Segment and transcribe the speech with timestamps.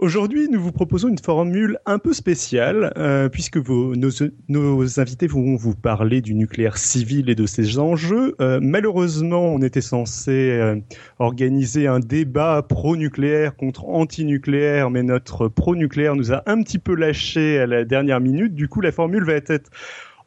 [0.00, 5.56] Aujourd'hui, nous vous proposons une formule un peu spéciale, euh, puisque vos, nos, invités vont
[5.56, 8.34] vous parler du nucléaire civil et de ses enjeux.
[8.40, 10.76] Euh, malheureusement, on était censé euh,
[11.18, 17.58] organiser un débat pro-nucléaire contre anti-nucléaire, mais notre pro-nucléaire nous a un petit peu lâché
[17.58, 18.54] à la dernière minute.
[18.54, 19.70] Du coup, la formule va être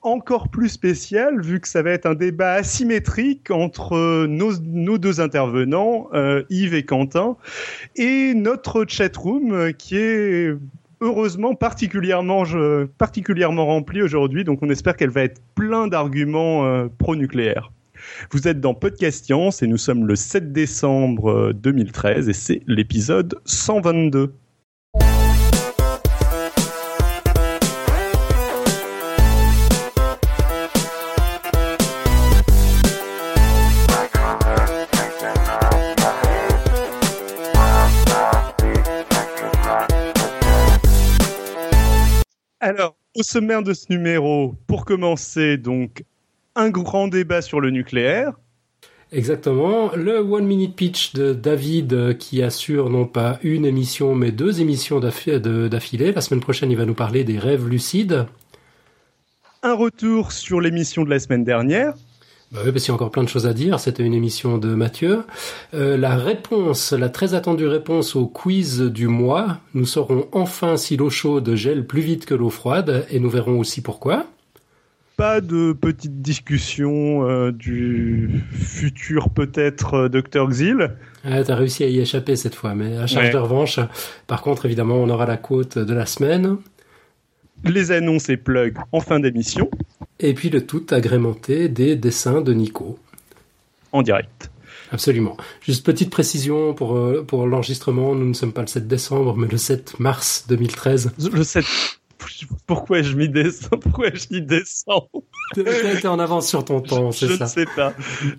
[0.03, 6.09] encore plus spécial vu que ça va être un débat asymétrique entre nos, deux intervenants,
[6.13, 7.37] euh, Yves et Quentin,
[7.95, 10.53] et notre chatroom euh, qui est
[11.01, 12.43] heureusement particulièrement,
[12.97, 14.43] particulièrement remplie aujourd'hui.
[14.43, 17.71] Donc on espère qu'elle va être plein d'arguments euh, pro-nucléaires.
[18.31, 23.39] Vous êtes dans Podcast Science et nous sommes le 7 décembre 2013 et c'est l'épisode
[23.45, 24.33] 122.
[43.15, 46.03] Au sommaire de ce numéro, pour commencer, donc,
[46.55, 48.33] un grand débat sur le nucléaire.
[49.11, 49.95] Exactement.
[49.95, 54.59] Le One Minute Pitch de David euh, qui assure non pas une émission mais deux
[54.59, 56.11] émissions d'affilée.
[56.11, 58.25] La semaine prochaine, il va nous parler des rêves lucides.
[59.61, 61.93] Un retour sur l'émission de la semaine dernière.
[62.53, 63.79] Bah oui, parce qu'il y a encore plein de choses à dire.
[63.79, 65.23] C'était une émission de Mathieu.
[65.73, 69.57] Euh, la réponse, la très attendue réponse au quiz du mois.
[69.73, 73.57] Nous saurons enfin si l'eau chaude gèle plus vite que l'eau froide et nous verrons
[73.57, 74.27] aussi pourquoi.
[75.17, 80.91] Pas de petite discussion euh, du futur peut-être euh, Dr Xil.
[81.23, 83.79] Ah, t'as réussi à y échapper cette fois, mais à charge de revanche.
[84.27, 86.57] Par contre, évidemment, on aura la côte de la semaine.
[87.63, 89.71] Les annonces et plugs en fin d'émission.
[90.19, 92.99] Et puis le tout agrémenté des dessins de Nico.
[93.91, 94.49] En direct.
[94.91, 95.37] Absolument.
[95.61, 99.47] Juste petite précision pour, euh, pour l'enregistrement, nous ne sommes pas le 7 décembre, mais
[99.47, 101.13] le 7 mars 2013.
[101.31, 101.65] Le 7...
[102.67, 103.77] Pourquoi je m'y descends?
[103.77, 105.09] Pourquoi je m'y descends?
[106.05, 107.93] En avance sur ton temps, c'est ça Je ne sais pas.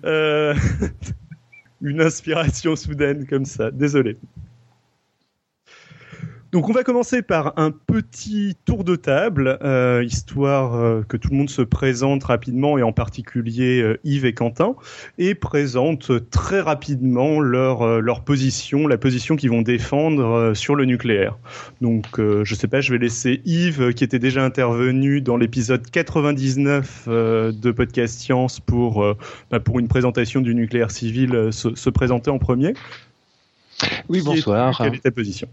[0.05, 0.55] Euh...
[1.81, 3.69] Une inspiration soudaine comme ça.
[3.69, 4.17] Désolé.
[6.55, 11.27] Donc on va commencer par un petit tour de table, euh, histoire euh, que tout
[11.31, 14.75] le monde se présente rapidement, et en particulier euh, Yves et Quentin,
[15.17, 21.37] et présente très rapidement leur, leur position, la position qu'ils vont défendre sur le nucléaire.
[21.81, 27.09] Donc je sais pas, je vais laisser Yves, qui était déjà intervenu dans l'épisode 99
[27.09, 29.05] de Podcast Science pour,
[29.51, 32.75] bah, pour une présentation du nucléaire civil, se, se, présenter en premier.
[34.07, 34.77] Oui, bonsoir.
[34.77, 35.49] quelle est ta position?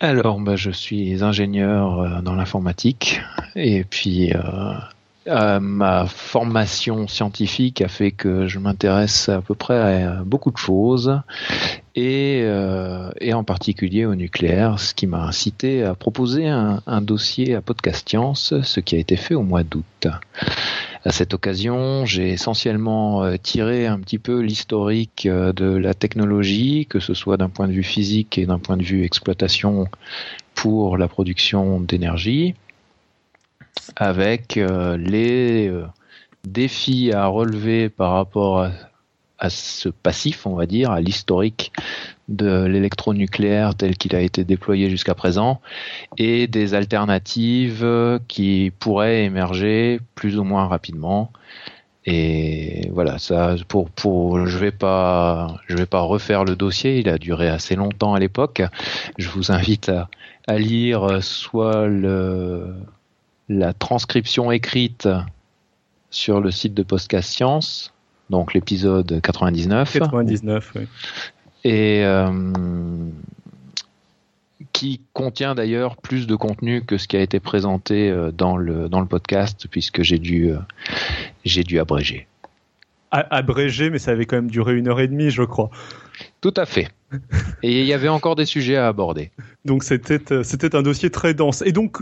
[0.00, 3.20] Alors, bah, je suis ingénieur euh, dans l'informatique
[3.54, 4.40] et puis euh,
[5.28, 10.56] euh, ma formation scientifique a fait que je m'intéresse à peu près à beaucoup de
[10.56, 11.20] choses
[11.94, 12.46] et,
[13.34, 18.08] en particulier au nucléaire, ce qui m'a incité à proposer un, un dossier à Podcast
[18.08, 20.08] Science, ce qui a été fait au mois d'août.
[21.02, 26.86] À cette occasion, j'ai essentiellement euh, tiré un petit peu l'historique euh, de la technologie,
[26.90, 29.88] que ce soit d'un point de vue physique et d'un point de vue exploitation
[30.54, 32.54] pour la production d'énergie,
[33.96, 35.72] avec euh, les
[36.44, 38.68] défis à relever par rapport
[39.38, 41.72] à, ce passif, on va dire, à l'historique
[42.30, 45.60] de l'électronucléaire tel qu'il a été déployé jusqu'à présent
[46.16, 47.86] et des alternatives
[48.28, 51.32] qui pourraient émerger plus ou moins rapidement.
[52.06, 57.08] Et voilà, ça pour pour je vais pas je vais pas refaire le dossier, il
[57.08, 58.62] a duré assez longtemps à l'époque.
[59.18, 60.08] Je vous invite à,
[60.58, 62.74] lire soit le
[63.48, 65.08] la transcription écrite
[66.10, 67.92] sur le site de Podcast Science,
[68.30, 69.98] donc l'épisode 99.
[69.98, 70.82] 99, oui
[71.64, 72.30] et euh,
[74.72, 78.88] qui contient d'ailleurs plus de contenu que ce qui a été présenté euh, dans le,
[78.88, 80.58] dans le podcast, puisque j'ai dû, euh,
[81.44, 82.26] j'ai dû abréger.
[83.12, 85.70] Abrégé, mais ça avait quand même duré une heure et demie, je crois.
[86.40, 86.88] Tout à fait.
[87.64, 89.32] Et il y avait encore des sujets à aborder.
[89.64, 91.60] Donc c'était, c'était un dossier très dense.
[91.62, 91.98] Et donc,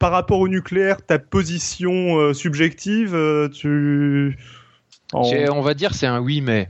[0.00, 3.16] par rapport au nucléaire, ta position subjective,
[3.54, 4.36] tu...
[5.12, 6.66] On va dire c'est un oui mais.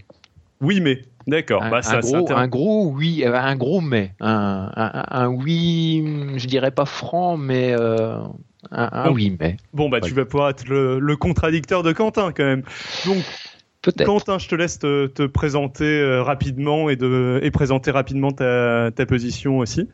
[0.60, 1.02] Oui, mais.
[1.26, 1.62] D'accord.
[1.62, 4.12] Un, bah, gros, un, gros, oui, euh, un gros mais.
[4.20, 8.18] Un, un, oui, je dirais pas franc, mais euh,
[8.70, 9.56] un, oui mais.
[9.72, 12.62] Bon, bah tu vas pouvoir être le, contradicteur de Quentin quand même.
[13.04, 13.24] Donc,
[14.04, 19.04] Quentin, je te laisse te, présenter euh, rapidement et, de, et présenter rapidement ta, ta
[19.04, 19.88] position aussi.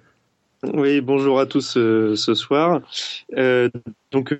[0.74, 2.82] Oui, bonjour à tous ce soir.
[4.12, 4.38] donc,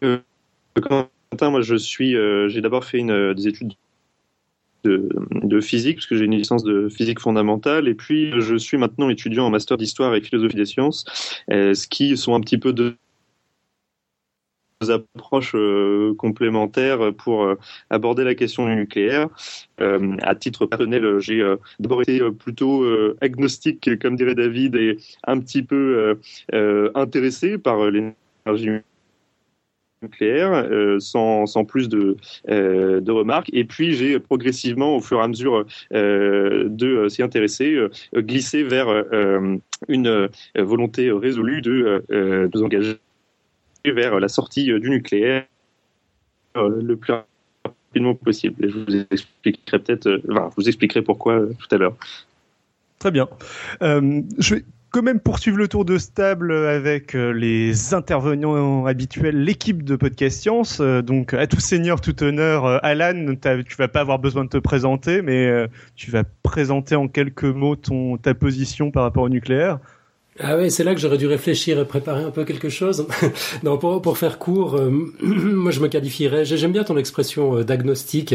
[0.75, 2.15] Quentin, moi je suis,
[2.49, 3.73] j'ai d'abord fait une, des études
[4.85, 5.09] de,
[5.43, 9.09] de physique, parce que j'ai une licence de physique fondamentale, et puis je suis maintenant
[9.09, 11.05] étudiant en master d'histoire et philosophie des sciences,
[11.49, 12.97] ce qui sont un petit peu de
[14.91, 17.59] approches euh, complémentaires pour euh,
[17.91, 19.29] aborder la question du nucléaire.
[19.81, 21.43] Euh, à titre personnel, j'ai
[21.79, 22.85] d'abord été plutôt
[23.21, 26.19] agnostique, comme dirait David, et un petit peu
[26.95, 28.83] intéressé par l'énergie
[30.03, 30.67] nucléaire,
[30.99, 32.17] sans, sans, plus de,
[32.49, 33.51] de remarques.
[33.53, 37.77] Et puis j'ai progressivement, au fur et à mesure de s'y intéresser,
[38.15, 38.89] glissé vers
[39.89, 42.03] une volonté résolue de
[42.55, 42.99] nous engager
[43.91, 45.45] vers la sortie euh, du nucléaire
[46.57, 47.15] euh, le plus
[47.65, 48.65] rapidement possible.
[48.65, 51.97] Et je vous expliquerai peut-être, euh, enfin, vous expliquerai pourquoi tout à l'heure.
[52.99, 53.29] Très bien.
[53.81, 59.97] je vais quand même poursuivre le tour de stable avec les intervenants habituels, l'équipe de
[59.97, 60.81] Podcast Science.
[60.81, 65.23] donc, à tout seigneur, tout honneur, Alan, tu vas pas avoir besoin de te présenter,
[65.23, 65.67] mais
[65.97, 69.79] tu vas présenter en quelques mots ton, ta position par rapport au nucléaire.
[70.41, 73.07] Ah oui, c'est là que j'aurais dû réfléchir et préparer un peu quelque chose.
[73.63, 74.91] non, pour, pour faire court, euh,
[75.23, 78.35] moi je me qualifierais, j'aime bien ton expression euh, d'agnostique.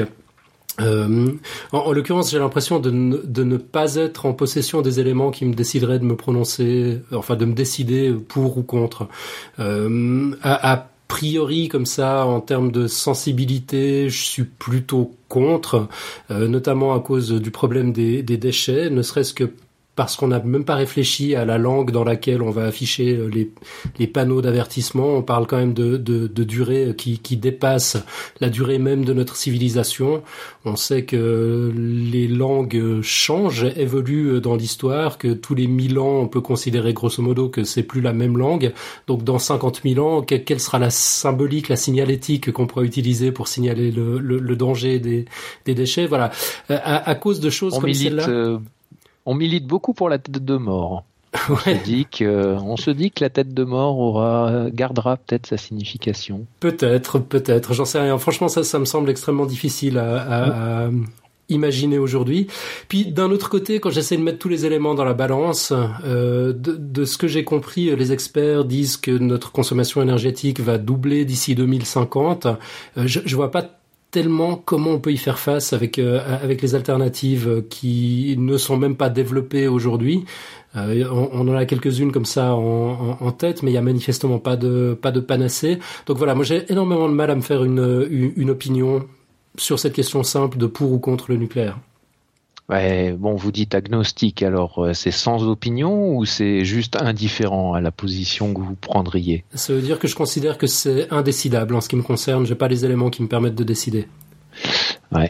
[0.80, 1.32] Euh,
[1.72, 6.00] en, l'occurrence, j'ai l'impression de, ne pas être en possession des éléments qui me décideraient
[6.00, 9.08] de me prononcer, enfin de me décider pour ou contre.
[9.60, 15.88] Euh, à, a priori, comme ça, en termes de sensibilité, je suis plutôt contre,
[16.32, 19.52] euh, notamment à cause du problème des déchets, ne serait-ce que
[19.98, 23.28] parce qu'on n'a même pas réfléchi à la langue dans laquelle on va afficher euh,
[23.28, 23.52] les,
[23.98, 25.16] les panneaux d'avertissement.
[25.16, 27.98] On parle quand même de, de, de durée qui, qui, dépasse
[28.40, 30.22] la durée même de notre civilisation.
[30.66, 36.28] On sait que les langues changent, évoluent dans l'histoire, que tous les mille ans, on
[36.28, 38.74] peut considérer grosso modo que c'est plus la même langue.
[39.08, 43.48] Donc dans 50 000 ans, quelle sera la symbolique, la signalétique qu'on pourra utiliser pour
[43.48, 45.26] signaler le, le, danger des,
[45.66, 46.06] des, déchets?
[46.06, 46.30] Voilà.
[46.70, 48.30] Euh, à, à cause de choses comme celle-là...
[48.30, 48.60] Euh,
[49.28, 51.04] on milite beaucoup pour la tête de mort.
[51.50, 55.46] On, se dit que, on se dit que la tête de mort aura, gardera peut-être
[55.46, 56.46] sa signification.
[56.62, 58.18] Peut-être, peut-être, j'en sais rien.
[58.18, 60.90] Franchement, ça, ça me semble extrêmement difficile à,
[61.50, 62.48] imaginer aujourd'hui.
[62.90, 65.72] Puis d'un autre côté, quand j'essaie de mettre tous les éléments dans la balance,
[66.06, 71.24] euh, de, ce que j'ai compris, les experts disent que notre consommation énergétique va doubler
[71.24, 72.46] d'ici 2050.
[72.48, 72.56] Euh,
[72.98, 73.77] je, je vois pas
[74.12, 78.96] tellement comment on peut y faire face avec euh, les alternatives qui ne sont même
[78.96, 80.26] pas développées aujourd'hui.
[80.76, 84.56] Euh, on, en a quelques-unes comme ça en, tête, mais il y a manifestement pas
[84.56, 85.80] de pas panacée.
[86.06, 89.08] Donc voilà, moi j'ai énormément de mal à me faire une opinion
[89.58, 91.80] sur cette question simple de pour ou contre le nucléaire.
[92.70, 97.80] Ouais, bon, vous dites agnostique, alors euh, c'est sans opinion ou c'est juste indifférent à
[97.80, 99.46] la position que vous prendriez?
[99.54, 102.46] Ça veut dire que je considère que c'est indécidable en ce qui me concerne.
[102.46, 104.08] J'ai pas les éléments qui me permettent de décider.
[105.14, 105.30] Ouais.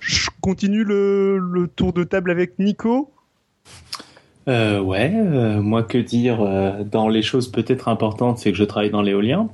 [0.00, 3.10] Je continue le, tour de table avec Nico.
[4.48, 8.64] Euh, ouais, euh, moi que dire euh, dans les choses peut-être importantes, c'est que je
[8.64, 9.48] travaille dans l'éolien.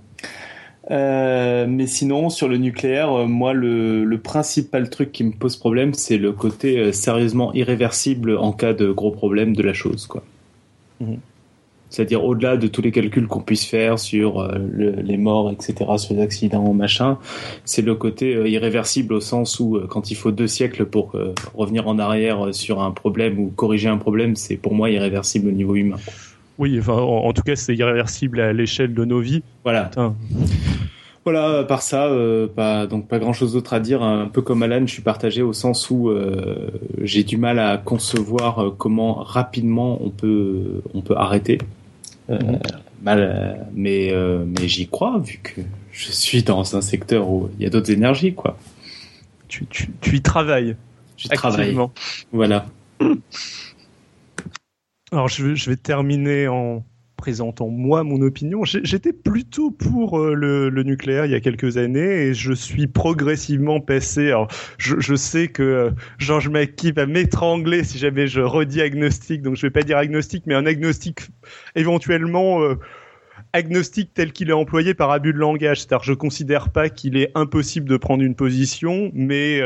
[0.90, 5.56] Euh, mais sinon, sur le nucléaire, euh, moi, le, le, principal truc qui me pose
[5.56, 10.06] problème, c'est le côté euh, sérieusement irréversible en cas de gros problème de la chose,
[10.06, 10.22] quoi.
[11.00, 11.18] Mhm.
[11.88, 16.20] C'est-à-dire au-delà de tous les calculs qu'on puisse faire sur les morts, etc., sur les
[16.20, 17.16] accidents, machin,
[17.64, 21.12] c'est le côté irréversible au sens où quand il faut deux siècles pour
[21.54, 25.52] revenir en arrière sur un problème ou corriger un problème, c'est pour moi irréversible au
[25.52, 25.96] niveau humain.
[26.58, 29.42] Oui, enfin, en, tout cas, c'est irréversible à l'échelle de nos vies.
[29.62, 29.90] Voilà.
[31.26, 34.00] Voilà, par ça, euh, pas donc pas grand chose d'autre à dire.
[34.00, 36.70] Un peu comme Alan, je suis partagé au sens où euh,
[37.02, 41.58] j'ai du mal à concevoir euh, comment rapidement on peut on peut arrêter.
[42.28, 42.58] Mhm.
[43.02, 44.12] mal, mais
[44.46, 47.90] mais j'y crois vu que je suis dans un secteur où il y a d'autres
[47.90, 48.56] énergies, quoi.
[49.48, 50.76] Tu, tu, tu y travailles.
[51.16, 51.76] Je travaille.
[52.32, 52.66] Voilà.
[55.12, 56.84] Alors je, vais terminer en
[57.16, 58.64] présentant moi mon opinion.
[58.64, 63.80] J'étais plutôt pour euh, le, nucléaire il y a quelques années et je suis progressivement
[63.80, 64.26] passé.
[64.26, 64.48] Alors
[64.78, 69.62] je, sais que euh, Georges Mackie va m'étrangler si jamais je redis agnostique, donc je
[69.62, 71.20] vais pas dire agnostique, mais un agnostique
[71.76, 72.62] éventuellement.
[72.62, 72.74] Euh,
[73.52, 75.80] agnostique tel qu'il est employé par abus de langage.
[75.80, 79.58] C'est-à-dire, je considère pas qu'il est impossible de prendre une position, mais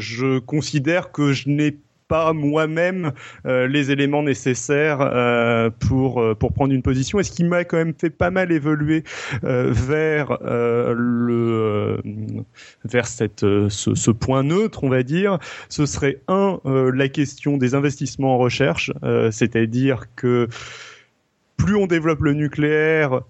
[0.00, 1.76] je considère que je n'ai
[2.08, 3.12] pas moi-même
[3.46, 7.18] euh, les éléments nécessaires euh, pour euh, pour prendre une position.
[7.18, 9.04] Et ce qui m'a quand même fait pas mal évoluer
[9.42, 12.00] vers le
[12.84, 17.74] vers cette ce, ce, point neutre on va dire ce serait un la question des
[17.74, 18.92] investissements en recherche.
[19.30, 20.48] C'est-à-dire que
[21.56, 23.22] plus on développe le nucléaire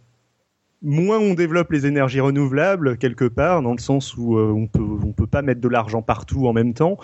[0.83, 4.83] moins on développe les énergies renouvelables quelque part, dans le sens où euh, on peut
[5.17, 6.99] peut pas mettre de l'argent partout en même temps.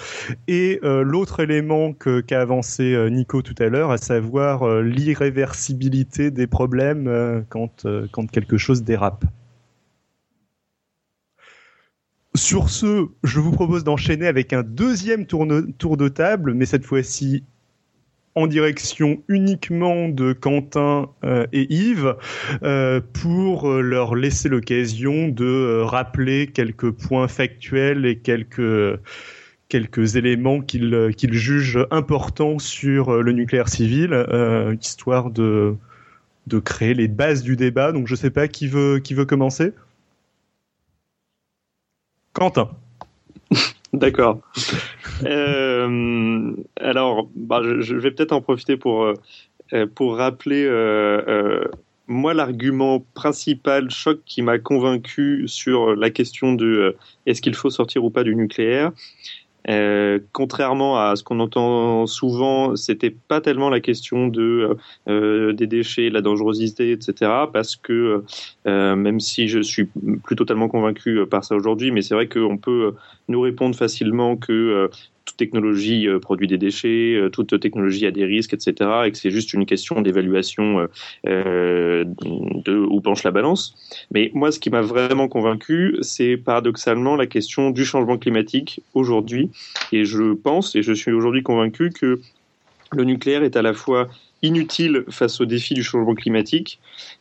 [0.48, 6.46] Et euh, l'autre élément qu'a avancé euh, Nico tout à l'heure, à savoir l'irréversibilité des
[6.46, 9.24] problèmes quand quelque chose dérape.
[12.34, 17.44] Sur ce, je vous propose d'enchaîner avec un deuxième tour de table, mais cette fois-ci
[18.34, 22.16] en direction uniquement de Quentin euh, et Yves
[22.62, 28.98] euh, pour euh, leur laisser l'occasion de rappeler quelques points factuels et quelques
[29.68, 34.26] quelques éléments qu'ils qu'ils jugent importants sur le nucléaire civil,
[34.80, 35.76] histoire de
[36.46, 37.92] de créer les bases du débat.
[37.92, 39.72] Donc je sais pas qui veut qui veut commencer?
[42.34, 42.70] Quentin.
[44.02, 44.40] D'accord.
[45.26, 49.14] euh, alors, bah, je, vais peut-être en profiter pour, euh,
[49.72, 50.68] euh, rappeler,
[52.08, 58.04] moi, l'argument principal, choc, qui m'a convaincu sur la question de est-ce qu'il faut sortir
[58.04, 58.90] ou pas du nucléaire.
[59.68, 64.76] Euh, contrairement à ce qu'on entend souvent, c'était pas tellement la question de
[65.08, 67.30] euh, des déchets, la dangerosité, etc.
[67.52, 68.24] Parce que
[68.66, 69.88] euh, même si je suis
[70.24, 72.94] plus totalement convaincu par ça aujourd'hui, mais c'est vrai qu'on peut
[73.28, 74.90] nous répondre facilement que
[75.32, 78.90] toute technologie euh, produit des déchets, euh, toute technologie a des risques, etc.
[79.06, 80.86] Et que c'est juste une question d'évaluation
[81.26, 83.74] euh, de où penche la balance.
[84.12, 89.50] Mais moi, ce qui m'a vraiment convaincu, c'est paradoxalement la question du changement climatique aujourd'hui.
[89.92, 92.20] Et je pense, et je suis aujourd'hui convaincu que
[92.92, 94.08] le nucléaire est à la fois
[94.42, 96.80] inutile face au défi du changement climatique,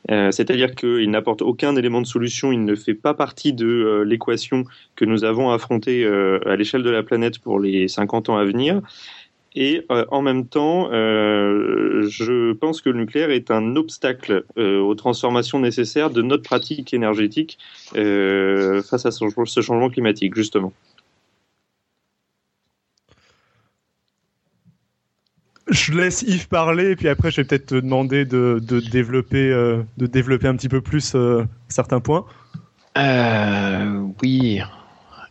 [0.10, 4.04] euh, c'est-à-dire qu'il n'apporte aucun élément de solution, il ne fait pas partie de euh,
[4.04, 8.38] l'équation que nous avons affrontée euh, à l'échelle de la planète pour les 50 ans
[8.38, 8.82] à venir.
[9.54, 16.10] Et en même temps, je pense que le nucléaire est un obstacle aux transformations nécessaires
[16.10, 17.60] de notre pratique énergétique
[17.92, 20.72] face à ce changement climatique, justement.
[25.72, 28.62] Je laisse Yves parler, et puis après, je vais peut-être te demander de,
[28.92, 32.26] développer, euh, de développer un petit peu plus euh, certains points.
[32.98, 34.60] Euh, oui,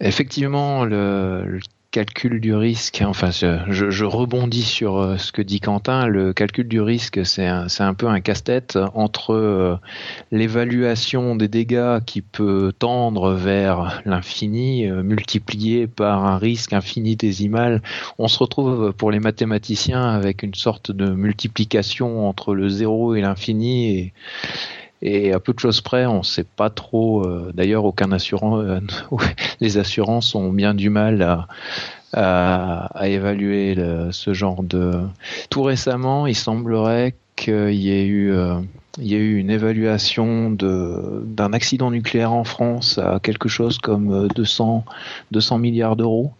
[0.00, 6.06] effectivement, le, calcul du risque, enfin je, je, rebondis sur euh, ce que dit Quentin,
[6.06, 9.76] le calcul du risque c'est un, un, peu un casse-tête entre euh,
[10.30, 17.82] l'évaluation des dégâts qui peut tendre vers l'infini euh, multiplié par un risque infinitésimal.
[18.18, 23.20] On se retrouve pour les mathématiciens avec une sorte de multiplication entre le zéro et
[23.20, 24.12] l'infini et
[25.02, 27.24] et à peu de choses près, on ne sait pas trop.
[27.24, 28.80] Euh, d'ailleurs, aucun assurant, euh,
[29.60, 31.46] les assurances ont bien du mal
[32.12, 33.76] à, évaluer
[34.10, 34.92] ce genre de.
[35.48, 38.60] Tout récemment, il semblerait qu'il y ait eu, euh,
[38.98, 44.84] une évaluation d'un accident nucléaire en France à quelque chose comme 200
[45.30, 46.32] 200 milliards d'euros.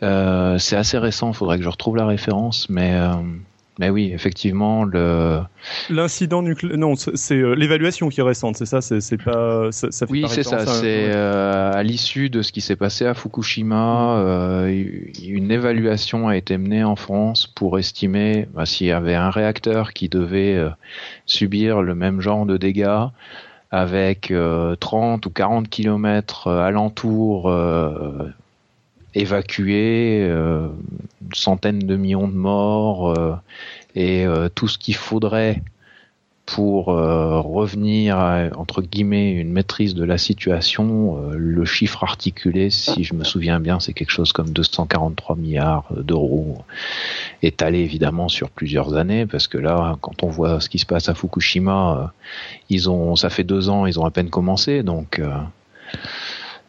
[0.00, 2.94] c'est assez récent, il faudrait que je retrouve la référence, mais
[3.78, 5.40] mais oui, effectivement, le
[5.90, 6.78] l'incident nucléaire.
[6.78, 8.80] Non, c'est euh, l'évaluation qui est récente, c'est ça.
[8.80, 9.70] C'est pas.
[9.70, 10.64] Ça, ça oui, c'est ça.
[10.66, 14.84] C'est euh, à l'issue de ce qui s'est passé à Fukushima, euh,
[15.22, 19.92] une évaluation a été menée en France pour estimer bah, s'il y avait un réacteur
[19.92, 20.58] qui devait
[21.26, 23.08] subir le même genre de dégâts
[23.70, 24.32] avec
[24.80, 27.50] 30 ou 40 kilomètres alentour
[29.16, 30.68] évacuer euh,
[31.22, 33.34] de millions de morts euh,
[33.94, 35.62] et euh, tout ce qu'il faudrait
[36.44, 43.14] pour revenir à, entre guillemets une maîtrise de la situation, le chiffre articulé, si je
[43.14, 46.58] me souviens bien, c'est quelque chose comme 243 milliards d'euros,
[47.42, 51.08] étalé évidemment sur plusieurs années, parce que là, quand on voit ce qui se passe
[51.08, 52.14] à Fukushima,
[52.70, 55.20] ils ont, ça fait deux ans, ils ont à peine commencé, donc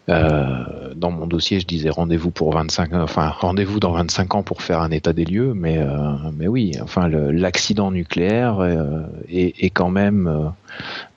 [0.09, 4.61] euh, dans mon dossier, je disais rendez-vous pour 25, enfin rendez-vous dans 25 ans pour
[4.61, 9.69] faire un état des lieux, mais euh, mais oui, enfin l'accident nucléaire euh, est, est,
[9.69, 10.53] quand même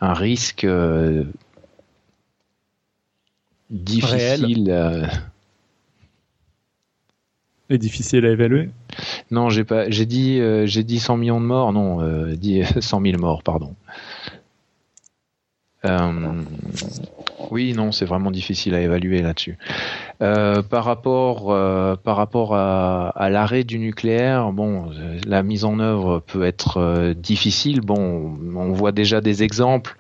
[0.00, 0.66] un risque
[3.70, 5.08] difficile.
[7.72, 8.70] Et difficile à évaluer?
[9.30, 13.18] Non, j'ai pas, j'ai dit, j'ai dit 100 millions de morts, non, dit 100 000
[13.18, 13.76] morts, pardon.
[15.86, 16.42] Euh,
[17.50, 19.56] oui, non, c'est vraiment difficile à évaluer là-dessus.
[20.22, 24.90] Euh, par rapport, euh, par rapport à, à l'arrêt du nucléaire, bon,
[25.26, 27.80] la mise en œuvre peut être euh, difficile.
[27.80, 29.96] Bon, on voit déjà des exemples.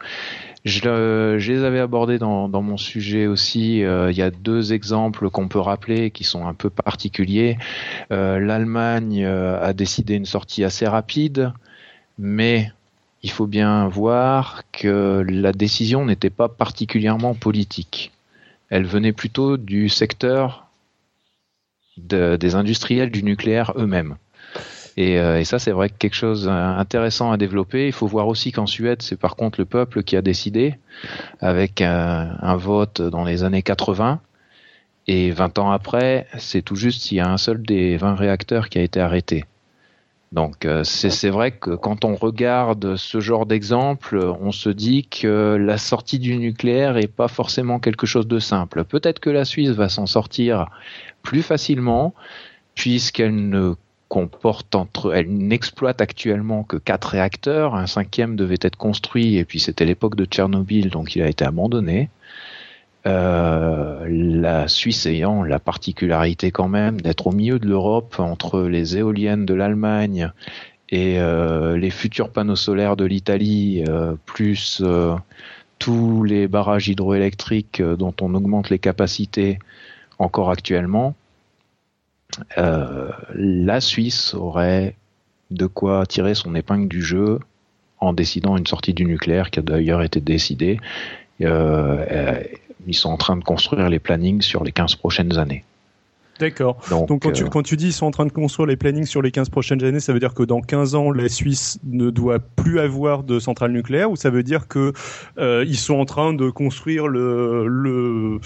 [0.66, 3.82] Je, je les avais abordés dans, dans mon sujet aussi.
[3.82, 7.56] Euh, il y a deux exemples qu'on peut rappeler qui sont un peu particuliers.
[8.10, 11.54] L'Allemagne a décidé une sortie assez rapide,
[12.18, 12.70] mais
[13.22, 18.12] il faut bien voir que la décision n'était pas particulièrement politique.
[18.70, 20.66] Elle venait plutôt du secteur
[21.98, 24.16] des industriels du nucléaire eux-mêmes.
[24.98, 27.86] Euh, et, ça, c'est vrai que quelque chose intéressant à développer.
[27.86, 30.74] Il faut voir aussi qu'en Suède, c'est par contre le peuple qui a décidé,
[31.40, 34.20] avec un, vote dans les années 80.
[35.06, 38.68] Et 20 ans après, c'est tout juste s'il y a un seul des 20 réacteurs
[38.68, 39.44] qui a été arrêté.
[40.32, 45.56] Donc euh, c'est vrai que quand on regarde ce genre d'exemple, on se dit que
[45.60, 48.84] la sortie du nucléaire est pas forcément quelque chose de simple.
[48.84, 50.66] Peut-être que la Suisse va s'en sortir
[51.22, 52.14] plus facilement
[52.76, 53.74] puisqu'elle ne
[54.08, 57.74] comporte entre, elle n'exploite actuellement que quatre réacteurs.
[57.74, 61.44] Un cinquième devait être construit et puis c'était l'époque de Tchernobyl, donc il a été
[61.44, 62.08] abandonné.
[63.06, 68.98] Euh, la Suisse ayant la particularité quand même d'être au milieu de l'Europe entre les
[68.98, 70.30] éoliennes de l'Allemagne
[70.90, 74.82] et euh, les futurs panneaux solaires de l'Italie, euh, plus
[75.78, 79.58] tous les barrages hydroélectriques dont on augmente les capacités
[80.18, 81.14] encore actuellement,
[82.56, 84.94] la Suisse aurait
[85.50, 87.38] de quoi tirer son épingle du jeu
[87.98, 90.78] en décidant une sortie du nucléaire qui a d'ailleurs été décidée
[92.86, 95.64] ils sont en train de construire les plannings sur les 15 prochaines années.
[96.40, 96.78] D'accord.
[96.88, 99.04] Donc, quand, tu, euh, quand tu dis ils sont en train de construire les plannings
[99.04, 102.08] sur les 15 prochaines années, ça veut dire que dans 15 ans, la Suisse ne
[102.08, 104.94] doit plus avoir de centrale nucléaire ou ça veut dire que
[105.38, 108.40] euh, ils sont en train de construire le, le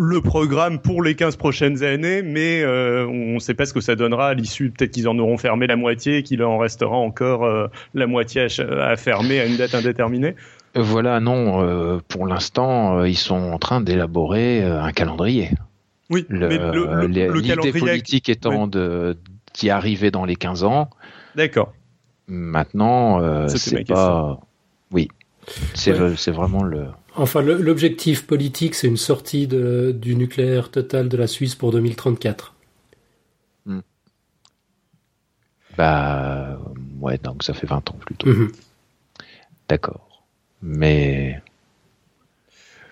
[0.00, 3.80] le programme pour les 15 prochaines années, mais euh, on ne sait pas ce que
[3.80, 4.70] ça donnera à l'issue.
[4.70, 8.96] Peut-être qu'ils en auront fermé la moitié et qu'il en restera encore la moitié à,
[8.96, 10.36] fermer à une date indéterminée.
[10.74, 15.50] Voilà, non, euh, pour l'instant, euh, ils sont en train d'élaborer euh, un calendrier.
[16.10, 20.90] Oui, l'idée politique étant d'y arriver dans les 15 ans.
[21.34, 21.74] D'accord.
[22.26, 24.40] Maintenant, c'est pas.
[24.90, 25.08] Oui,
[25.74, 26.86] c'est vraiment le.
[27.14, 32.54] Enfin, l'objectif politique, c'est une sortie du nucléaire total de la Suisse pour 2034.
[33.66, 33.80] Hmm.
[35.76, 36.58] Bah,
[37.00, 38.28] ouais, donc ça fait 20 ans plutôt.
[38.28, 38.52] Mhm.
[39.68, 40.07] D'accord.
[40.62, 41.40] Mais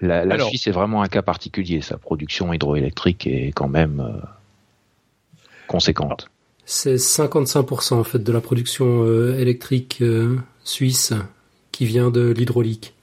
[0.00, 1.80] la, la Suisse est vraiment un cas particulier.
[1.80, 4.20] Sa production hydroélectrique est quand même euh,
[5.66, 6.30] conséquente.
[6.64, 11.12] C'est 55% en fait de la production euh, électrique euh, suisse
[11.72, 12.94] qui vient de l'hydraulique.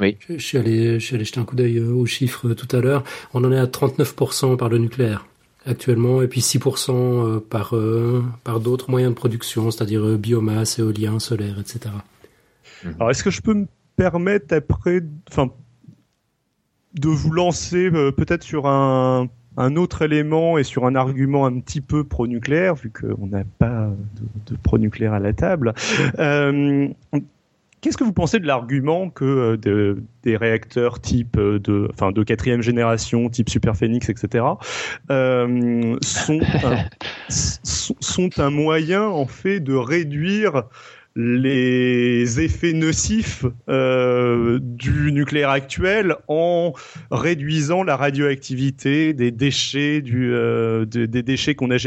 [0.00, 0.16] Oui.
[0.28, 3.02] Je, suis allé, je suis allé jeter un coup d'œil aux chiffres tout à l'heure.
[3.34, 5.26] On en est à 39% par le nucléaire
[5.66, 7.74] actuellement, et puis 6% par,
[8.44, 11.90] par d'autres moyens de production, c'est-à-dire biomasse, éolien, solaire, etc.
[12.84, 12.94] Mhm.
[12.98, 15.50] Alors, est-ce que je peux me permettre après, enfin,
[16.94, 21.60] de vous lancer euh, peut-être sur un, un autre élément et sur un argument un
[21.60, 25.74] petit peu pro-nucléaire, vu qu'on n'a pas de, de pro-nucléaire à la table.
[26.18, 26.88] Euh,
[27.80, 32.60] Qu'est-ce que vous pensez de l'argument que euh, des réacteurs type de, enfin de quatrième
[32.60, 34.44] génération, type Super Phoenix, etc.,
[35.08, 36.76] sont, un,
[37.28, 40.64] sont un moyen en fait de réduire
[41.20, 46.74] les effets nocifs euh, du nucléaire actuel en
[47.10, 51.78] réduisant la radioactivité des déchets du euh, des, déchets qu'on a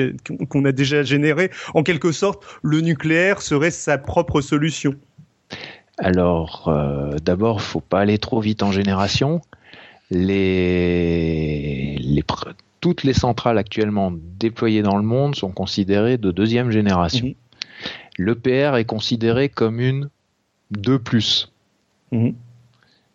[0.49, 1.49] qu'on a déjà générés.
[1.73, 4.95] En quelque sorte le nucléaire serait sa propre solution.
[5.97, 9.39] Alors euh, d'abord faut pas aller trop vite en génération.
[10.09, 12.23] Les, les
[12.81, 17.27] toutes les centrales actuellement déployées dans le monde sont considérées de deuxième génération.
[17.27, 17.35] Mhm
[18.17, 20.09] l'EPR est considéré comme une
[20.71, 21.01] 2
[22.11, 22.33] mhm.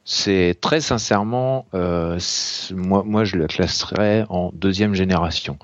[0.04, 2.18] C'est très sincèrement, euh,
[2.72, 5.58] moi, moi je le classerais en deuxième génération.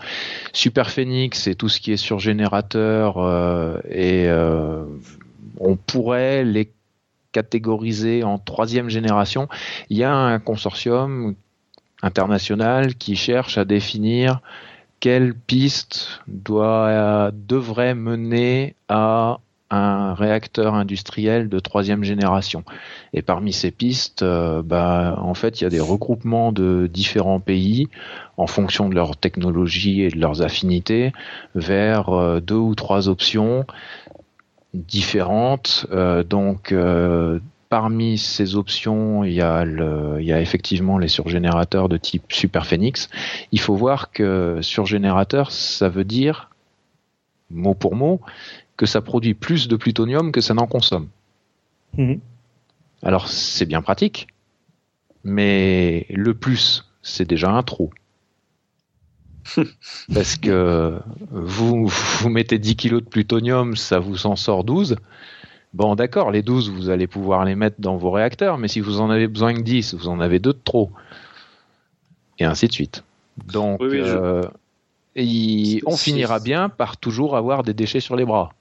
[0.52, 4.84] Super Phoenix, c'est tout ce qui est sur générateur euh, et euh,
[5.60, 6.72] on pourrait les
[7.30, 9.48] catégoriser en troisième génération.
[9.90, 11.34] Il y a un consortium
[12.02, 14.40] international qui cherche à définir
[15.02, 22.62] quelle piste doit, devrait mener à un réacteur industriel de troisième génération?
[23.12, 27.40] Et parmi ces pistes, euh, bah, en fait, il y a des regroupements de différents
[27.40, 27.88] pays
[28.36, 31.12] en fonction de leur technologie et de leurs affinités
[31.56, 33.66] vers euh, deux ou trois options
[34.72, 35.84] différentes.
[35.90, 36.72] Euh, donc,
[37.72, 42.66] Parmi ces options, il y, a il y a effectivement les surgénérateurs de type Super
[42.66, 43.08] Phoenix.
[43.50, 46.50] Il faut voir que surgénérateur, ça veut dire,
[47.48, 48.20] mot pour mot,
[48.76, 51.08] que ça produit plus de plutonium que ça n'en consomme.
[51.96, 52.20] Mhm.
[53.02, 54.26] Alors c'est bien pratique,
[55.24, 57.90] mais le plus, c'est déjà un trou.
[60.12, 64.96] Parce que vous, vous mettez 10 kilos de plutonium, ça vous en sort 12
[65.74, 69.00] Bon, d'accord, les 12, vous allez pouvoir les mettre dans vos réacteurs, mais si vous
[69.00, 70.90] en avez besoin que 10, vous en avez deux de trop.
[72.38, 73.04] Et ainsi de suite.
[73.46, 74.42] Donc, euh,
[75.16, 78.52] on finira bien par toujours avoir des déchets sur les bras.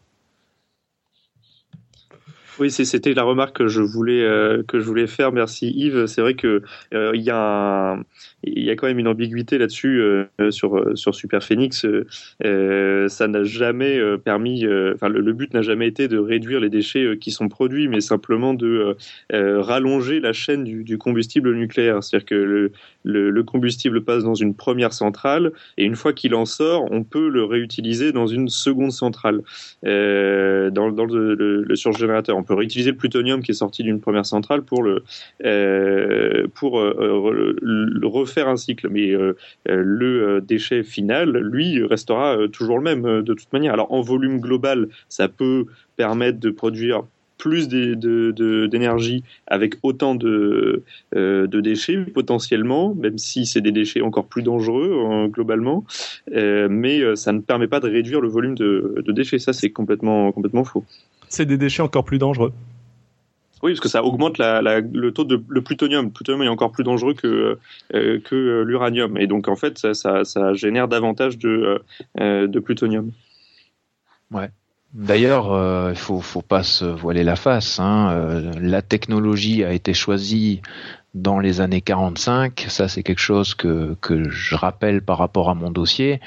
[2.59, 5.31] Oui, c'était la remarque que je voulais euh, que je voulais faire.
[5.31, 6.05] Merci Yves.
[6.05, 6.61] C'est vrai que
[6.93, 7.97] euh, y a
[8.43, 11.85] il y a quand même une ambiguïté là-dessus euh, sur sur Super Phoenix.
[12.41, 14.65] ça n'a jamais permis.
[14.93, 18.53] Enfin, le, but n'a jamais été de réduire les déchets qui sont produits, mais simplement
[18.53, 18.95] de
[19.31, 22.03] rallonger la chaîne du, du combustible nucléaire.
[22.03, 22.71] C'est-à-dire que le,
[23.29, 27.29] le, combustible passe dans une première centrale et une fois qu'il en sort, on peut
[27.29, 29.41] le réutiliser dans une seconde centrale
[29.83, 32.37] dans, dans le, le surgénérateur.
[32.37, 35.03] On peut réutiliser le plutonium qui est sorti d'une première centrale pour le
[35.45, 37.99] euh, pour euh,
[38.31, 38.87] refaire un cycle.
[38.89, 43.73] Mais euh, le déchet final, lui, restera toujours le même de toute manière.
[43.73, 45.65] Alors en volume global, ça peut
[45.97, 47.03] permettre de produire
[47.37, 54.43] plus d'énergie avec autant de, de, déchets potentiellement, même si c'est des déchets encore plus
[54.43, 55.83] dangereux globalement,
[56.31, 59.39] mais ça ne permet pas de réduire le volume de, de déchets.
[59.39, 60.85] Ça, c'est complètement, complètement faux
[61.31, 62.53] c'est des déchets encore plus dangereux.
[63.63, 66.05] Oui, parce que ça augmente le taux de plutonium.
[66.05, 67.59] Le plutonium est encore plus dangereux que,
[67.93, 69.17] euh, que l'uranium.
[69.17, 71.81] Et donc, en fait, ça, génère davantage de,
[72.19, 73.11] euh, de plutonium.
[74.31, 74.49] Ouais.
[74.93, 77.79] D'ailleurs, euh, il faut, faut pas se voiler la face.
[77.79, 78.51] Hein.
[78.59, 80.61] la technologie a été choisie
[81.13, 82.65] dans les années 45.
[82.67, 86.19] Ça, c'est quelque chose que, je rappelle par rapport à mon dossier.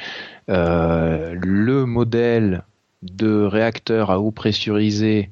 [0.49, 2.63] le modèle
[3.03, 5.31] de réacteurs à eau pressurisée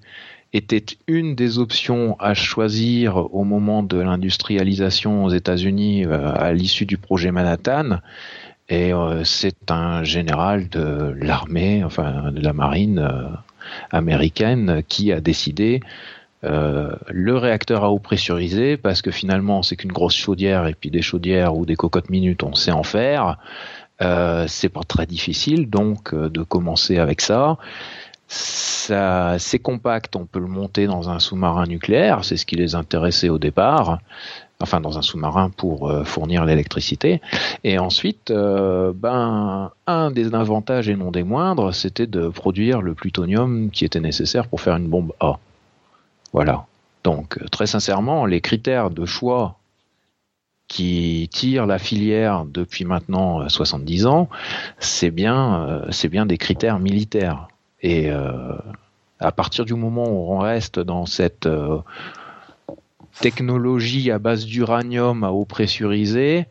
[0.53, 6.87] était une des options à choisir au moment de l'industrialisation aux États-Unis euh, à l'issue
[6.87, 8.01] du projet Manhattan.
[8.69, 13.29] Et euh, c'est un général de l'armée, enfin de la marine euh,
[13.91, 15.81] américaine, qui a décidé
[16.45, 21.01] le réacteur à eau pressurisée parce que finalement c'est qu'une grosse chaudière et puis des
[21.01, 23.39] chaudières ou des cocottes minutes on sait en faire.
[24.03, 27.57] Euh, c'est pas très difficile donc euh, de commencer avec ça.
[28.35, 33.29] C'est compact, on peut le monter dans un sous-marin nucléaire, c'est ce qui les intéressait
[33.29, 33.99] au départ,
[34.61, 37.21] enfin dans un sous-marin pour euh, fournir l'électricité.
[37.65, 43.71] Et ensuite, ben, un des avantages et non des moindres, c'était de produire le plutonium
[43.71, 45.39] qui était nécessaire pour faire une bombe A.
[46.33, 46.67] Voilà.
[47.05, 49.57] Donc, très sincèrement, les critères de choix
[50.69, 54.29] qui tire la filière depuis maintenant 70 euh, ans,
[54.79, 57.49] c'est bien, euh, c'est bien des critères militaires.
[57.83, 58.57] Et euh,
[59.19, 61.49] à partir du moment où on reste dans cette
[63.21, 66.47] technologie à base d'uranium à eau pressurisée,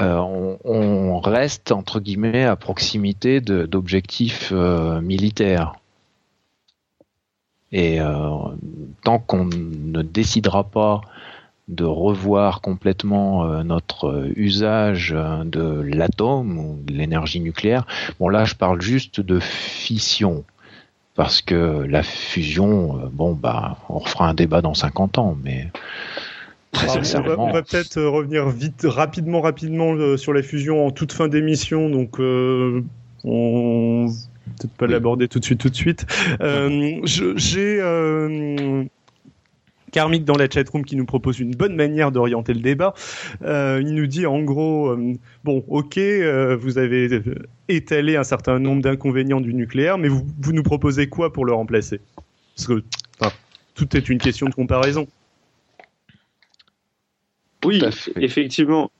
[0.00, 5.74] on, reste entre guillemets à proximité d'objectifs militaires.
[7.72, 7.98] Et
[9.02, 11.00] tant qu'on ne décidera pas
[11.68, 17.86] de revoir complètement euh, notre euh, usage euh, de l'atome ou de l'énergie nucléaire.
[18.20, 20.44] Bon là, je parle juste de fission
[21.14, 25.68] parce que la fusion, bon bah, on refera un débat dans 50 ans, mais
[26.72, 27.46] très sincèrement.
[27.48, 32.18] On va, peut-être revenir vite, rapidement, rapidement sur la fusion en toute fin d'émission, donc
[32.18, 34.08] on
[34.58, 36.04] peut-être pas l'aborder tout de suite, tout de suite.
[37.36, 37.80] J'ai
[39.94, 42.94] Karmic dans la chatroom qui nous propose une bonne manière d'orienter le débat.
[43.42, 47.22] Euh, il nous dit en gros, euh, bon, ok, euh, vous avez
[47.68, 51.52] étalé un certain nombre d'inconvénients du nucléaire, mais vous, vous, nous proposez quoi pour le
[51.52, 52.00] remplacer?
[52.56, 52.82] Parce que
[53.76, 55.06] tout est une question de comparaison.
[57.64, 57.80] Oui,
[58.16, 58.90] effectivement.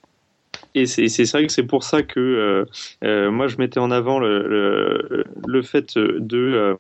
[0.77, 2.65] Et c'est vrai que c'est pour ça que euh,
[3.03, 6.77] euh, moi je mettais en avant le, le, fait de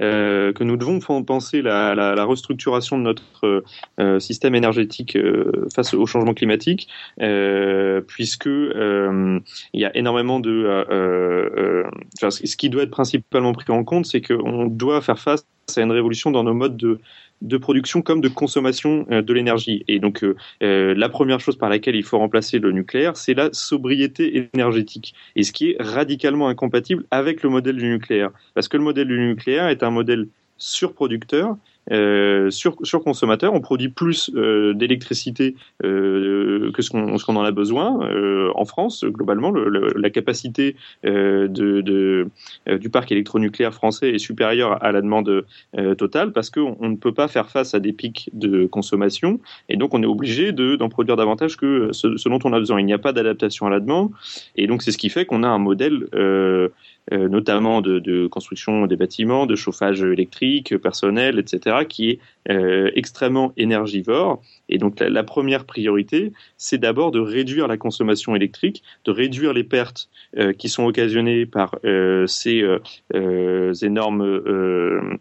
[0.00, 3.64] euh, que nous devons penser la, la, la restructuration de notre
[4.18, 5.16] système énergétique
[5.74, 6.88] face au changement climatique,
[8.06, 9.40] puisque il
[9.74, 10.84] y a énormément de
[12.20, 15.92] ce qui doit être principalement pris en compte, c'est qu'on doit faire face à une
[15.92, 16.98] révolution dans nos modes de,
[17.42, 19.84] de production comme de consommation euh, de l'énergie.
[19.88, 23.34] Et donc euh, euh, la première chose par laquelle il faut remplacer le nucléaire, c'est
[23.34, 25.14] la sobriété énergétique.
[25.36, 28.30] Et ce qui est radicalement incompatible avec le modèle du nucléaire.
[28.54, 31.56] Parce que le modèle du nucléaire est un modèle surproducteur
[31.92, 37.42] euh, sur, sur consommateur, on produit plus euh, d'électricité euh, que ce qu'on qu'on en
[37.42, 39.04] a besoin euh, en France.
[39.04, 42.28] Globalement, le, la capacité euh, de, de
[42.78, 45.44] du parc électronucléaire français est supérieure à la demande
[45.98, 49.76] totale parce qu'on on ne peut pas faire face à des pics de consommation et
[49.76, 52.80] donc on est obligé d'en produire davantage que ce, ce, dont on a besoin.
[52.80, 54.10] Il n'y a pas d'adaptation à la demande
[54.56, 56.06] et donc c'est ce qui fait qu'on a un modèle
[57.12, 64.42] notamment de, construction des bâtiments, de chauffage électrique, personnel, etc., qui est extrêmement énergivore.
[64.68, 69.64] Et donc la, première priorité, c'est d'abord de réduire la consommation électrique, de réduire les
[69.64, 70.08] pertes
[70.58, 71.78] qui sont occasionnées par
[72.26, 72.64] ces
[73.82, 75.16] énormes euh,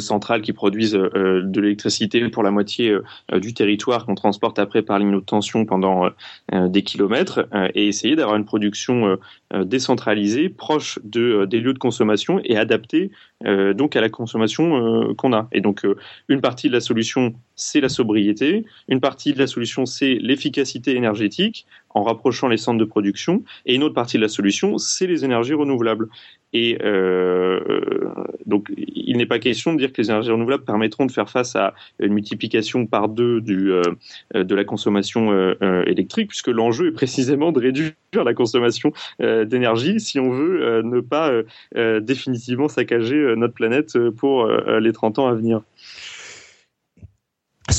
[0.00, 4.82] centrales qui produisent euh, de l'électricité pour la moitié euh, du territoire qu'on transporte après
[4.82, 6.08] par ligne haute tension pendant
[6.52, 9.18] des kilomètres et essayer d'avoir une production
[9.52, 13.10] décentralisée proche de, des lieux de consommation et adaptée
[13.44, 15.48] donc à la consommation qu'on a.
[15.52, 15.86] Et donc
[16.28, 20.96] une partie de la solution c'est la sobriété, une partie de la solution c'est l'efficacité
[20.96, 25.06] énergétique en rapprochant les centres de production et une autre partie de la solution c'est
[25.06, 26.08] les énergies renouvelables.
[26.52, 27.60] Et euh,
[28.46, 31.54] donc, il n'est pas question de dire que les énergies renouvelables permettront de faire face
[31.54, 33.82] à une multiplication par deux du, euh,
[34.34, 40.18] de la consommation euh, électrique, puisque l'enjeu est précisément de réduire la consommation d'énergie si
[40.18, 41.30] on veut ne pas
[42.00, 45.62] définitivement saccager notre planète pour les 30 ans à venir.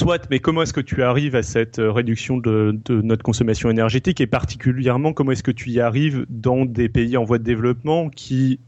[0.02, 4.26] Soit, mais comment est-ce que tu arrives à cette réduction de, notre consommation énergétique et
[4.26, 8.60] particulièrement comment est-ce que tu y arrives dans des pays en voie de développement qui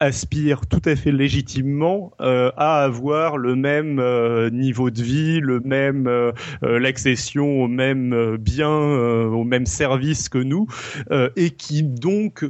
[0.00, 5.60] aspirent tout à fait légitimement euh, à avoir le même euh, niveau de vie, le
[5.60, 10.66] même euh, l'accession au même bien, au même service que nous,
[11.36, 12.44] et qui donc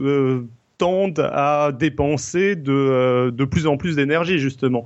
[0.78, 4.84] tendent à dépenser de plus en plus d'énergie justement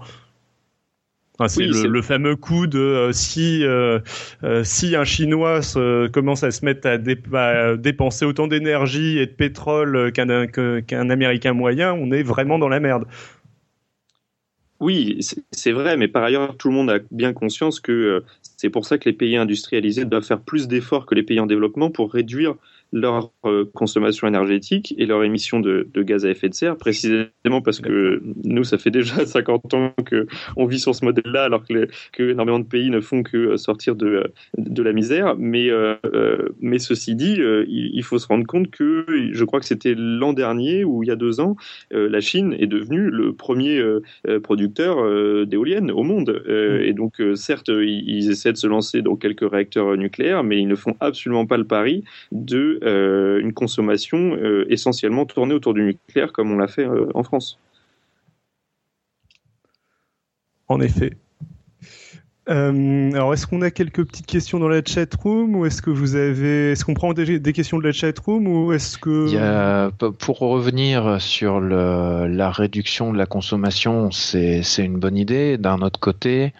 [1.48, 3.98] c'est le, fameux coup de euh, si euh,
[4.42, 5.60] euh, si un Chinois
[6.12, 11.92] commence à se mettre à, dépenser autant d'énergie et de pétrole qu'un qu'un Américain moyen,
[11.92, 13.04] on est vraiment dans la merde.
[14.78, 15.20] Oui,
[15.52, 18.22] c'est vrai, mais par ailleurs, tout le monde a bien conscience que
[18.58, 21.46] c'est pour ça que les pays industrialisés doivent faire plus d'efforts que les pays en
[21.46, 22.56] développement pour réduire
[22.92, 27.80] leur euh, consommation énergétique et leur émission de, gaz à effet de serre, précisément parce
[27.80, 32.30] que nous, ça fait déjà 50 ans qu'on vit sur ce modèle-là, alors que, que,
[32.30, 35.36] énormément de pays ne font que sortir de, de la misère.
[35.36, 39.66] Mais, euh, euh, mais ceci dit, il, faut se rendre compte que, je crois que
[39.66, 41.56] c'était l'an dernier ou il y a deux ans,
[41.90, 43.82] la Chine est devenue le premier
[44.42, 44.96] producteur
[45.46, 46.42] d'éoliennes au monde.
[46.46, 46.82] Mm.
[46.82, 50.68] Et donc, certes, ils, ils essaient de se lancer dans quelques réacteurs nucléaires, mais ils
[50.68, 55.82] ne font absolument pas le pari de euh, une consommation euh, essentiellement tournée autour du
[55.82, 57.58] nucléaire comme on l'a fait euh, en France.
[60.68, 61.12] En effet.
[62.48, 66.16] alors, est-ce qu'on a quelques petites questions dans la chat room ou est-ce que vous
[66.16, 71.20] avez, est-ce qu'on prend des, questions de la chat room ou est-ce que pour revenir
[71.20, 75.58] sur la réduction de la consommation, c'est une bonne idée.
[75.58, 76.52] D'un autre côté,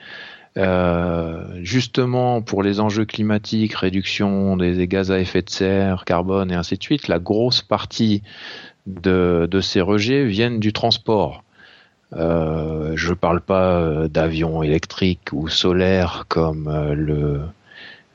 [0.57, 6.55] euh, justement, pour les enjeux climatiques, réduction des gaz à effet de serre, carbone et
[6.55, 8.23] ainsi de suite, la grosse partie
[8.87, 11.45] de, ces rejets viennent du transport.
[12.15, 17.41] Euh, je ne parle pas euh, d'avions électriques ou solaires comme le,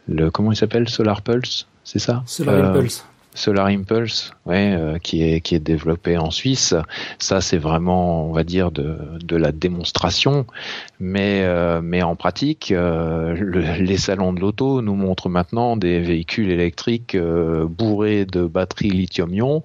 [0.08, 0.90] le comment il s'appelle?
[0.90, 2.24] Solar Pulse, c'est ça?
[2.26, 3.06] Solar Impulse.
[3.34, 6.76] Solar Impulse, ouais, euh, qui est qui est développé en Suisse.
[7.18, 10.46] Ça, c'est vraiment, on va dire, de, de la démonstration,
[11.00, 13.34] mais euh, mais en pratique, euh,
[13.80, 19.64] les salons de l'auto nous montrent maintenant des véhicules électriques bourrés de batteries lithium-ion,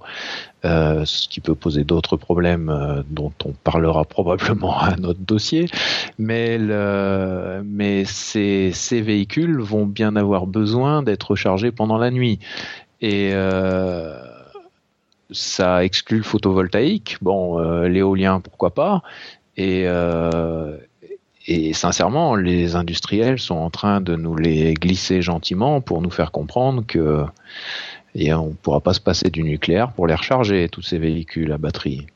[0.63, 5.67] ce qui peut poser d'autres problèmes dont on parlera probablement à notre dossier.
[6.19, 12.39] Mais le, mais ces ces véhicules vont bien avoir besoin d'être chargés pendant la nuit.
[13.01, 14.19] Et euh,
[15.31, 17.19] ça exclut le photovoltaïque.
[17.21, 19.03] Bon, euh, l'éolien, pourquoi pas.
[19.57, 20.77] Et, euh,
[21.47, 26.33] et sincèrement, les industriels sont en train de nous les glisser gentiment pour nous faire
[26.33, 27.25] comprendre que
[28.19, 31.59] on ne pourra pas se passer du nucléaire pour les recharger, tous ces véhicules à
[31.59, 32.07] batterie.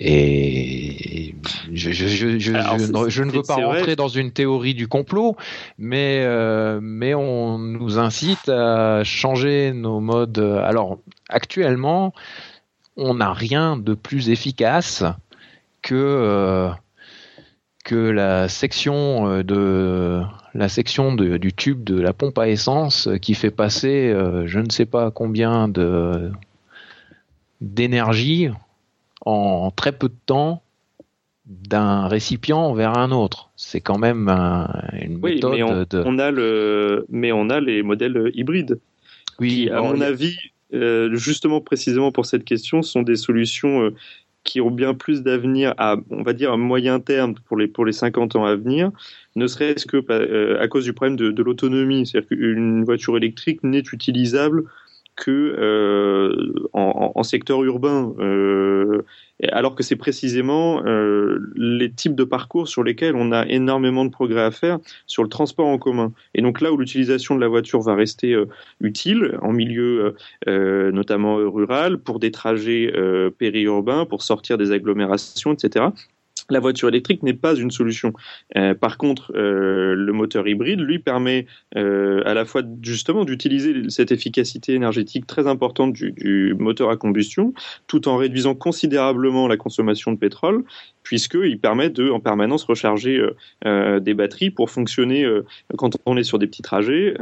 [0.00, 1.34] Et
[1.72, 5.36] je, je, je, je, ne veux pas rentrer dans une théorie du complot,
[5.78, 10.38] mais euh, mais on nous incite à changer nos modes.
[10.64, 12.12] Alors actuellement,
[12.96, 15.04] on n'a rien de plus efficace
[15.82, 16.70] que euh,
[17.84, 20.22] que la section euh, de
[20.54, 24.70] la section de, du tube de la pompe à essence qui fait passer je ne
[24.70, 26.30] sais pas combien de
[27.60, 28.50] d'énergie
[29.24, 30.62] en très peu de temps
[31.46, 33.50] d'un récipient vers un autre.
[33.56, 34.28] C'est quand même
[35.00, 36.02] une méthode mais on, de...
[36.04, 38.80] on, a le, mais on a les modèles hybrides.
[39.40, 40.36] Oui, à mon avis,
[40.72, 43.94] euh, justement précisément pour cette question, sont des solutions euh,
[44.44, 47.84] qui ont bien plus d'avenir à, on va dire, à moyen terme pour les, pour
[47.84, 48.90] les 50 ans à venir,
[49.36, 52.06] ne serait-ce que euh, à cause du problème de, de l'autonomie.
[52.06, 54.64] C'est-à-dire qu'une voiture électrique n'est utilisable
[55.16, 58.14] que en, en, secteur urbain
[59.52, 64.10] alors que c'est précisément euh, les types de parcours sur lesquels on a énormément de
[64.10, 66.12] progrès à faire sur le transport en commun.
[66.34, 68.46] Et donc là où l'utilisation de la voiture va rester euh,
[68.80, 70.14] utile, en milieu
[70.48, 72.92] euh, notamment rural, pour des trajets
[73.38, 75.86] périurbains, pour sortir des agglomérations, etc.,
[76.50, 78.12] la voiture électrique n'est pas une solution.
[78.56, 83.88] Euh, par contre, euh, le moteur hybride, lui, permet euh, à la fois justement d'utiliser
[83.88, 87.54] cette efficacité énergétique très importante du, moteur à combustion,
[87.86, 90.64] tout en réduisant considérablement la consommation de pétrole,
[91.02, 93.22] puisqu'il permet de, en permanence, recharger
[93.64, 95.26] des batteries pour fonctionner
[95.76, 97.14] quand on est sur des petits trajets,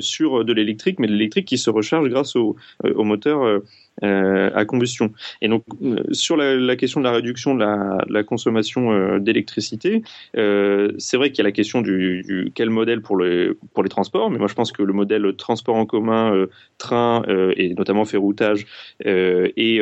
[0.00, 3.62] sur de l'électrique, mais de l'électrique qui se recharge grâce au, au moteur
[4.02, 5.12] euh, à combustion.
[5.42, 10.02] Et donc euh, sur la, question de la réduction de la, consommation euh, d'électricité,
[10.34, 14.30] c'est vrai qu'il y a la question du, quel modèle pour, le, pour les transports,
[14.30, 16.46] mais moi je pense que le modèle transport en commun,
[16.78, 17.22] train
[17.56, 18.66] et notamment ferroutage
[19.04, 19.80] et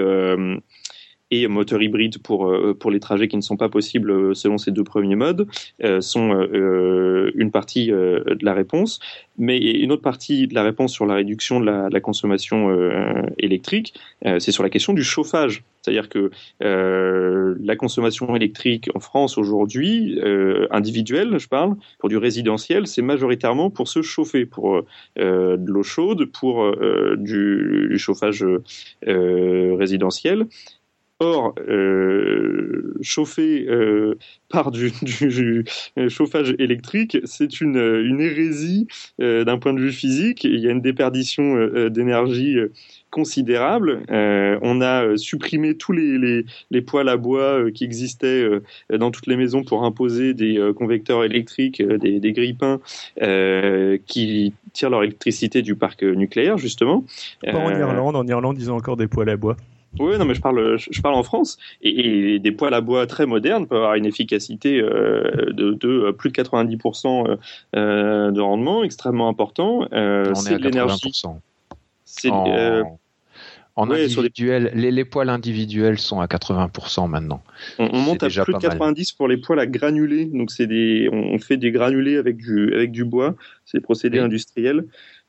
[1.30, 4.58] et moteur hybride pour, euh, pour les trajets qui ne sont pas possibles euh, selon
[4.58, 5.46] ces deux premiers modes
[5.84, 9.00] euh, sont une partie de la réponse.
[9.38, 12.68] Mais une autre partie de la réponse sur la réduction de la, consommation
[13.38, 13.94] électrique,
[14.38, 15.62] c'est sur la question du chauffage.
[15.82, 20.18] C'est-à-dire que la consommation électrique en France aujourd'hui,
[20.70, 24.82] individuelle, je parle, pour du résidentiel, c'est majoritairement pour se chauffer, pour
[25.16, 26.70] de l'eau chaude, pour
[27.16, 28.44] du, du, chauffage
[29.06, 30.46] résidentiel.
[31.22, 34.14] Or, euh, chauffer euh,
[34.48, 35.64] par du, du,
[36.09, 38.87] chauffage électrique, c'est une, une, hérésie
[39.20, 40.44] euh, d'un point de vue physique.
[40.44, 42.72] Il y a une déperdition euh, d'énergie euh,
[43.11, 44.02] considérable.
[44.09, 48.48] on a supprimé tous les, les, les poêles à bois qui existaient
[48.88, 52.78] dans toutes les maisons pour imposer des convecteurs électriques, des, des grippins
[54.06, 57.04] qui tirent leur électricité du parc nucléaire, justement.
[57.42, 58.14] Pas en Irlande.
[58.14, 59.56] En Irlande, ils ont encore des poêles à bois.
[59.98, 61.59] Oui, non, mais je parle, je parle en France.
[61.83, 66.12] Et, des poêles à bois très modernes peuvent avoir une efficacité euh, de, de, euh,
[66.12, 67.38] plus de 90%
[67.74, 69.88] euh, de rendement, extrêmement important.
[69.92, 71.12] Euh, c'est de l'énergie.
[72.05, 72.98] C'est en,
[73.76, 77.42] en individuel, les, les, poêles individuels sont à 80% maintenant.
[77.79, 80.26] On, on monte à plus de 90% pour les poêles à granulés.
[80.26, 83.35] Donc c'est des, on fait des granulés avec du, avec du bois.
[83.64, 84.24] C'est des procédés oui.
[84.24, 84.87] industriels.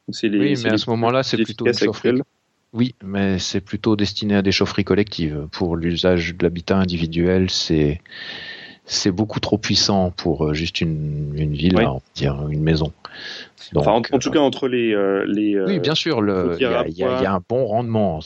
[0.08, 2.22] Donc les, oui, mais à ce moment-là, c'est plutôt une chaufferie.
[2.74, 5.48] Oui, mais c'est plutôt destiné à des chaufferies collectives.
[5.52, 8.02] Pour l'usage de l'habitat individuel, c'est
[8.86, 11.86] c'est beaucoup trop puissant pour euh, juste une, une ville, oui.
[11.86, 12.92] on dire une maison.
[13.74, 16.58] Donc, enfin, en, en, tout euh, cas, entre les, euh, les oui, bien sûr, il
[16.58, 18.20] y, y, y, a un bon rendement,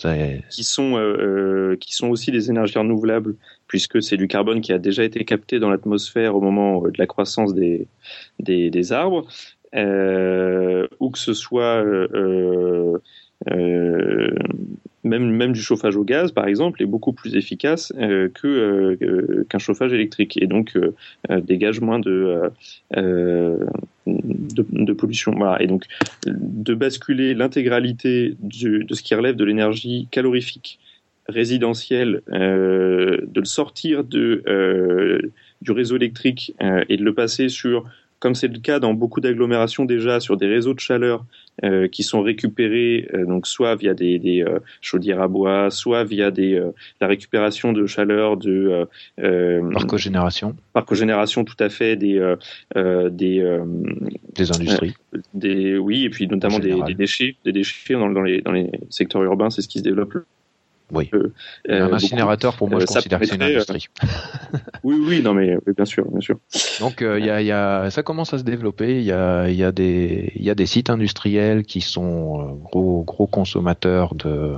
[0.49, 3.35] qui sont euh, qui sont aussi des énergies renouvelables,
[3.67, 7.05] puisque c'est du carbone qui a déjà été capté dans l'atmosphère au moment de la
[7.05, 7.87] croissance des
[8.39, 9.27] des, des arbres,
[9.75, 12.97] euh, ou que ce soit euh, euh,
[15.05, 19.59] même, même du chauffage au gaz, par exemple, est beaucoup plus efficace euh, euh, qu'un
[19.59, 22.49] chauffage électrique et donc euh, dégage moins de,
[22.95, 25.33] de, pollution.
[25.37, 25.61] Voilà.
[25.61, 25.85] Et donc
[26.25, 30.79] de basculer l'intégralité de ce qui relève de l'énergie calorifique
[31.27, 34.41] résidentielle, de le sortir du
[35.67, 36.55] réseau électrique
[36.89, 37.85] et de le passer sur
[38.25, 41.23] comme c'est le cas dans beaucoup d'agglomérations déjà, sur des réseaux de chaleur
[41.63, 46.03] euh, qui sont récupérés euh, donc soit via des, des euh, chaudières à bois, soit
[46.03, 46.59] via des
[46.99, 48.87] la récupération de chaleur de
[49.71, 50.55] par cogénération.
[50.73, 52.19] Par cogénération, tout à fait des
[52.75, 53.59] des
[54.33, 54.95] des industries.
[55.35, 58.71] des oui et puis notamment des, des, déchets, des déchets dans, dans les dans les
[58.89, 60.17] secteurs urbains, c'est ce qui se développe
[60.91, 61.09] oui.
[61.13, 61.31] Euh,
[61.67, 63.87] un incinérateur, beaucoup, pour moi, je considère que c'est une industrie.
[64.83, 66.37] oui, oui, non, mais oui, bien sûr, bien sûr.
[66.79, 68.99] Donc, il euh, y, a, y, a, ça commence à se développer.
[68.99, 73.03] Il y a, y, a des, y a des sites industriels qui sont euh, gros,
[73.03, 74.55] gros consommateurs de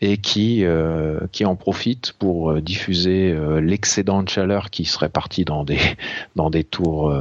[0.00, 5.44] et qui, euh, qui en profitent pour diffuser euh, l'excédent de chaleur qui serait parti
[5.44, 5.80] dans des,
[6.36, 7.12] dans des tours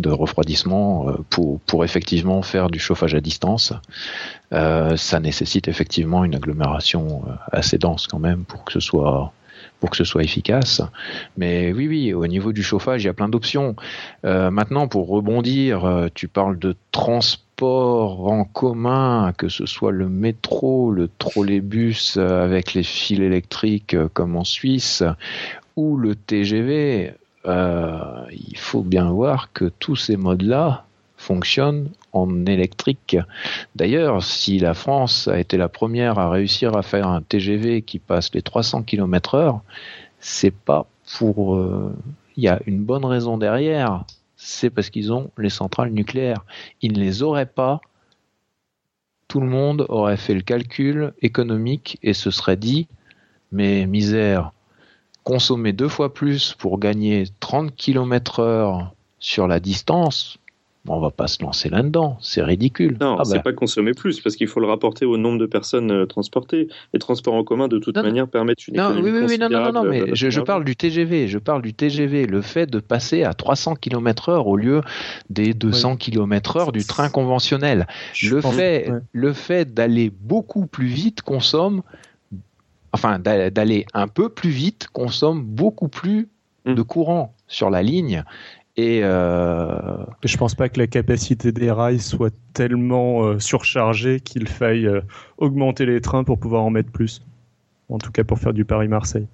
[0.00, 3.72] de refroidissement pour, pour effectivement faire du chauffage à distance.
[4.52, 9.32] Euh, ça nécessite effectivement une agglomération euh, assez dense quand même pour que ce soit
[10.22, 10.80] efficace.
[11.36, 13.76] Mais oui, oui, au niveau du chauffage, il y a plein d'options.
[14.24, 20.08] Euh, maintenant, pour rebondir, euh, tu parles de transport en commun, que ce soit le
[20.08, 25.02] métro, le trolleybus avec les fils électriques comme en Suisse,
[25.76, 27.14] ou le TGV.
[27.48, 30.84] Euh, il faut bien voir que tous ces modes-là
[31.16, 33.16] fonctionnent en électrique.
[33.74, 37.98] D'ailleurs, si la France a été la première à réussir à faire un TGV qui
[37.98, 39.60] passe les 300 km heure,
[40.20, 40.86] c'est pas
[41.18, 41.92] pour, euh,
[42.36, 44.04] il y a une bonne raison derrière.
[44.36, 46.44] C'est parce qu'ils ont les centrales nucléaires.
[46.82, 47.80] Ils ne les auraient pas.
[49.26, 52.88] tout le monde aurait fait le calcul économique et se serait dit,
[53.52, 54.52] mais misère,
[55.28, 60.38] consommer deux fois plus pour gagner 30 km heure sur la distance,
[60.86, 62.96] on va pas se lancer là-dedans, c'est ridicule.
[62.98, 63.42] Non, Ah c'est bah.
[63.42, 66.68] pas consommer plus, parce qu'il faut le rapporter au nombre de personnes euh, transportées.
[66.94, 69.38] Les transports en commun, de toute Non, manière, permettent une Non, économie oui, oui, oui,
[69.38, 72.64] non, non, non, mais de je, parle du TGV, je parle du TGV, le fait
[72.64, 74.80] de passer à 300 km heure au lieu
[75.28, 77.86] des 200 km heure du train conventionnel.
[78.14, 78.98] Je Le fait, ouais.
[79.12, 81.82] le fait d'aller beaucoup plus vite consomme,
[82.92, 86.28] enfin d'a- d'aller un peu plus vite consomme beaucoup plus
[86.64, 86.74] Mm.
[86.74, 88.24] de courant sur la ligne.
[88.76, 94.46] Et euh, Je pense pas que la capacité des rails soit tellement euh, surchargée qu'il
[94.48, 95.00] faille euh,
[95.38, 97.22] augmenter les trains pour pouvoir en mettre plus.
[97.88, 99.26] En tout cas pour faire du Paris-Marseille.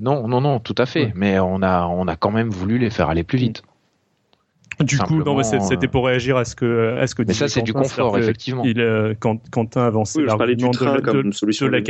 [0.00, 1.06] non, non, non, tout à fait.
[1.06, 1.12] Ouais.
[1.14, 3.62] Mais on a, on a quand même voulu les faire aller plus vite.
[4.80, 7.60] Du coup, non, c'était pour réagir à ce que, à ce que Mais ça, disait
[7.60, 8.64] c'est du Quentin, confort, effectivement.
[8.64, 11.30] Il, euh, quand Quentin avançait Oui, l'argument de, train la- comme de-
[11.66, 11.80] de la,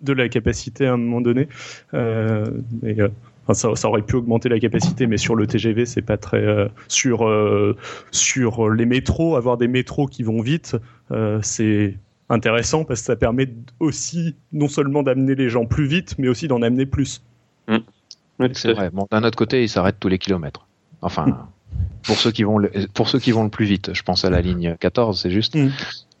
[0.00, 1.48] de la capacité à un moment donné.
[1.94, 2.46] Euh,
[2.84, 3.08] et, euh,
[3.44, 6.38] enfin, ça, ça aurait pu augmenter la capacité, mais sur le TGV, c'est pas très.
[6.44, 7.76] euh, sur euh,
[8.10, 10.76] sur les métros, avoir des métros qui vont vite,
[11.12, 11.94] euh, c'est
[12.28, 16.48] intéressant parce que ça permet aussi non seulement d'amener les gens plus vite, mais aussi
[16.48, 17.22] d'en amener plus.
[17.68, 18.90] Tout C'est vrai.
[18.90, 20.66] Bon, d'un autre côté, ils s'arrêtent tous les kilomètres.
[21.02, 21.46] Enfin,
[22.02, 24.30] pour ceux qui vont le, pour ceux qui vont le plus vite, je pense à
[24.30, 25.54] la ligne 14, c'est juste.
[25.54, 25.70] Mm.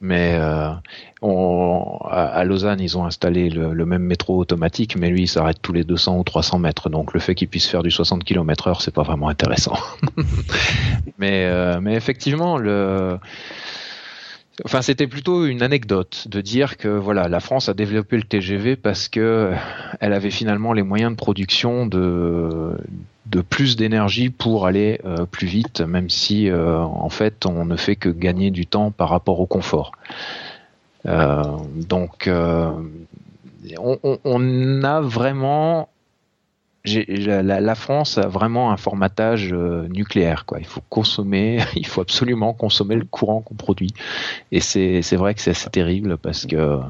[0.04, 0.72] Mais euh,
[1.22, 5.58] on, à, Lausanne, ils ont installé le, le même métro automatique, mais lui, il s'arrête
[5.62, 6.90] tous les 200 ou 300 mètres.
[6.90, 9.76] Donc, le fait qu'il puisse faire du 60 km heure, c'est pas vraiment intéressant.
[11.18, 13.16] mais, euh, mais effectivement, le
[14.64, 18.76] Enfin, c'était plutôt une anecdote de dire que voilà, la France a développé le TGV
[18.76, 19.52] parce que
[20.00, 22.76] elle avait finalement les moyens de production de
[23.48, 27.96] plus d'énergie pour aller euh, plus vite, même si euh, en fait on ne fait
[27.96, 29.92] que gagner du temps par rapport au confort.
[31.06, 31.42] Euh,
[31.74, 32.70] donc, euh,
[33.78, 35.88] on, a vraiment
[36.84, 40.44] la, France a vraiment un formatage euh, nucléaire.
[40.46, 40.58] Quoi.
[40.60, 43.94] Il faut consommer, il faut absolument consommer le courant qu'on produit.
[44.50, 46.80] Et c'est vrai que c'est assez terrible parce que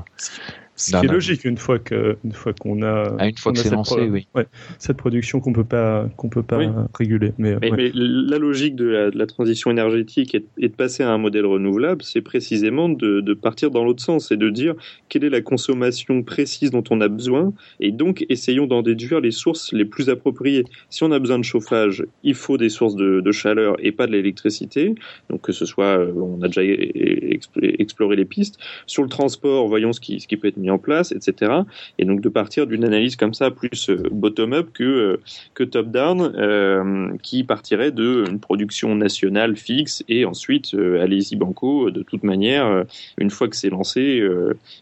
[0.84, 1.14] Ce Non, qui est non.
[1.14, 3.94] logique une fois que une fois qu'on a à une fois que c'est cette lancé,
[3.94, 4.26] pro- oui.
[4.34, 4.46] ouais,
[4.78, 6.66] cette production qu'on peut pas qu'on peut pas Oui.
[6.94, 7.32] réguler.
[7.38, 7.76] Mais, Mais, ouais.
[7.76, 11.10] mais la logique de la, de la transition énergétique et de, et de passer à
[11.12, 14.74] un modèle renouvelable, c'est précisément de, de partir dans l'autre sens et de dire
[15.08, 19.30] quelle est la consommation précise dont on a besoin et donc essayons d'en déduire les
[19.30, 20.64] sources les plus appropriées.
[20.90, 24.06] Si on a besoin de chauffage, il faut des sources de, de chaleur et pas
[24.08, 24.94] de l'électricité.
[25.30, 28.58] Donc que ce soit, euh, on a déjà e- e- expl- exploré les pistes.
[28.86, 31.52] Sur le transport, voyons ce qui, ce qui peut être mis en place, etc.
[31.98, 35.20] Et donc de partir d'une analyse comme ça plus euh, bottom-up que euh,
[35.54, 41.90] que top-down, euh, qui partirait de une production nationale fixe et ensuite euh, allez-y banco.
[41.90, 42.84] De toute manière,
[43.18, 44.22] une fois que c'est lancé,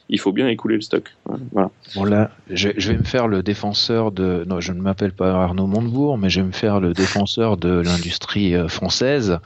[0.08, 1.14] il faut bien écouler le stock.
[1.52, 1.70] Voilà.
[1.94, 4.44] Bon là, je, vais me faire le défenseur de.
[4.46, 7.80] Non, je ne m'appelle pas Arnaud Montebourg, mais je vais me faire le défenseur de
[7.80, 9.38] l'industrie française.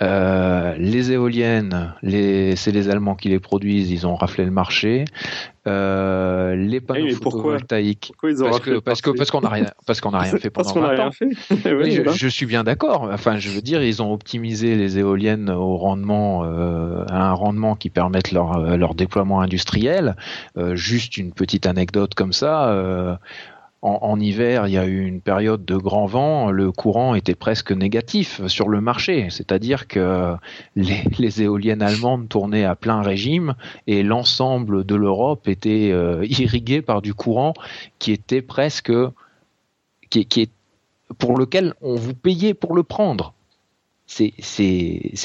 [0.00, 5.04] Les éoliennes, c'est les Allemands qui les produisent, ils ont raflé le marché.
[5.66, 8.12] Euh, les panneaux Oui, pourquoi photovoltaïques.
[8.18, 10.50] Pourquoi ont Parce que parce que parce qu'on n'a rien parce qu'on n'a rien fait
[10.50, 11.10] pendant 20 rien ans.
[11.10, 11.26] fait.
[11.76, 12.12] Oui, je, voilà.
[12.12, 13.08] je suis bien d'accord.
[13.12, 17.74] Enfin, je veux dire, ils ont optimisé les éoliennes au rendement, euh, à un rendement
[17.74, 20.16] qui permette leur, euh, leur déploiement industriel.
[20.56, 23.18] Euh, juste une petite anecdote comme ça.
[23.82, 27.72] En, hiver, il y a eu une période de grand vent, le courant était presque
[27.72, 30.34] négatif sur le marché, c'est-à-dire que
[30.74, 33.54] les, éoliennes allemandes tournaient à plein régime
[33.86, 37.54] et l'ensemble de l'Europe était euh, irrigué par du courant
[37.98, 38.92] qui était presque
[40.10, 40.50] qui, est
[41.18, 43.34] pour lequel on vous payait pour le prendre.
[44.06, 44.32] C'est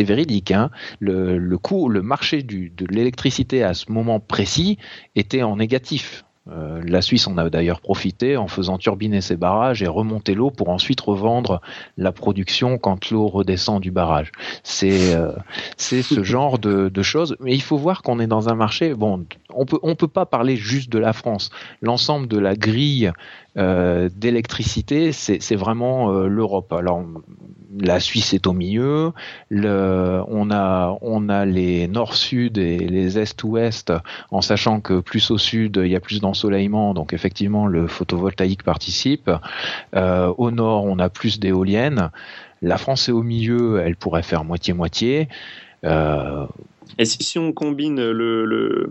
[0.02, 0.52] véridique.
[0.52, 0.72] Hein.
[1.00, 4.78] Le, le coût, le marché du, de l'électricité à ce moment précis
[5.16, 6.26] était en négatif.
[6.52, 10.50] Euh, la Suisse en a d'ailleurs profité en faisant turbiner ses barrages et remonter l'eau
[10.50, 11.62] pour ensuite revendre
[11.98, 14.32] la production quand l'eau redescend du barrage.
[14.64, 15.32] C'est euh,
[15.78, 17.38] c'est ce genre de, de choses.
[17.40, 18.94] Mais il faut voir qu'on est dans un marché.
[18.94, 21.52] Bon, on peut on peut pas parler juste de la France.
[21.82, 23.12] L'ensemble de la grille
[23.56, 26.72] d'électricité, c'est c'est vraiment euh, l'Europe.
[26.72, 27.04] Alors
[27.80, 29.12] la Suisse est au milieu.
[29.50, 33.92] Le, on a on a les nord-sud et les est-ouest,
[34.32, 38.64] en sachant que plus au sud il y a plus d'ensoleillement, donc effectivement le photovoltaïque
[38.64, 39.30] participe.
[39.96, 42.10] Euh, au nord on a plus d'éoliennes.
[42.62, 45.28] La France est au milieu, elle pourrait faire moitié-moitié.
[45.84, 46.46] Euh,
[46.98, 48.90] Et si, si on combine le, le,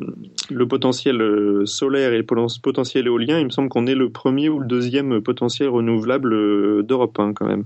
[0.50, 4.10] le potentiel euh, solaire et le poten- potentiel éolien, il me semble qu'on est le
[4.10, 7.64] premier ou le deuxième potentiel renouvelable euh, d'Europe, hein, quand même.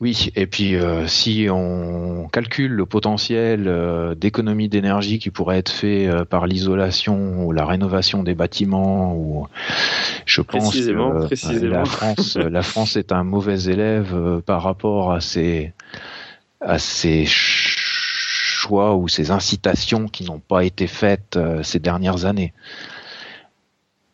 [0.00, 5.70] Oui, et puis euh, si on calcule le potentiel euh, d'économie d'énergie qui pourrait être
[5.70, 9.46] fait euh, par l'isolation ou la rénovation des bâtiments, ou
[10.26, 15.72] je pense que la France, la France est un mauvais élève par rapport à ces
[16.60, 17.24] à ces
[18.64, 22.52] choix ou ces incitations qui n'ont pas été faites ces dernières années.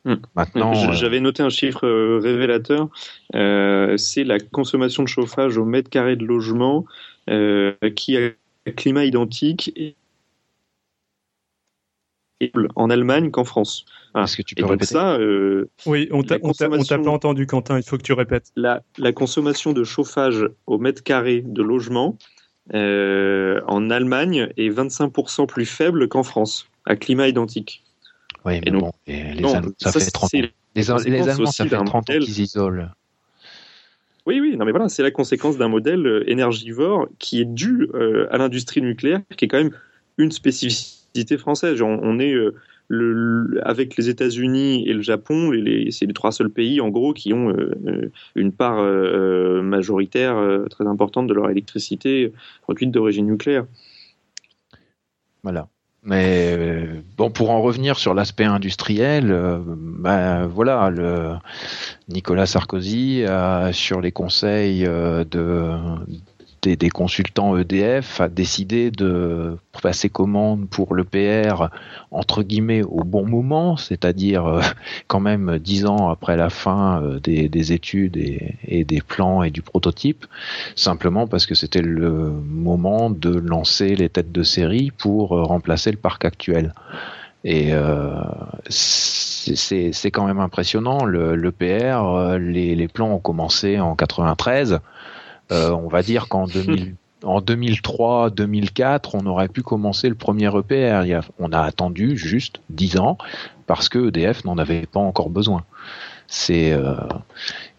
[0.05, 0.14] Hmm.
[0.34, 2.88] Maintenant, euh, j'avais noté un chiffre euh, révélateur.
[3.34, 6.84] Euh, c'est la consommation de chauffage au mètre carré de logement
[7.94, 8.30] qui a
[8.66, 9.94] un climat identique et
[12.74, 13.84] en Allemagne qu'en France.
[14.16, 14.94] Est-ce que tu peux répéter?
[14.94, 15.16] ça
[15.86, 17.78] Oui, on t'a pas entendu, Quentin.
[17.78, 18.51] Il faut que tu répètes.
[18.57, 22.18] La, la consommation de chauffage au mètre carré de logement
[22.72, 27.82] en Allemagne est 25% plus faible qu'en France, à climat identique.
[28.44, 30.38] Oui, mais bon, les Allemands, ça, fait 30 ans.
[30.74, 32.90] Les, Allemands, ça fait 30 ans qu'ils isolent.
[34.26, 37.88] Oui, oui, non, mais voilà, c'est la conséquence d'un modèle euh, énergivore qui est dû
[37.94, 39.74] euh, à l'industrie nucléaire, qui est quand même
[40.18, 41.80] une spécificité française.
[41.82, 42.54] On, est euh,
[42.91, 45.53] le, avec les États-Unis et le Japon,
[45.91, 47.55] c'est les trois seuls pays, en gros, qui ont
[48.34, 48.82] une part
[49.62, 50.36] majoritaire
[50.68, 52.32] très importante de leur électricité
[52.62, 53.64] produite d'origine nucléaire.
[55.43, 55.68] Voilà.
[56.03, 60.91] Mais euh, bon, pour en revenir sur l'aspect industriel, euh, ben voilà,
[62.09, 63.24] Nicolas Sarkozy
[63.72, 65.76] sur les conseils euh, de
[66.62, 71.68] des, consultants EDF a décidé de passer commande pour l'EPR
[72.11, 74.61] entre guillemets au bon moment, c'est-à-dire euh,
[75.06, 79.62] quand même dix ans après la fin euh, des, études et, des plans et du
[79.62, 80.26] prototype,
[80.76, 85.90] simplement parce que c'était le moment de lancer les têtes de série pour euh, remplacer
[85.90, 86.74] le parc actuel.
[87.42, 87.72] Et
[88.68, 91.06] c'est quand même impressionnant.
[91.06, 94.80] L'EPR, les, les plans ont commencé en 93.
[95.53, 101.28] Euh, on va dire qu'en 2003, 2004, on aurait pu commencer le premier EPR.
[101.38, 103.18] on a attendu juste 10 ans
[103.66, 105.64] parce que EDF n'en avait pas encore besoin.
[106.28, 106.94] C'est euh,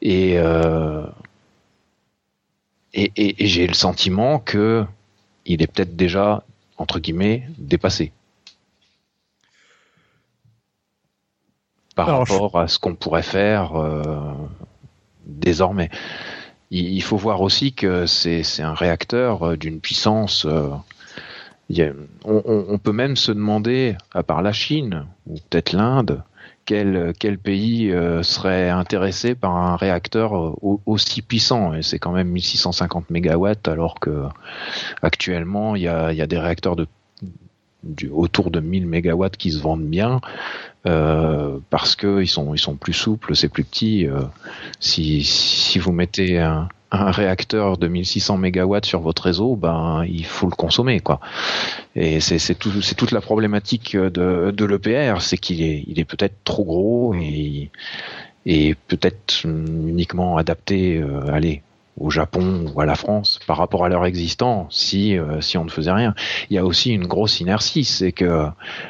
[0.05, 1.05] euh,
[2.93, 4.85] et, et, j'ai le sentiment que
[5.45, 6.43] il est peut-être déjà
[6.77, 8.11] entre guillemets dépassé
[11.95, 13.71] par rapport à ce qu'on pourrait faire
[15.25, 15.89] désormais
[16.71, 20.45] il faut voir aussi que c'est un réacteur euh, d'une puissance.
[20.45, 20.69] Euh,
[22.25, 26.23] on, peut même se demander, à part la Chine ou peut-être l'Inde,
[26.65, 32.27] quel, quel, pays euh, serait intéressé par un réacteur aussi puissant Et c'est quand même
[32.27, 34.25] 1650 mégawatts, alors que
[35.01, 36.87] actuellement il y a, y a des réacteurs de
[38.11, 40.21] autour de 1000 mégawatts qui se vendent bien
[40.87, 44.07] euh, parce que ils sont ils sont plus souples, c'est plus petit.
[44.07, 44.21] Euh,
[44.79, 50.47] si si vous mettez un, réacteur de 1600 mégawatts sur votre réseau, ben il faut
[50.47, 51.19] le consommer quoi.
[51.95, 56.05] Et c'est c'est tout toute la problématique de de l'EPR, c'est qu'il est il est
[56.05, 57.69] peut-être trop gros et
[58.45, 61.61] et peut-être uniquement adapté euh, allez
[62.01, 65.65] au Japon ou à la France par rapport à leur existant si euh, si on
[65.65, 66.13] ne faisait rien.
[66.49, 68.47] Il y a aussi une grosse inertie, c'est que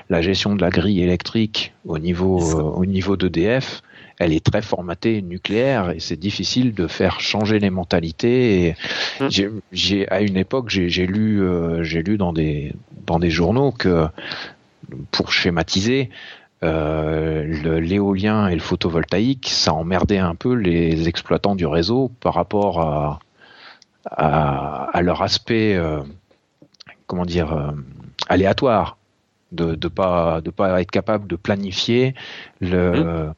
[0.10, 3.82] la gestion de la grille électrique au niveau euh, au niveau d'EDF,
[4.20, 8.76] elle est très formatée nucléaire et c'est difficile de faire changer les mentalités.
[9.20, 9.30] Hum.
[9.72, 12.74] J'ai à une époque j'ai lu euh, j'ai lu dans des
[13.06, 14.08] dans des journaux que
[15.12, 16.10] pour schématiser,
[16.64, 22.80] euh, l'éolien et le photovoltaïque, ça emmerdait un peu les exploitants du réseau par rapport
[22.80, 23.20] à,
[24.06, 26.02] à, leur aspect, euh,
[27.08, 27.72] comment dire, euh,
[28.30, 28.98] aléatoire,
[29.52, 32.14] de ne pas, de pas être capable de planifier
[32.60, 32.92] le.
[32.92, 33.34] Mmh.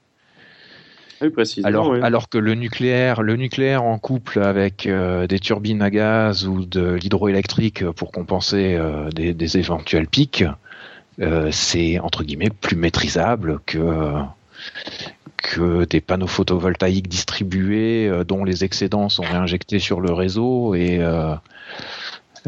[1.21, 6.45] Oui, alors, alors que le nucléaire, le nucléaire en couple avec des turbines à gaz
[6.45, 8.77] ou de l'hydroélectrique pour compenser
[9.15, 10.43] des, des, éventuels pics,
[11.51, 14.23] c'est entre guillemets plus maîtrisable que
[15.43, 20.99] que des panneaux photovoltaïques distribués euh, dont les excédents sont réinjectés sur le réseau et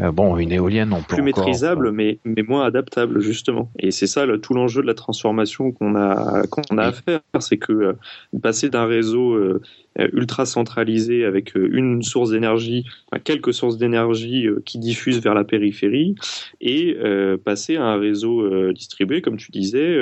[0.00, 3.70] euh, euh, bon, une éolienne, on plus maîtrisable, mais mais moins adaptable justement.
[3.78, 7.56] Et c'est ça tout l'enjeu de la transformation qu'on a qu'on a à faire, c'est
[7.56, 7.92] que euh,
[8.42, 9.60] passer d'un réseau euh,
[10.12, 12.84] ultra centralisé avec une source d'énergie,
[13.24, 16.14] quelques sources d'énergie qui diffusent vers la périphérie,
[16.60, 16.98] et
[17.46, 19.96] passer à un réseau distribué, comme tu disais,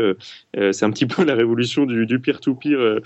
[0.72, 3.02] c'est un petit peu la révolution du peer-to-peer.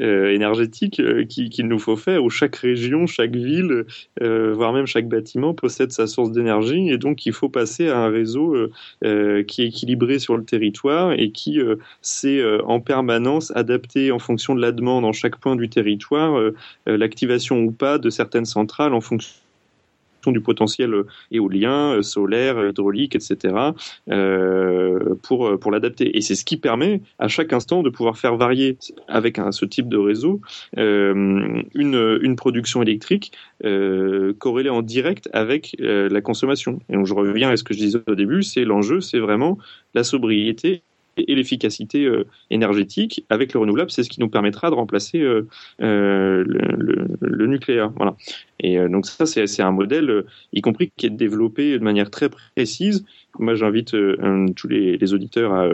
[0.00, 3.84] Énergétique qu'il nous faut faire, où chaque région, chaque ville,
[4.20, 8.08] voire même chaque bâtiment possède sa source d'énergie, et donc il faut passer à un
[8.08, 8.54] réseau
[9.02, 11.60] qui est équilibré sur le territoire et qui
[12.02, 16.40] s'est en permanence adapté en fonction de la demande en chaque point du territoire,
[16.86, 19.32] l'activation ou pas de certaines centrales en fonction
[20.32, 23.54] du potentiel euh, éolien, euh, solaire, hydraulique, etc.
[24.10, 26.16] Euh, pour, l'adapter.
[26.16, 29.88] Et c'est ce qui permet à chaque instant de pouvoir faire varier avec ce type
[29.88, 30.40] de réseau
[30.76, 33.32] une, une production électrique
[34.38, 36.78] corrélée en direct avec la consommation.
[36.88, 39.58] Et donc je reviens à ce que je disais au début, c'est l'enjeu, c'est vraiment
[39.94, 40.82] la sobriété
[41.16, 42.10] et l'efficacité
[42.50, 45.48] énergétique avec le renouvelable, c'est ce qui nous permettra de remplacer le,
[45.78, 47.90] le, le, nucléaire.
[47.96, 48.16] Voilà.
[48.60, 52.10] Et euh, donc ça, c'est un modèle, euh, y compris qui est développé de manière
[52.10, 53.04] très précise.
[53.38, 55.68] Moi, j'invite euh, tous les, les, auditeurs à,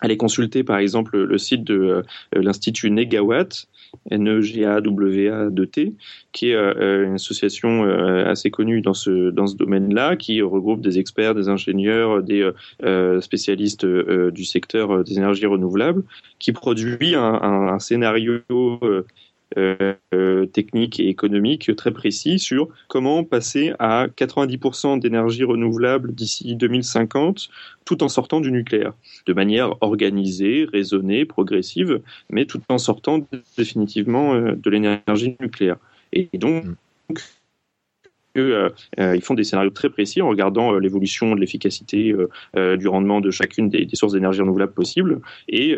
[0.00, 2.02] aller consulter, par exemple, le site de
[2.34, 3.68] l'Institut Negawatt,
[4.10, 5.94] N-E-G-A-W-A-D-T,
[6.32, 12.22] qui est une association assez connue dans ce, domaine-là, qui regroupe des experts, des ingénieurs,
[12.22, 12.50] des
[13.20, 16.02] spécialistes du secteur des énergies renouvelables,
[16.38, 18.40] qui produit un scénario
[19.58, 27.48] euh, technique et économique très précis sur comment passer à 90% d'énergie renouvelable d'ici 2050
[27.84, 28.92] tout en sortant du nucléaire,
[29.26, 32.00] de manière organisée, raisonnée, progressive,
[32.30, 33.26] mais tout en sortant
[33.56, 35.76] définitivement euh, de l'énergie nucléaire.
[36.12, 36.64] Et donc,
[38.34, 38.40] mm.
[38.40, 38.68] Euh,
[38.98, 42.14] euh, ils font des scénarios très précis en regardant euh, l'évolution de l'efficacité
[42.54, 45.20] du rendement de chacune des, sources d'énergie renouvelable possibles.
[45.48, 45.76] Et,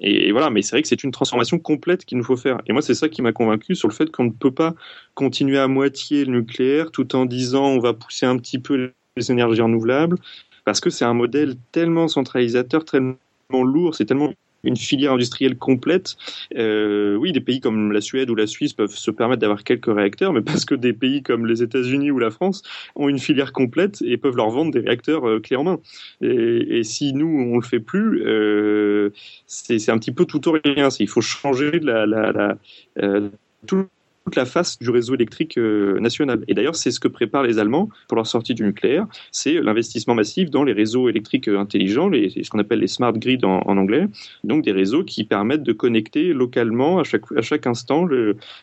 [0.00, 2.60] et, voilà, mais c'est vrai que c'est une transformation complète qu'il nous faut faire.
[2.66, 4.74] Et moi, c'est ça qui m'a convaincu sur le fait qu'on ne peut pas
[5.14, 9.30] continuer à moitié le nucléaire tout en disant on va pousser un petit peu les
[9.30, 10.16] énergies renouvelables
[10.64, 13.16] parce que c'est un modèle tellement centralisateur, tellement
[13.50, 14.32] lourd, c'est tellement
[14.64, 16.16] une filière industrielle complète.
[16.56, 19.94] Euh, oui, des pays comme la Suède ou la Suisse peuvent se permettre d'avoir quelques
[19.94, 22.62] réacteurs, mais parce que des pays comme les États-Unis ou la France
[22.96, 25.80] ont une filière complète et peuvent leur vendre des réacteurs euh, clés en main.
[26.20, 29.10] Et, si nous on le fait plus, euh,
[29.46, 30.88] c'est un petit peu tout ou rien.
[30.98, 32.58] Il faut changer la, la, la
[33.02, 33.28] euh,
[33.66, 33.86] tout
[34.24, 36.44] toute la face du réseau électrique euh, national.
[36.48, 40.14] Et d'ailleurs, c'est ce que préparent les Allemands pour leur sortie du nucléaire, c'est l'investissement
[40.14, 43.76] massif dans les réseaux électriques euh, intelligents, les, ce qu'on appelle les smart grids en,
[43.76, 44.06] anglais,
[44.42, 48.08] donc des réseaux qui permettent de connecter localement à chaque, à chaque instant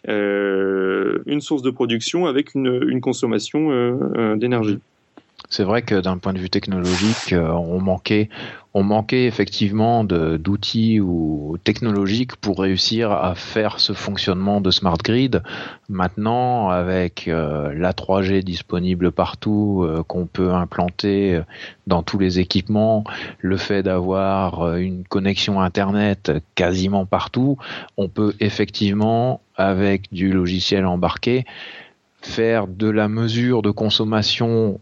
[0.08, 3.70] euh, une source de production avec une consommation
[4.36, 4.80] d'énergie.
[5.52, 8.30] C'est vrai que d'un point de vue technologique, on manquait
[8.74, 15.44] on manquait effectivement d'outils ou technologiques pour réussir à faire ce fonctionnement de smart grid.
[15.90, 21.42] Maintenant, avec euh, la 3G disponible partout, euh, qu'on peut implanter
[21.86, 23.04] dans tous les équipements,
[23.40, 27.58] le fait d'avoir euh, une connexion Internet quasiment partout,
[27.98, 31.44] on peut effectivement, avec du logiciel embarqué,
[32.22, 34.80] faire de la mesure de consommation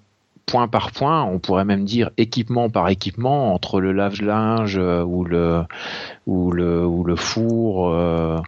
[0.50, 5.24] point par point, on pourrait même dire équipement par équipement, entre le lave-linge euh, ou
[5.24, 5.64] le
[6.26, 7.90] ou le ou le four.
[7.94, 8.40] Euh,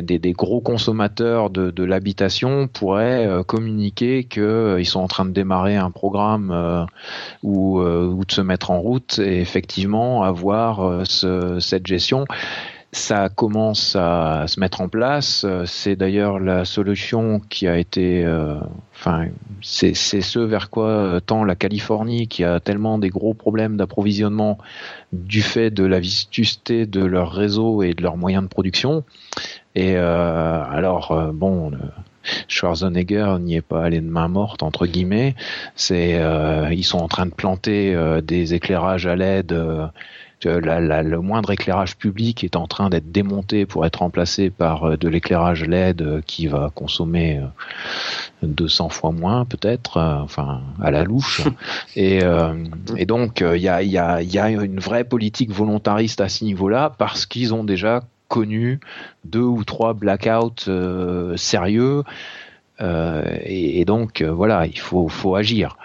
[0.00, 5.90] des, gros consommateurs de, l'habitation pourraient euh, communiquer qu'ils sont en train de démarrer un
[5.90, 6.86] programme
[7.42, 12.26] ou, ou, de se mettre en route et effectivement avoir cette gestion
[12.92, 15.44] ça commence à se mettre en place.
[15.66, 18.56] C'est d'ailleurs la solution qui a été, euh,
[18.94, 19.26] enfin,
[19.60, 24.58] c'est ce vers quoi tend la Californie, qui a tellement des gros problèmes d'approvisionnement
[25.12, 29.04] du fait de la vétusté de leur réseau et de leurs moyens de production.
[29.74, 31.72] Et euh, alors, euh, bon.
[32.48, 35.36] Schwarzenegger n'y est pas allé de main morte entre guillemets.
[35.76, 36.20] C'est
[36.72, 39.54] ils sont en train de planter des éclairages à LED
[40.44, 45.08] le moindre éclairage public est en train d'être démonté pour être remplacé par euh, de
[45.08, 47.40] l'éclairage LED euh, qui va consommer
[48.42, 51.42] 200 euh, fois moins peut-être, enfin à la louche.
[51.96, 52.20] Et,
[52.96, 56.44] et donc il y a, y, a, y a une vraie politique volontariste à ce
[56.44, 58.80] niveau-là parce qu'ils ont déjà connu
[59.24, 60.70] deux ou trois blackouts
[61.36, 62.02] sérieux.
[62.80, 65.78] et, et, donc voilà, il faut, faut agir.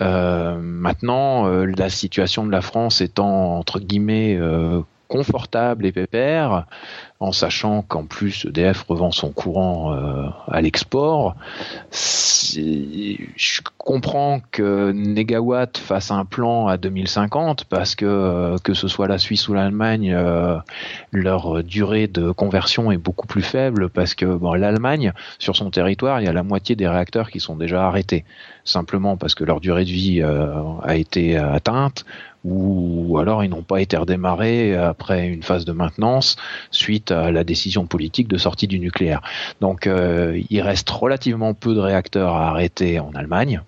[0.00, 6.66] Euh, maintenant, euh, la situation de la France étant entre guillemets euh, confortable et pépère,
[7.20, 11.34] en sachant qu'en plus EDF revend son courant euh, à l'export.
[12.52, 19.08] Je comprends que Negawatt fasse un plan à 2050 parce que euh, que ce soit
[19.08, 20.58] la Suisse ou l'Allemagne, euh,
[21.10, 26.20] leur durée de conversion est beaucoup plus faible parce que bon, l'Allemagne, sur son territoire,
[26.20, 28.24] il y a la moitié des réacteurs qui sont déjà arrêtés,
[28.64, 32.04] simplement parce que leur durée de vie a été atteinte
[32.44, 36.36] ou alors ils n'ont pas été redémarrés après une phase de maintenance
[36.70, 39.22] suite à la décision politique de sortie du nucléaire.
[39.60, 43.62] Donc euh, il reste relativement peu de réacteurs à arrêter en Allemagne.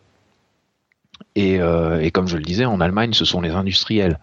[1.36, 4.18] Et, euh, et, comme je le disais, en Allemagne, ce sont les industriels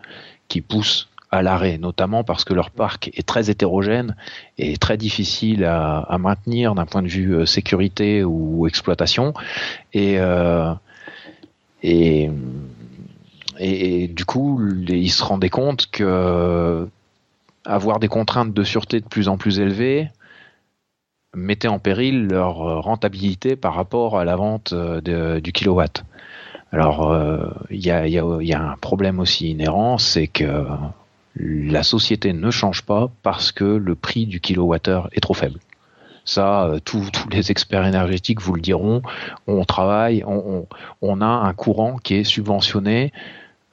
[0.49, 4.15] qui poussent à l'arrêt, notamment parce que leur parc est très hétérogène
[4.57, 9.34] et très difficile à, maintenir d'un point de vue euh, sécurité ou exploitation.
[9.93, 10.18] Et,
[11.84, 12.30] et,
[13.59, 16.88] et, du coup, ils se rendaient compte que
[17.68, 20.09] avoir des contraintes de sûreté de plus en plus élevées
[21.36, 26.03] mettait en péril leur rentabilité par rapport à la vente de, du kilowatt.
[26.72, 27.15] Alors,
[27.70, 30.65] il y, a, un problème aussi inhérent, c'est que
[31.39, 35.59] la société ne change pas parce que le prix du kilowattheure est trop faible.
[36.28, 39.01] Ça, euh, tous les experts énergétiques vous le diront.
[39.47, 43.13] On travaille, on, a un courant qui est subventionné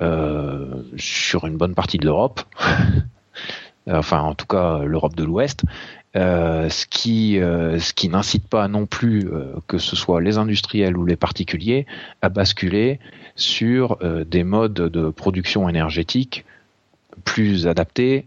[0.01, 2.43] euh, sur une bonne partie de l'Europe,
[3.91, 5.65] enfin en tout cas l'Europe de l'Ouest,
[6.17, 10.97] euh, ce qui, euh, qui n'incite pas non plus euh, que ce soit les industriels
[10.97, 11.87] ou les particuliers
[12.23, 13.01] à basculer
[13.35, 16.45] sur des modes de production énergétique
[17.25, 18.27] plus adapté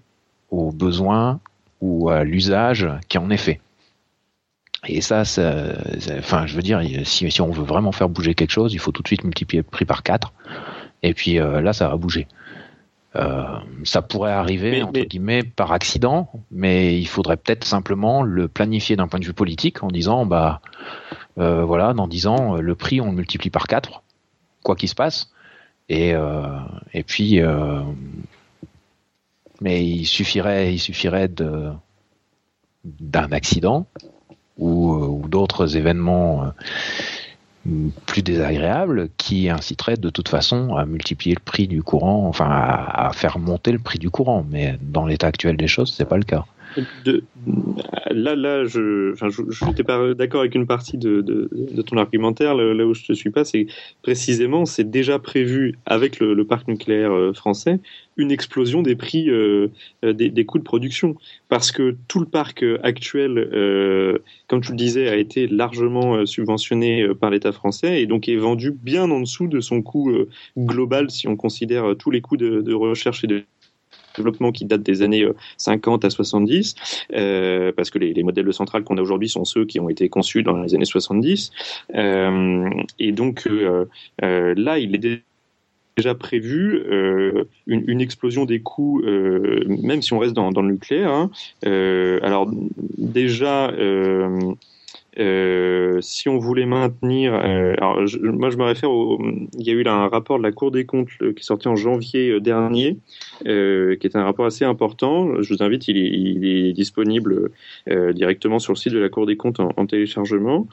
[0.51, 1.39] aux besoins
[1.79, 3.61] ou à l'usage qui en est fait.
[4.85, 5.63] Et ça, ça,
[6.19, 8.91] enfin, je veux dire, si, si, on veut vraiment faire bouger quelque chose, il faut
[8.91, 10.33] tout de suite multiplier le prix par 4.
[11.03, 12.27] Et puis euh, là, ça va bouger.
[13.17, 13.43] Euh,
[13.83, 18.95] ça pourrait arriver mais, entre guillemets par accident, mais il faudrait peut-être simplement le planifier
[18.95, 20.61] d'un point de vue politique en disant, bah,
[21.39, 24.03] euh, voilà, dans 10 ans, le prix on le multiplie par 4,
[24.63, 25.31] quoi qu'il se passe.
[25.89, 26.13] Et,
[26.93, 27.41] et puis
[29.61, 31.71] mais il suffirait, il suffirait de
[32.83, 33.85] d'un accident
[34.57, 36.49] ou, ou d'autres événements euh,
[38.05, 43.07] plus désagréables qui inciteraient de toute façon à multiplier le prix du courant, enfin à,
[43.07, 44.45] à faire monter le prix du courant.
[44.49, 46.45] Mais dans l'état actuel des choses, c'est pas le cas.
[47.05, 47.23] De,
[48.11, 51.97] là, là, je, enfin, je, n'étais pas d'accord avec une partie de, de, de, ton
[51.97, 52.55] argumentaire.
[52.55, 53.67] Là où je te suis pas, c'est
[54.01, 57.79] précisément, c'est déjà prévu avec le, le, parc nucléaire euh, français
[58.17, 59.67] une explosion des prix euh,
[60.03, 61.15] euh, des, des, coûts de production,
[61.49, 64.17] parce que tout le parc actuel, euh,
[64.47, 68.71] comme tu le disais, a été largement subventionné par l'État français et donc est vendu
[68.71, 70.11] bien en dessous de son coût
[70.57, 73.43] global si on considère tous les coûts de, de recherche et de
[74.17, 76.75] développement qui date des années 50 à 70,
[77.13, 79.89] euh, parce que les, les, modèles de centrales qu'on a aujourd'hui sont ceux qui ont
[79.89, 81.51] été conçus dans les années 70.
[81.95, 83.85] Euh, et donc euh,
[84.19, 85.21] là, il est
[85.97, 91.11] déjà prévu euh, une, explosion des coûts, euh, même si on reste dans, le nucléaire.
[91.11, 91.31] Hein.
[91.65, 92.49] Euh, alors
[92.97, 93.73] déjà,
[95.19, 99.19] euh, si on voulait maintenir, euh, alors je, moi je me réfère au,
[99.57, 101.67] il y a eu là un rapport de la Cour des comptes qui est sorti
[101.67, 102.97] en janvier euh, dernier,
[103.47, 105.41] euh, qui est un rapport assez important.
[105.41, 107.51] Je vous invite, il est, il est disponible
[107.89, 110.67] euh, directement sur le site de la Cour des comptes en, en téléchargement,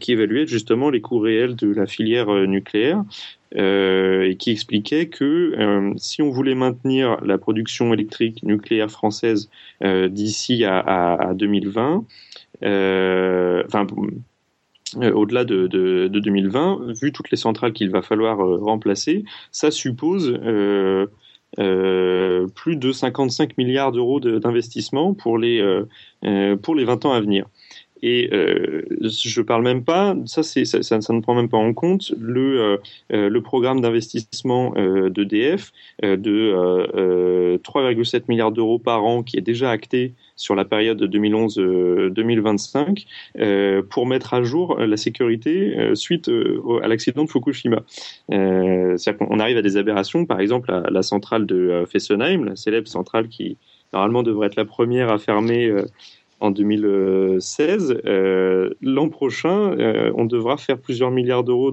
[0.00, 3.04] qui évaluait justement les coûts réels de la filière nucléaire.
[3.54, 9.50] et qui expliquait que si on voulait maintenir la production électrique nucléaire française
[9.82, 12.00] d'ici à, à, à 2020, euh,
[12.62, 13.86] enfin
[14.96, 19.24] euh, au-delà de, de, de, 2020, vu toutes les centrales qu'il va falloir euh, remplacer,
[19.52, 21.06] ça suppose euh,
[21.58, 27.20] euh, plus de 55 milliards d'euros d'investissement pour les euh, pour les 20 ans à
[27.20, 27.46] venir.
[28.02, 31.74] Et euh, je parle même pas, ça, c'est, ça, ça, ne prend même pas en
[31.74, 32.80] compte le,
[33.12, 35.72] euh, le programme d'investissement euh, d'EDF
[36.04, 43.82] euh, de 3,7 milliards d'euros par an qui est déjà acté sur la période 2011-2025
[43.90, 46.30] pour mettre à jour la sécurité suite
[46.82, 47.82] à l'accident de Fukushima.
[48.28, 52.88] c'est-à-dire qu'on arrive à des aberrations, par exemple la, la centrale de Fessenheim, la célèbre
[52.88, 53.58] centrale qui
[53.92, 55.70] normalement devrait être la première à fermer
[56.40, 58.00] en 2016.
[58.06, 61.72] Euh, L'an prochain, euh, on devra faire plusieurs milliards d'euros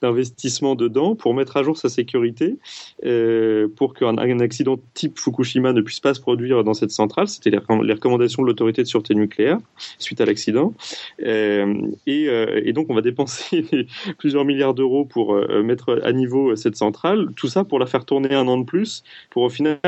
[0.00, 2.56] d'investissement dedans pour mettre à jour sa sécurité,
[3.04, 7.28] euh, pour qu'un accident type Fukushima ne puisse pas se produire dans cette centrale.
[7.28, 9.58] C'était les, recommandations de l'autorité de sûreté nucléaire
[9.98, 10.72] suite à l'accident.
[11.18, 11.64] Et,
[12.06, 13.86] et, donc, on va dépenser
[14.18, 17.28] plusieurs milliards d'euros pour mettre à niveau cette centrale.
[17.34, 19.78] Tout ça pour la faire tourner un an de plus, pour au final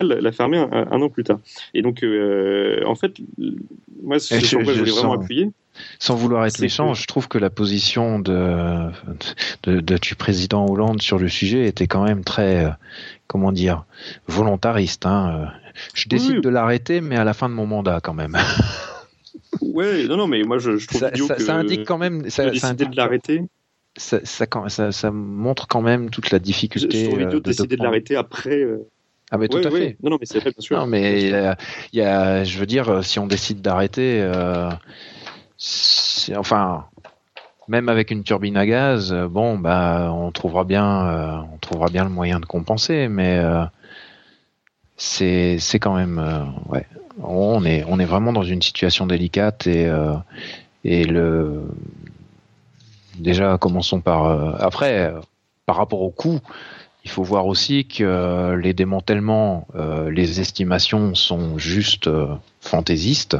[0.00, 1.40] la fermer un, un, an plus tard.
[1.74, 3.14] Et donc, euh, en fait,
[4.02, 5.50] moi, c'est sur quoi je voulais vraiment appuyer.
[5.98, 6.98] Sans vouloir être méchant, que...
[6.98, 8.90] je trouve que la position de,
[9.62, 12.70] de, de, du président Hollande sur le sujet était quand même très, euh,
[13.28, 13.84] comment dire,
[14.26, 15.06] volontariste.
[15.06, 15.50] Hein.
[15.94, 16.40] Je décide oui.
[16.40, 18.36] de l'arrêter, mais à la fin de mon mandat quand même.
[19.60, 22.28] ouais, non, non, mais moi je, je trouve ça, ça, que ça indique quand même.
[22.28, 22.90] Ça, ça indique...
[22.90, 23.42] de l'arrêter
[23.96, 27.10] ça, ça, ça, montre quand même toute la difficulté.
[27.10, 28.64] J'ai envie de, décider de, l'arrêter après.
[29.30, 29.96] Ah mais tout à fait.
[30.02, 30.78] Non, non, mais c'est vrai, bien sûr.
[30.78, 34.70] Non, mais il y, a, je veux dire, si on décide d'arrêter, euh,
[36.36, 36.86] enfin,
[37.68, 42.04] même avec une turbine à gaz, bon, bah, on trouvera bien, euh, on trouvera bien
[42.04, 43.64] le moyen de compenser, mais euh,
[44.96, 46.86] c'est, c'est quand même, euh, ouais,
[47.22, 49.90] on est, on est vraiment dans une situation délicate et
[50.84, 51.64] et le,
[53.18, 55.12] déjà commençons par, après,
[55.66, 56.38] par rapport au coût
[57.08, 62.26] il faut voir aussi que euh, les démantèlements, euh, les estimations sont juste euh,
[62.60, 63.38] fantaisistes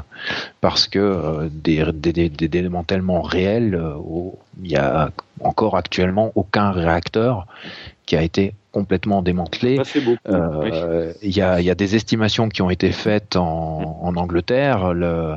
[0.63, 1.85] parce que des,
[2.31, 3.79] démantèlements réels,
[4.63, 5.11] il y a
[5.41, 7.47] encore actuellement aucun réacteur
[8.07, 9.83] qui a été complètement démantelé.
[11.23, 14.95] Il y, a, des estimations qui ont été faites en, en Angleterre.
[14.95, 15.35] Le,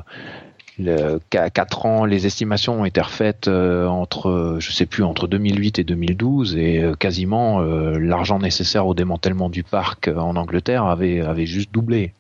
[0.83, 5.79] le, 4 ans, les estimations ont été refaites euh, entre, je sais plus, entre 2008
[5.79, 11.45] et 2012 et euh, quasiment euh, l'argent nécessaire au démantèlement du parc en Angleterre avait,
[11.45, 12.13] juste doublé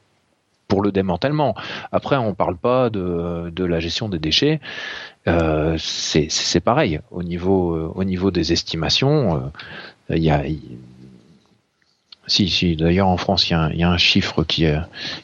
[0.67, 1.55] pour le démantèlement.
[1.91, 4.61] Après, on parle pas de, la gestion des déchets.
[5.25, 9.51] c'est pareil au niveau, au niveau des estimations.
[10.09, 10.43] Il y a
[12.31, 12.75] si, si.
[12.77, 14.79] D'ailleurs, en France, il y, a un, chiffre qui est,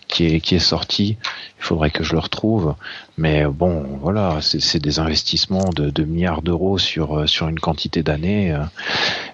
[0.10, 1.18] qui est, qui est sorti.
[1.60, 2.76] Il faudrait que je le retrouve.
[3.18, 8.56] Mais bon, voilà, c'est des investissements de, de milliards d'euros sur, sur une quantité d'années.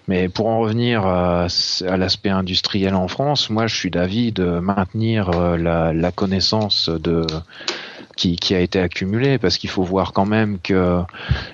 [0.08, 1.48] Mais pour en revenir à,
[1.88, 7.26] à l'aspect industriel en France, moi, je suis d'avis de maintenir la, la connaissance de
[8.16, 11.02] qui, qui, a été accumulé parce qu'il faut voir quand même que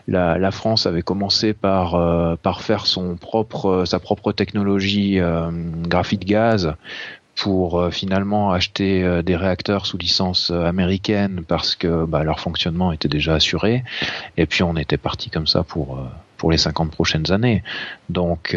[0.08, 5.50] la, la France avait commencé par, euh, par faire son propre, sa propre technologie euh,
[5.88, 6.74] graphite gaz
[7.36, 12.92] pour euh, finalement acheter euh, des réacteurs sous licence américaine parce que bah, leur fonctionnement
[12.92, 13.84] était déjà assuré.
[14.38, 16.00] Et puis on était parti comme ça pour
[16.38, 17.64] pour les 50 prochaines années.
[18.10, 18.56] Donc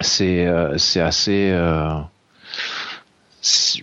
[0.00, 1.52] c'est assez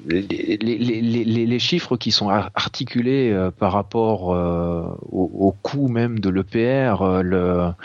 [0.09, 7.75] les, chiffres qui sont articulés euh, par rapport euh, au, coût même de l'EPR, euh,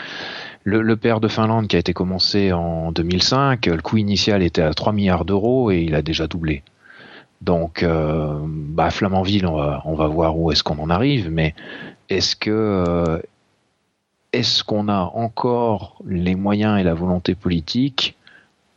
[0.65, 4.73] le, l'EPR de Finlande qui a été commencé en 2005, le coût initial était à
[4.73, 6.63] 3 milliards d'euros et il a déjà doublé.
[7.41, 11.55] Donc, bah, Flamanville, on va, on va voir où est-ce qu'on en arrive, mais
[12.09, 13.21] est-ce que
[14.33, 18.17] est-ce qu'on a encore les moyens et la volonté politique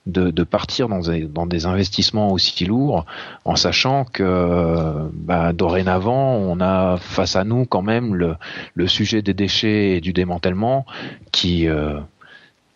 [0.07, 3.07] de, partir dans des, investissements aussi lourds,
[3.45, 9.35] en sachant que bah, dorénavant, on a face à nous quand même le, sujet des
[9.35, 10.87] déchets et du démantèlement
[11.31, 12.01] qui, euh,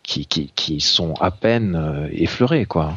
[0.02, 2.64] qui, qui, sont à peine euh, effleurés.
[2.64, 2.96] Quoi.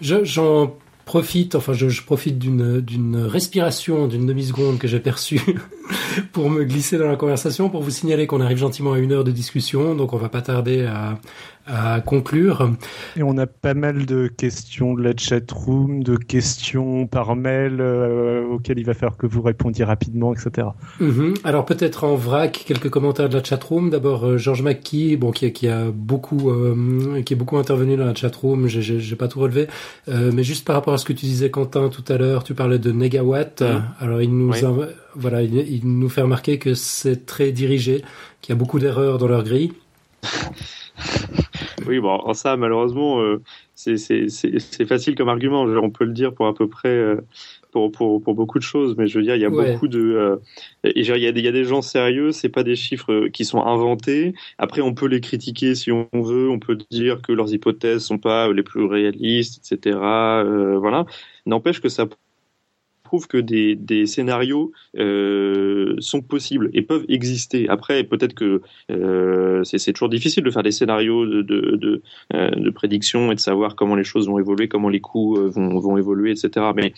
[0.00, 0.74] J'en
[1.04, 5.40] profite, enfin je, profite d'une, d'une respiration d'une demi-seconde que j'ai perçue
[6.32, 9.22] pour me glisser dans la conversation, pour vous signaler qu'on arrive gentiment à une heure
[9.22, 11.18] de discussion, donc on va pas tarder à,
[11.66, 12.70] à conclure.
[13.16, 17.78] Et on a pas mal de questions de la chat room, de questions par mail
[17.80, 20.68] euh, auxquelles il va falloir que vous répondiez rapidement, etc.
[21.00, 21.34] Mhm.
[21.44, 23.90] Alors peut-être en vrac quelques commentaires de la chat room.
[23.90, 28.06] D'abord euh, Georges McKee, bon qui, qui a beaucoup euh, qui est beaucoup intervenu dans
[28.06, 28.68] la chat room.
[28.68, 29.66] J'ai pas tout relevé,
[30.08, 32.54] euh, mais juste par rapport à ce que tu disais Quentin tout à l'heure, tu
[32.54, 33.62] parlais de négawatt.
[33.62, 33.82] Mhm.
[34.00, 34.52] Alors il nous
[35.14, 38.02] voilà il, il nous fait remarquer que c'est très dirigé,
[38.40, 39.72] qu'il y a beaucoup d'erreurs dans leur grille.
[41.86, 43.42] Oui, bon, ça, malheureusement, euh,
[43.74, 45.62] c'est facile comme argument.
[45.62, 46.88] On peut le dire pour à peu près.
[46.88, 47.20] Euh,
[47.72, 50.00] pour, pour, pour, beaucoup de choses, mais je veux dire, il y a beaucoup de,
[50.00, 50.36] euh,
[50.82, 53.62] il y, a, il y a des gens sérieux, c'est pas des chiffres qui sont
[53.62, 54.32] inventés.
[54.56, 58.16] Après, on peut les critiquer si on veut, on peut dire que leurs hypothèses sont
[58.16, 59.98] pas les plus réalistes, etc.
[60.78, 61.04] voilà.
[61.44, 62.06] N'empêche que ça
[63.06, 67.68] prouve que des, scénarios euh, sont possibles et peuvent exister.
[67.68, 72.02] Après, peut-être que euh, c'est toujours difficile de faire des scénarios de,
[72.34, 75.96] euh, prédiction et de savoir comment les choses vont évoluer, comment les coûts vont, vont
[75.96, 76.66] évoluer, etc.
[76.74, 76.92] Mais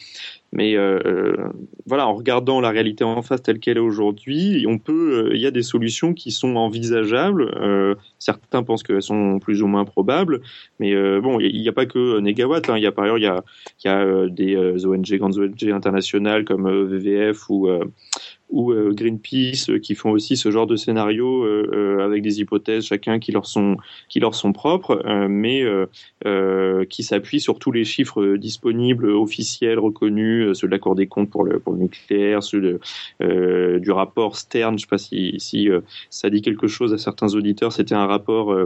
[0.53, 1.49] mais euh, euh,
[1.87, 5.41] voilà, en regardant la réalité en face telle qu'elle est aujourd'hui, on peut, euh, il
[5.41, 7.55] y a des solutions qui sont envisageables.
[7.61, 10.41] Euh, certains pensent qu'elles sont plus ou moins probables,
[10.81, 12.69] mais bon, il n'y a, pas que Negawatt.
[12.71, 12.79] Hein.
[12.79, 13.45] Il y a par ailleurs, il y a,
[13.85, 17.69] y a des ONG, grandes ONG internationales comme VVF ou
[18.51, 22.85] ou euh, Greenpeace euh, qui font aussi ce genre de scénario euh, avec des hypothèses
[22.85, 23.77] chacun qui leur sont
[24.09, 25.65] qui leur sont propres, mais
[26.89, 31.31] qui s'appuient sur tous les chiffres disponibles, officiels, reconnus, ceux de la Cour des comptes
[31.31, 32.61] pour le pour le nucléaire, ceux
[33.21, 34.79] de, du rapport Stern.
[34.79, 35.69] Je sais pas si si
[36.11, 37.73] ça dit quelque chose à certains auditeurs.
[37.73, 38.57] C'était un rapport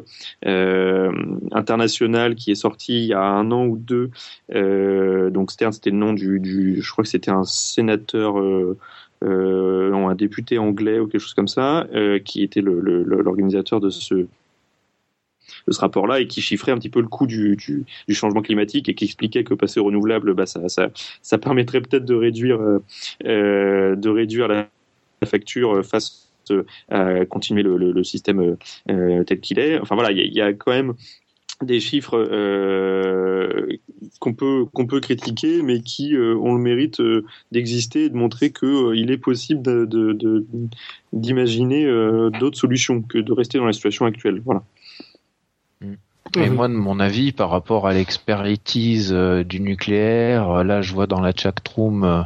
[0.45, 4.11] international qui est sorti il y a un an ou deux.
[4.51, 8.79] donc Stern, c'était le nom du, du je crois que c'était un sénateur euh,
[10.13, 14.27] un député anglais ou quelque chose comme ça, euh, qui était l'organisateur de ce,
[15.69, 17.57] rapport-là et qui chiffrait un petit peu le coût du,
[18.11, 20.61] changement climatique et qui expliquait que passer au renouvelable, bah, ça,
[21.23, 22.61] ça, permettrait peut-être de réduire,
[23.25, 24.69] euh, de réduire la,
[25.25, 26.29] facture face
[26.91, 28.57] à continuer le, système
[28.91, 29.79] euh, tel qu'il est.
[29.79, 30.95] Enfin voilà, il y, a quand même
[31.63, 33.79] des chiffres euh,
[34.19, 38.17] qu'on peut qu'on peut critiquer, mais qui euh, ont le mérite euh, d'exister et de
[38.17, 39.63] montrer que il est possible
[41.13, 44.43] d'imaginer de, d'autres solutions que de rester dans la situation actuelle.
[44.45, 44.63] Voilà.
[46.35, 51.21] Et moi, de mon avis, par rapport à l'expertise du nucléaire, là, je vois dans
[51.21, 52.25] la chatroom,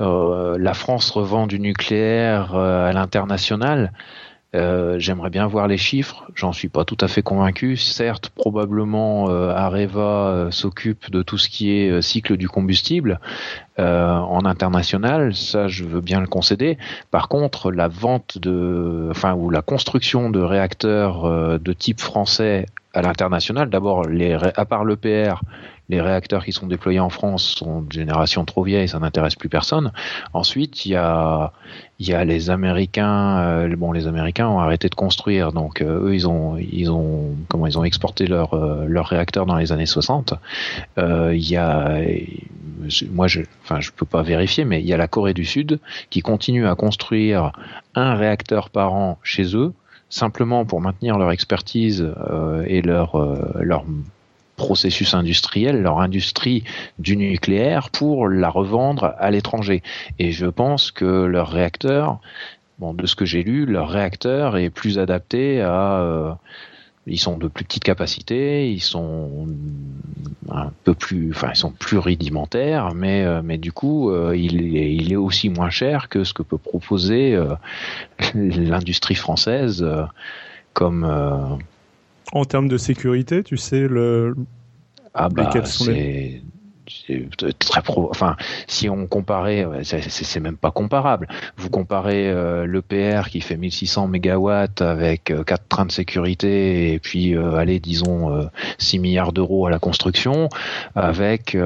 [0.00, 3.92] euh, la France revend du nucléaire à l'international.
[4.54, 6.24] Euh, j'aimerais bien voir les chiffres.
[6.34, 7.76] J'en suis pas tout à fait convaincu.
[7.76, 13.20] Certes, probablement euh, Areva euh, s'occupe de tout ce qui est cycle du combustible
[13.76, 15.34] en international.
[15.34, 16.78] Ça, je veux bien le concéder.
[17.10, 23.02] Par contre, la vente de, enfin, ou la construction de réacteurs de type français à
[23.02, 24.06] l'international, d'abord,
[24.56, 25.40] à part l'EPR,
[25.90, 29.50] les réacteurs qui sont déployés en France sont de génération trop vieille, ça n'intéresse plus
[29.50, 29.92] personne.
[30.32, 31.52] Ensuite, il y a,
[31.98, 33.38] y a les Américains.
[33.40, 37.36] Euh, bon, les Américains ont arrêté de construire, donc euh, eux, ils ont, ils ont,
[37.48, 40.34] comment ils ont exporté leurs euh, leurs réacteurs dans les années 60.
[40.96, 42.00] il y a,
[43.10, 45.80] moi, je, enfin, je peux pas vérifier, mais il y a la Corée du Sud
[46.08, 47.52] qui continue à construire
[47.94, 49.72] un réacteur par an chez eux
[50.08, 52.08] simplement pour maintenir leur expertise
[52.66, 53.18] et leur,
[53.60, 53.84] leur
[54.56, 56.64] processus industriel, leur industrie
[56.98, 59.82] du nucléaire pour la revendre à l'étranger.
[60.18, 62.20] Et je pense que leur réacteur,
[62.78, 66.32] bon, de ce que j'ai lu, leur réacteur est plus adapté à euh,
[67.06, 69.46] ils sont de plus petite capacité, ils sont
[70.50, 74.76] un peu plus, enfin ils sont plus rudimentaires, mais euh, mais du coup euh, il
[74.76, 77.38] est il est aussi moins cher que ce que peut proposer
[78.34, 79.86] l'industrie française
[80.72, 81.58] comme
[82.34, 84.34] en termes de sécurité, tu sais le.
[85.14, 86.42] Ah bah c'est
[87.58, 88.08] très pro.
[88.10, 91.28] Enfin, si on comparait, c'est même pas comparable.
[91.56, 96.98] Vous comparez euh, l'EPR qui fait 1600 mégawatts avec euh, quatre trains de sécurité et
[96.98, 100.48] puis euh, allez disons 6 milliards d'euros à la construction
[100.94, 101.56] avec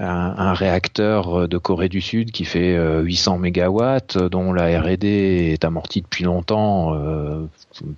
[0.00, 4.80] un, réacteur euh, de Corée du Sud qui fait 800 euh, mégawatts, euh, dont la
[4.80, 5.06] R&D
[5.52, 6.92] est amortie depuis longtemps.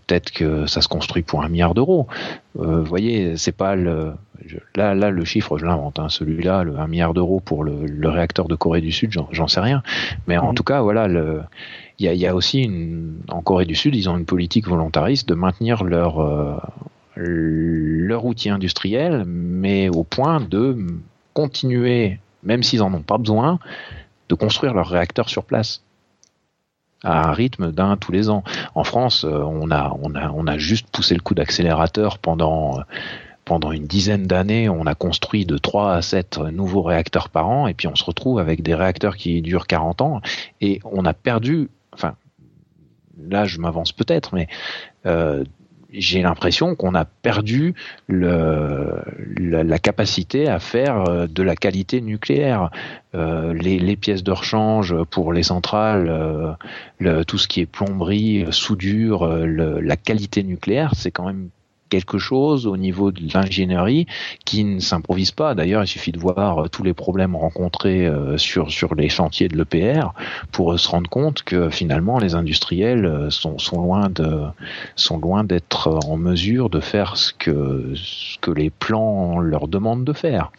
[0.06, 2.06] Peut-être que ça se construit pour un milliard d'euros.
[2.54, 4.12] vous voyez, c'est pas le
[4.74, 5.98] là là le chiffre je l'invente.
[5.98, 9.60] Hein, Celui-là, le 1 milliard d'euros pour le, réacteur de Corée du Sud, j'en sais
[9.60, 9.82] rien.
[10.26, 10.54] Mais en mhm.
[10.54, 11.42] tout cas, voilà le
[11.98, 14.66] il y a, y a, aussi une, en Corée du Sud, ils ont une politique
[14.66, 16.18] volontariste de maintenir leur
[17.16, 20.76] leur outil industriel, mais au point de
[21.34, 23.58] continuer, même s'ils en ont pas besoin,
[24.28, 25.82] de construire leurs réacteurs sur place
[27.02, 28.44] à un rythme d'un tous les ans.
[28.74, 32.80] En France, euh, on a, on a, on a juste poussé le coup d'accélérateur pendant
[33.50, 37.66] pendant une dizaine d'années, on a construit de 3 à 7 nouveaux réacteurs par an,
[37.66, 40.20] et puis on se retrouve avec des réacteurs qui durent 40 ans,
[40.60, 42.14] et on a perdu, enfin,
[43.18, 44.46] là je m'avance peut-être, mais
[45.04, 45.42] euh,
[45.92, 47.74] j'ai l'impression qu'on a perdu
[48.06, 49.02] le,
[49.38, 52.70] la, capacité à faire euh, de la qualité nucléaire.
[53.14, 56.52] Euh, les, les, pièces de rechange pour les centrales, euh,
[56.98, 61.48] le, tout ce qui est plomberie, soudure, la qualité nucléaire, c'est quand même
[61.90, 64.06] quelque chose au niveau de l'ingénierie
[64.46, 65.54] qui ne s'improvise pas.
[65.54, 69.48] D'ailleurs, il suffit de voir euh, tous les problèmes rencontrés euh, sur sur les chantiers
[69.48, 70.14] de l'EPR
[70.52, 74.44] pour se rendre compte que finalement les industriels euh, sont, sont loin de
[74.96, 80.04] sont loin d'être en mesure de faire ce que ce que les plans leur demandent
[80.04, 80.52] de faire.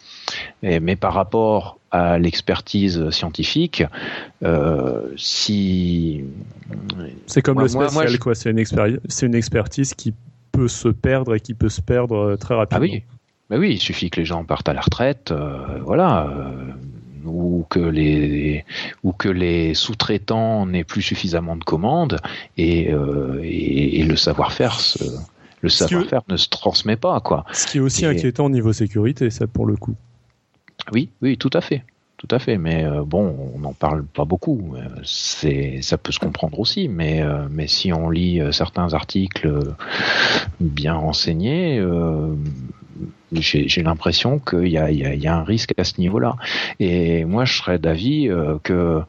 [0.61, 3.83] mais par rapport à l'expertise scientifique,
[4.43, 6.23] euh, si
[7.27, 8.33] c'est comme le spécial, quoi.
[8.33, 10.13] C'est une, c'est une expertise qui
[10.61, 12.85] peut se perdre et qui peut se perdre euh, très rapidement.
[12.85, 13.03] Ah oui,
[13.49, 17.65] bah oui, il suffit que les gens partent à la retraite, euh, voilà, euh, ou
[17.67, 18.63] que les
[19.01, 22.19] ou que les sous-traitants n'aient plus suffisamment de commandes
[22.57, 24.77] et, et, le savoir-faire
[25.61, 27.45] le savoir-faire ne se transmet pas quoi.
[27.53, 29.95] Ce qui est aussi inquiétant au niveau sécurité, ça pour le coup.
[30.91, 31.83] Oui, oui, tout à fait
[32.21, 32.57] tout à fait.
[32.57, 34.75] Mais euh, bon, on n'en parle pas beaucoup.
[34.75, 36.87] Euh, ça peut se comprendre aussi.
[36.87, 39.51] Mais, euh, si on lit certains articles
[40.59, 41.83] bien renseignés,
[43.31, 46.35] j'ai, l'impression qu'il y a, y a, un risque à ce niveau-là.
[46.79, 48.29] Et moi, je serais d'avis
[48.63, 49.03] que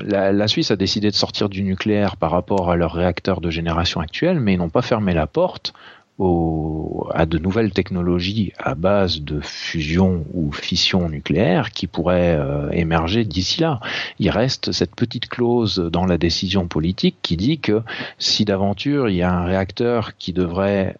[0.00, 4.00] la, Suisse a décidé de sortir du nucléaire par rapport à leurs réacteurs de génération
[4.00, 5.74] actuelle, mais ils n'ont pas fermé la porte
[6.20, 13.24] à de nouvelles technologies à base de fusion ou fission nucléaire qui pourraient euh, émerger
[13.24, 13.80] d'ici là.
[14.20, 17.82] Il reste cette petite clause dans la décision politique qui dit que
[18.18, 20.96] si d'aventure il y a un réacteur qui devrait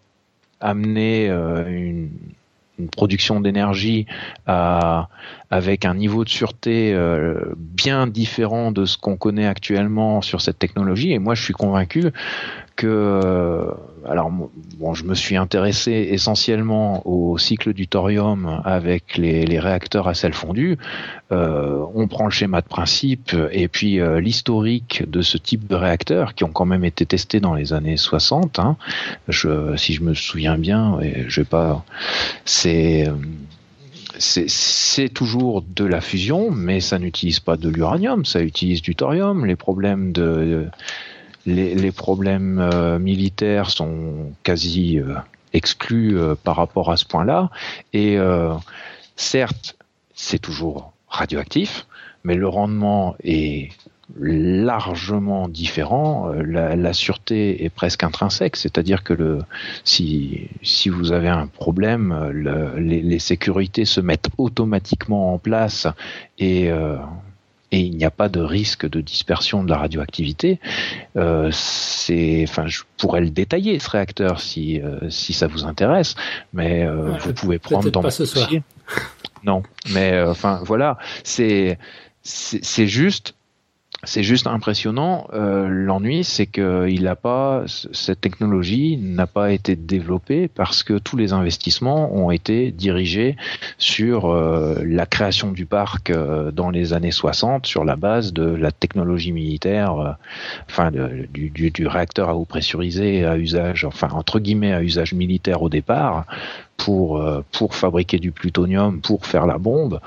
[0.60, 2.10] amener euh, une,
[2.90, 4.06] production d'énergie
[4.46, 10.58] avec un niveau de sûreté euh, bien différent de ce qu'on connaît actuellement sur cette
[10.58, 11.12] technologie.
[11.12, 12.10] Et moi, je suis convaincu
[12.76, 13.70] que euh,
[14.06, 20.08] alors bon, je me suis intéressé essentiellement au cycle du thorium avec les, les réacteurs
[20.08, 20.76] à sel fondu.
[21.32, 25.74] Euh, on prend le schéma de principe et puis euh, l'historique de ce type de
[25.74, 28.58] réacteurs qui ont quand même été testés dans les années 60.
[28.58, 28.76] Hein.
[29.28, 30.98] Je, si je me souviens bien,
[31.28, 31.84] je vais pas,
[32.44, 33.08] c'est
[34.16, 39.44] c'est toujours de la fusion, mais ça n'utilise pas de l'uranium, ça utilise du thorium.
[39.44, 40.68] Les problèmes de
[41.46, 45.14] les, problèmes euh, militaires sont quasi euh,
[45.52, 47.50] exclus euh, par rapport à ce point-là.
[47.92, 48.18] Et
[49.16, 49.76] certes,
[50.14, 51.86] c'est toujours radioactif,
[52.24, 53.70] mais le rendement est
[54.20, 56.28] largement différent.
[56.28, 59.38] La, sûreté est presque intrinsèque, c'est-à-dire que le,
[59.84, 62.30] si, si vous avez un problème,
[62.76, 65.86] les, les, sécurités se mettent automatiquement en place
[66.38, 66.70] et
[67.74, 70.60] et il n'y a pas de risque de dispersion de la radioactivité.
[71.16, 76.14] Euh, c'est, enfin, je pourrais le détailler ce réacteur si euh, si ça vous intéresse,
[76.52, 78.48] mais euh, vous pouvez prendre dans pas ce soir.
[79.42, 81.78] Non, mais enfin voilà, c'est
[82.22, 83.34] c'est juste
[84.06, 85.26] c'est juste impressionnant.
[85.32, 90.98] Euh, L'ennui, c'est que il a pas cette technologie n'a pas été développée parce que
[90.98, 93.36] tous les investissements ont été dirigés
[93.78, 98.44] sur euh, la création du parc euh, dans les années 60 sur la base de
[98.44, 100.12] la technologie militaire, euh,
[100.68, 105.68] enfin du, réacteur à eau pressurisée à usage, enfin entre guillemets à usage militaire au
[105.68, 106.24] départ,
[106.76, 110.00] pour pour fabriquer du plutonium pour faire la bombe.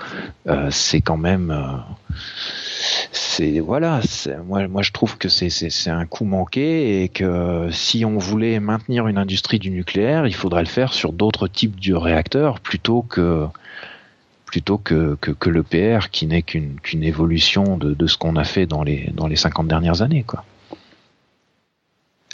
[0.70, 1.54] c'est quand même
[3.12, 4.02] c'est voilà,
[4.46, 9.18] moi, je trouve que c'est un coup manqué et que si on voulait maintenir une
[9.18, 13.48] industrie du nucléaire, il faudrait le faire sur d'autres types de réacteurs plutôt que
[14.50, 19.12] que, que, le PR qui n'est qu'une évolution de, ce qu'on a fait dans les
[19.14, 20.44] dans les 50 dernières années quoi.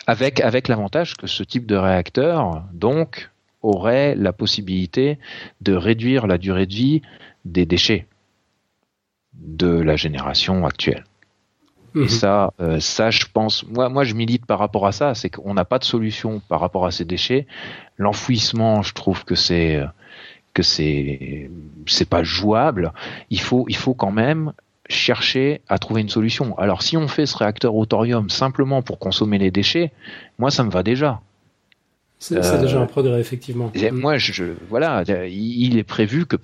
[0.07, 3.29] Avec avec l'avantage que ce type de réacteur donc
[3.61, 5.17] aurait la possibilité
[5.61, 7.01] de réduire la durée de vie
[7.45, 8.05] des déchets
[9.36, 11.03] de la génération actuelle.
[11.95, 12.09] Et mhm.
[12.09, 15.53] ça, euh, ça, je pense, moi, moi, je milite par rapport à ça, c'est qu'on
[15.53, 17.45] n'a pas de solution par rapport à ces déchets.
[17.97, 19.84] L'enfouissement, je trouve que c'est
[20.55, 21.49] que c'est
[21.86, 22.93] c'est pas jouable.
[23.29, 24.53] Il faut il faut quand même
[24.89, 26.57] chercher à trouver une solution.
[26.57, 29.91] Alors, si on fait ce réacteur au thorium simplement pour consommer les déchets,
[30.39, 31.21] moi, ça me va déjà.
[32.24, 33.71] C'est déjà un progrès, effectivement.
[33.91, 36.38] Moi, je, voilà, il est prévu que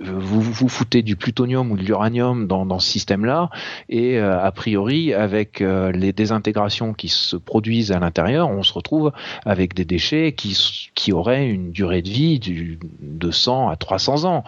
[0.00, 3.50] vous vous foutez du plutonium ou de l'uranium dans, dans, ce système-là,
[3.88, 8.72] et euh, a priori, avec euh, les désintégrations qui se produisent à l'intérieur, on se
[8.72, 9.12] retrouve
[9.44, 10.58] avec des déchets qui,
[10.96, 14.44] qui auraient une durée de vie du, de 100 à 300 ans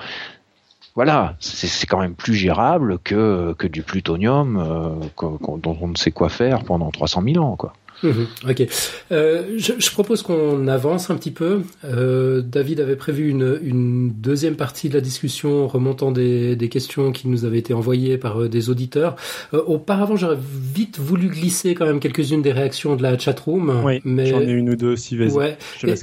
[0.96, 5.26] voilà, c'est quand même plus gérable que, que du plutonium euh,
[5.58, 7.74] dont on ne sait quoi faire pendant 300 000 ans, quoi.
[8.02, 8.66] Mhm, ok.
[9.12, 11.62] Euh, je, je, propose qu'on avance un petit peu.
[11.84, 17.12] Euh, David avait prévu une, une, deuxième partie de la discussion remontant des, des questions
[17.12, 19.16] qui nous avaient été envoyées par euh, des auditeurs.
[19.54, 23.82] Euh, auparavant, j'aurais vite voulu glisser quand même quelques-unes des réactions de la chatroom.
[23.84, 25.32] Oui, mais j'en ai une ou deux aussi, vas-y.
[25.32, 25.58] Ouais.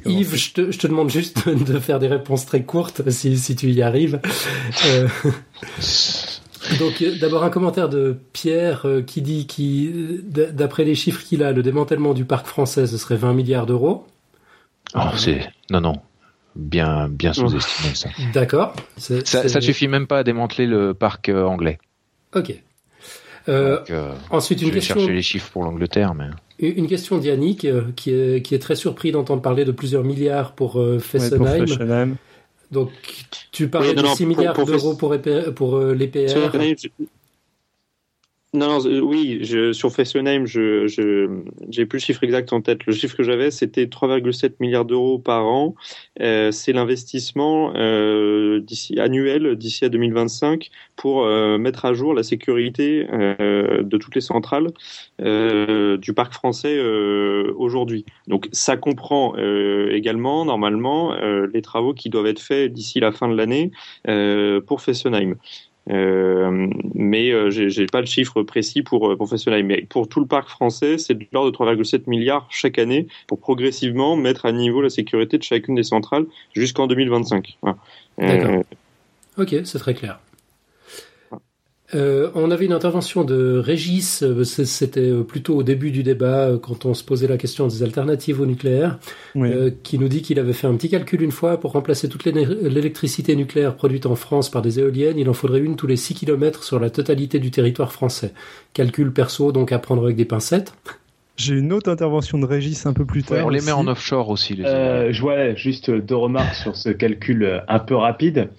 [0.06, 3.56] Yves, je te, je te, demande juste de faire des réponses très courtes si, si
[3.56, 4.20] tu y arrives.
[6.72, 9.92] Euh, Donc euh, d'abord un commentaire de Pierre euh, qui dit qui
[10.24, 14.06] d'après les chiffres qu'il a, le démantèlement du parc français ce serait 20 milliards d'euros.
[14.96, 15.96] Oh, c'est non non
[16.56, 18.10] bien bien sous-estimé ça.
[18.34, 18.74] D'accord.
[18.98, 21.80] Ça, ça suffit même pas à démanteler le parc euh, anglais.
[22.36, 22.54] Ok.
[23.50, 23.80] Euh,
[24.30, 24.96] ensuite, une je vais question.
[24.96, 26.28] chercher les chiffres pour l'Angleterre, mais.
[26.60, 30.82] Une question d'Yannick, qui, est, qui est très surpris d'entendre parler de plusieurs milliards pour
[31.02, 31.38] Fessenheim.
[31.40, 32.16] pour Fessenheim.
[32.72, 32.92] Donc,
[33.52, 35.16] tu parles de 6 milliards d'euros pour,
[35.56, 36.52] pour, euh, les PR.
[38.56, 40.86] Non, non, euh, oui, je, sur Fessenheim, je
[41.70, 42.86] j'ai plus le chiffre exact en tête.
[42.86, 45.74] Le chiffre que j'avais, c'était 3,7 milliards d'euros par an.
[46.22, 52.22] Euh, c'est l'investissement euh, d'ici annuel d'ici à 2025 pour euh, mettre à jour la
[52.22, 54.68] sécurité euh, de toutes les centrales
[55.20, 56.80] euh, du parc français
[57.56, 58.06] aujourd'hui.
[58.28, 61.16] Donc, ça comprend également normalement
[61.52, 63.72] les travaux qui doivent être faits d'ici la fin de l'année
[64.68, 65.38] pour Fessenheim.
[65.88, 69.66] Mais j'ai pas le chiffre précis pour pour Fessenheim.
[69.66, 73.40] Mais pour tout le parc français, c'est de l'ordre de 3,7 milliards chaque année pour
[73.40, 77.58] progressivement mettre à niveau la sécurité de chacune des centrales jusqu'en 2025.
[78.18, 78.64] D'accord.
[79.38, 80.20] ok, c'est très clair.
[81.96, 86.52] Euh, on avait une intervention de Régis, euh, c'était euh, plutôt au début du débat,
[86.62, 89.00] quand on se posait la question des alternatives au nucléaire,
[89.84, 93.36] qui nous dit qu'il avait fait un petit calcul une fois pour remplacer toute l'électricité
[93.36, 96.64] nucléaire produite en France par des éoliennes, il en faudrait une tous les 6 km
[96.64, 98.34] sur la totalité du territoire français.
[98.74, 100.74] Calcul perso, donc à prendre avec des pincettes.
[101.36, 103.48] J'ai une autre intervention de Régis un peu plus tard.
[103.48, 104.54] on les met en offshore aussi.
[104.54, 108.50] Les euh, je vois juste deux remarques sur ce calcul euh, un peu rapide.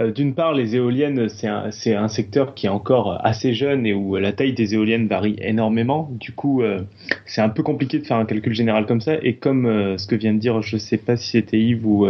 [0.00, 1.48] Euh, d'une part, les éoliennes, c'est
[1.94, 6.08] un, secteur qui est encore assez jeune et où la taille des éoliennes varie énormément.
[6.12, 6.80] Du coup, euh,
[7.26, 9.14] c'est un peu compliqué de faire un calcul général comme ça.
[9.22, 12.06] Et comme ce que vient de dire, je ne sais pas si c'était Yves ou,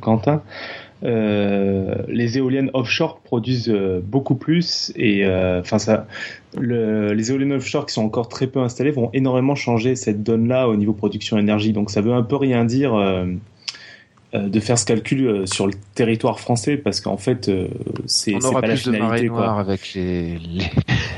[0.00, 0.42] Quentin,
[1.02, 5.78] euh, les éoliennes offshore produisent euh, beaucoup plus et euh, enfin
[6.60, 10.76] les éoliennes offshore qui sont encore très peu installées vont énormément changer cette donne-là au
[10.76, 11.72] niveau production énergie.
[11.72, 13.24] Donc ça veut un peu rien dire euh,
[14.32, 17.66] de faire ce calcul euh, sur le territoire français parce qu'en fait euh,
[18.06, 19.58] c'est pas la finalité de quoi.
[19.58, 20.70] avec les les,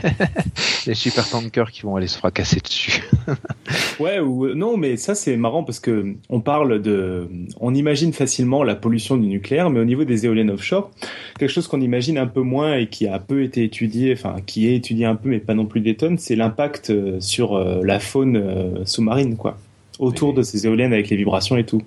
[0.87, 3.03] les super tankers qui vont aller se fracasser dessus.
[4.01, 7.29] ouais ou non mais ça c'est marrant parce que on parle de
[7.61, 10.91] on imagine facilement la pollution du nucléaire mais au niveau des éoliennes offshore
[11.39, 14.69] quelque chose qu'on imagine un peu moins et qui a peu été étudié enfin qui
[14.69, 18.83] est étudié un peu mais pas non plus des tonnes c'est l'impact sur la faune
[18.87, 19.59] sous-marine quoi
[19.99, 21.83] autour de ces éoliennes avec les vibrations et tout.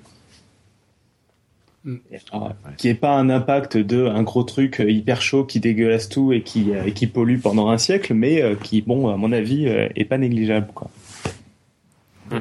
[1.85, 1.97] Mm.
[2.77, 6.33] qui est pas un impact de un gros truc euh, hyper chaud qui dégueulasse tout
[6.33, 9.67] et qui, euh, qui pollue pendant un siècle, mais euh, qui, bon, à mon avis,
[9.67, 10.69] est pas négligeable.
[10.73, 10.89] Quoi.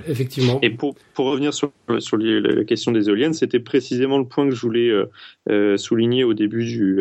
[0.08, 0.58] Effectivement.
[0.62, 4.54] Et pour, pour revenir sur, sur la question des éoliennes, c'était précisément le point que
[4.54, 4.90] je voulais
[5.76, 6.96] souligner au début du,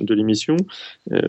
[0.00, 0.56] de l'émission,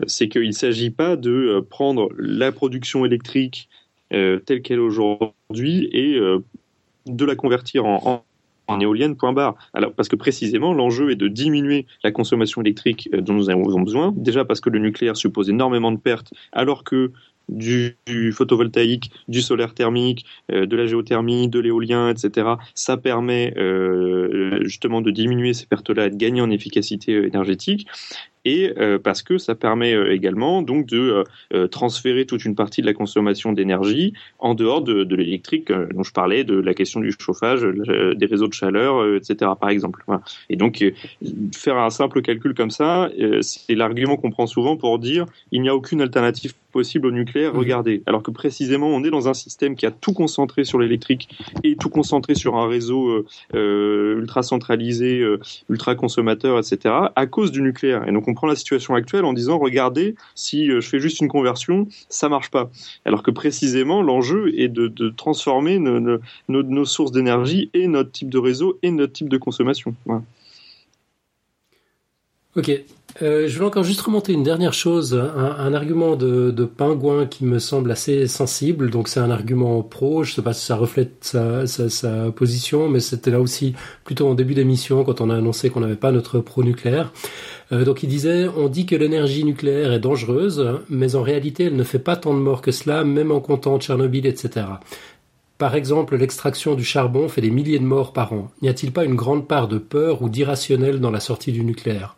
[0.06, 3.68] c'est qu'il ne s'agit pas de prendre la production électrique
[4.08, 6.18] telle qu'elle est aujourd'hui et
[7.06, 8.24] de la convertir en
[8.68, 9.54] en éolienne, point barre.
[9.74, 13.80] Alors, parce que précisément, l'enjeu est de diminuer la consommation électrique euh, dont nous avons
[13.80, 14.12] besoin.
[14.16, 17.12] Déjà parce que le nucléaire suppose énormément de pertes, alors que
[17.48, 17.96] du,
[18.32, 22.48] photovoltaïque, du solaire thermique, euh, de la géothermie, de l'éolien, etc.
[22.74, 27.86] Ça permet euh, justement de diminuer ces pertes-là et de gagner en efficacité énergétique
[28.46, 32.80] et euh, parce que ça permet euh, également donc de euh, transférer toute une partie
[32.80, 37.00] de la consommation d'énergie en dehors de, de l'électrique dont je parlais, de la question
[37.00, 39.50] du chauffage, des réseaux de chaleur, etc.
[39.58, 40.04] par exemple.
[40.48, 40.84] Et donc
[41.54, 43.10] faire un simple calcul comme ça,
[43.40, 47.54] c'est l'argument qu'on prend souvent pour dire il n'y a aucune alternative possible au nucléaire,
[47.54, 47.58] mmh.
[47.58, 48.02] regardez.
[48.06, 51.28] Alors que précisément, on est dans un système qui a tout concentré sur l'électrique
[51.64, 55.24] et tout concentré sur un réseau ultra centralisé,
[55.68, 56.94] ultra consommateur, etc.
[57.16, 58.06] à cause du nucléaire.
[58.06, 61.20] Et donc on prend la situation actuelle en disant regardez, si euh, je fais juste
[61.20, 62.70] une conversion, ça marche pas.
[63.04, 68.78] Alors que précisément, l'enjeu est de, transformer nos, sources d'énergie et notre type de réseau
[68.82, 69.94] et notre type de consommation.
[72.54, 72.70] Ok.
[73.22, 77.58] Euh, je voulais encore juste remonter une dernière chose, un, argument de, Pingouin qui me
[77.58, 78.90] semble assez sensible.
[78.90, 83.00] Donc c'est un argument pro, je sais pas si ça reflète sa, sa position, mais
[83.00, 83.74] c'était là aussi
[84.04, 87.12] plutôt en début d'émission quand on a annoncé qu'on n'avait pas notre pro nucléaire.
[87.72, 91.76] Euh, donc il disait, on dit que l'énergie nucléaire est dangereuse, mais en réalité elle
[91.76, 94.66] ne fait pas tant de morts que cela, même en comptant Tchernobyl, etc.
[95.58, 98.50] Par exemple, l'extraction du charbon fait des milliers de morts par an.
[98.60, 102.16] N'y a-t-il pas une grande part de peur ou d'irrationnel dans la sortie du nucléaire?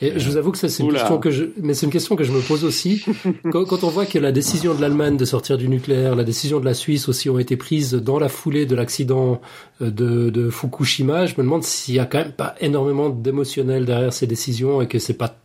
[0.00, 2.16] Et je vous avoue que ça, c'est une question que je, mais c'est une question
[2.16, 3.04] que je me pose aussi.
[3.52, 6.64] quand, on voit que la décision de l'Allemagne de sortir du nucléaire, la décision de
[6.64, 9.40] la Suisse aussi ont été prises dans la foulée de l'accident
[9.82, 13.84] euh, de, de Fukushima, je me demande s'il y a quand même pas énormément d'émotionnel
[13.84, 15.36] derrière ces décisions et que c'est pas,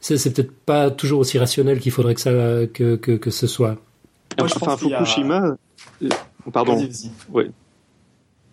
[0.00, 2.32] c'est, peut-être pas toujours aussi rationnel qu'il faudrait que ça,
[2.72, 3.76] que, que, que ce soit.
[4.40, 5.56] enfin, Fukushima.
[6.52, 6.78] Pardon.
[7.32, 7.50] Ouais.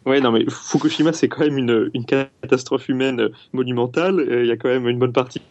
[0.06, 4.26] Ouais, non, mais Fukushima, c'est quand même une, une catastrophe humaine monumentale.
[4.30, 5.42] Il y a quand même une bonne partie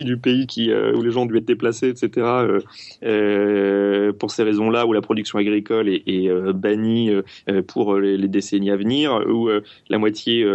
[0.00, 2.10] du pays qui, euh, où les gens ont dû être déplacés, etc.
[2.16, 2.60] Euh,
[3.04, 7.10] euh, pour ces raisons-là, où la production agricole est, est bannie
[7.68, 9.48] pour les, les, décennies à venir, où
[9.88, 10.46] la moitié,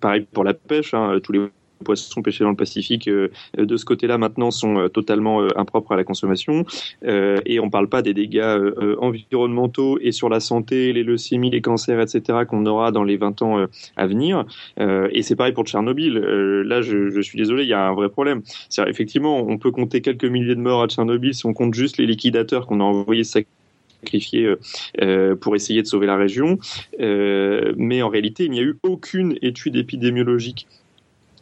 [0.00, 1.40] pareil pour la pêche, hein, tous les
[1.84, 5.92] poissons pêchés dans le Pacifique euh, de ce côté-là maintenant sont euh, totalement euh, impropres
[5.92, 6.64] à la consommation.
[7.02, 8.58] et on ne parle pas des dégâts
[8.98, 12.40] environnementaux et sur la santé, les leucémies, les cancers, etc.
[12.48, 13.66] qu'on aura dans les 20 ans
[13.96, 14.44] à venir.
[14.78, 16.14] et c'est pareil pour Tchernobyl.
[16.14, 18.42] là, je, je, suis désolé, il y a un vrai problème.
[18.86, 22.06] Effectivement, on peut compter quelques milliers de morts à Tchernobyl si on compte juste les
[22.06, 24.54] liquidateurs qu'on a envoyés sacrifier
[25.00, 26.58] euh, pour essayer de sauver la région.
[27.00, 30.66] Euh, mais en réalité, il n'y a eu aucune étude épidémiologique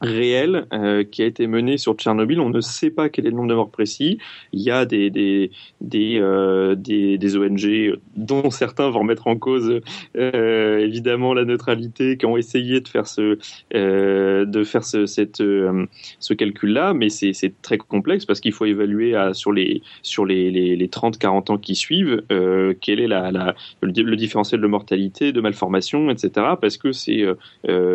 [0.01, 2.41] réel euh, qui a été mené sur Tchernobyl.
[2.41, 4.19] On ne sait pas quel est le nombre de morts précis.
[4.53, 5.51] Il y a des des
[5.81, 9.81] des, euh, des, des, ONG dont certains vont remettre en cause
[10.17, 13.39] euh, évidemment la neutralité, qui ont essayé de faire ce
[13.75, 15.87] euh, de faire ce cette euh,
[16.21, 20.51] ce calcul-là, mais c'est très complexe parce qu'il faut évaluer à, sur les sur les
[20.51, 22.23] les, les 30 40 ans qui suivent
[22.81, 26.47] quel est la, la le, le, différentiel de mortalité, de malformation, etc.
[26.61, 27.25] Parce que c'est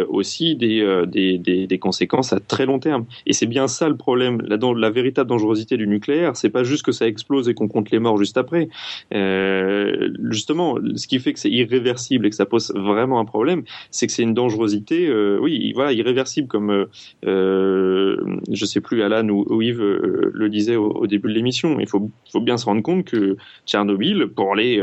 [0.10, 3.06] aussi des des des, des conséquences à très long terme.
[3.26, 4.42] Et c'est bien ça le problème.
[4.48, 7.92] La, la véritable dangerosité du nucléaire, c'est pas juste que ça explose et qu'on compte
[7.92, 8.70] les morts juste après.
[9.14, 13.64] Euh, justement, ce qui fait que c'est irréversible et que ça pose vraiment un problème,
[13.92, 16.86] c'est que c'est une dangerosité, euh, oui, voilà, irréversible comme, euh,
[17.26, 18.18] euh
[18.52, 21.80] je sais plus, Alan ou, Yves le disait au, début de l'émission.
[21.80, 24.82] Il faut, faut bien se rendre compte que Tchernobyl, pour les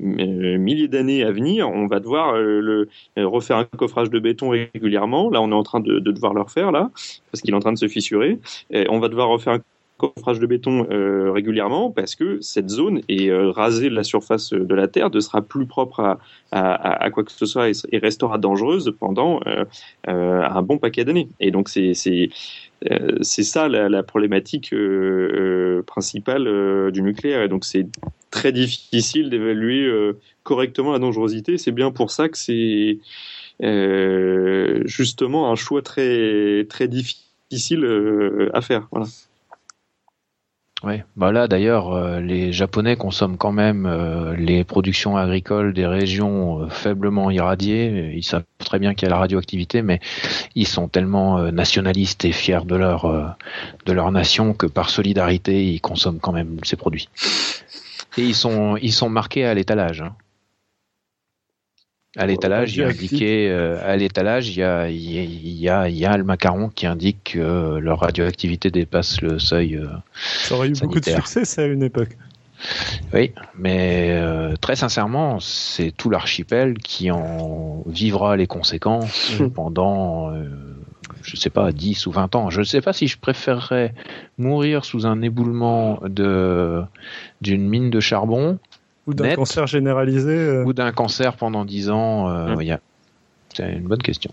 [0.00, 4.50] milliers d'années à venir, on va devoir euh, le, euh, refaire un coffrage de béton
[4.50, 5.30] régulièrement.
[5.30, 6.90] Là, on est en train de, de devoir le refaire, là,
[7.30, 8.38] parce qu'il est en train de se fissurer.
[8.70, 9.60] Et on va devoir refaire un
[10.00, 14.50] coffrage de béton euh, régulièrement parce que cette zone est euh, rasée de la surface
[14.50, 16.18] de la Terre, ne sera plus propre
[16.52, 19.64] à, quoi que ce soit et, restera dangereuse pendant euh,
[20.06, 21.28] un bon paquet d'années.
[21.38, 24.74] Et donc c'est ça la, problématique
[25.86, 27.42] principale du nucléaire.
[27.42, 27.86] Et donc c'est
[28.30, 31.58] très difficile d'évaluer euh, correctement la dangerosité.
[31.58, 32.98] C'est bien pour ça que c'est
[33.62, 38.88] euh, justement un choix très difficile euh, à faire.
[38.90, 39.06] Voilà.
[40.82, 45.86] Oui, bah là d'ailleurs, euh, les Japonais consomment quand même euh, les productions agricoles des
[45.86, 48.12] régions euh, faiblement irradiées.
[48.16, 50.00] Ils savent très bien qu'il y a la radioactivité, mais
[50.54, 53.36] ils sont tellement nationalistes et fiers de leur
[53.84, 57.08] de leur nation que par solidarité, ils consomment quand même ces produits.
[58.16, 60.00] Et ils sont, ils sont marqués à l'étalage.
[60.00, 60.14] Hein.
[62.16, 65.88] À l'étalage, il y a indiqué, euh, à l'étalage, il y a, il y a,
[65.88, 69.76] il y a le macaron qui indique que leur radioactivité dépasse le seuil.
[69.76, 72.16] Euh, ça aurait eu beaucoup de succès, ça, à une époque.
[73.14, 79.50] Oui, mais euh, très sincèrement, c'est tout l'archipel qui en vivra les conséquences mmh.
[79.50, 80.44] pendant euh,
[81.22, 82.50] je sais pas, 10 ou 20 ans.
[82.50, 83.94] Je ne sais pas si je préférerais
[84.38, 86.82] mourir sous un éboulement de
[87.40, 88.58] d'une mine de charbon
[89.10, 90.64] ou d'un cancer généralisé euh.
[90.64, 92.28] ou d'un cancer pendant 10 ans.
[92.28, 92.78] Euh, hum.
[93.54, 94.30] C'est une bonne question.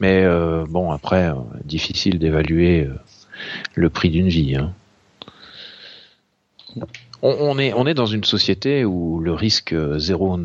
[0.00, 1.32] Mais euh, bon, après,
[1.64, 2.88] difficile d'évaluer
[3.74, 4.56] le prix d'une vie.
[4.56, 4.72] Hein.
[7.22, 10.38] On, est, on est dans une société où le risque zéro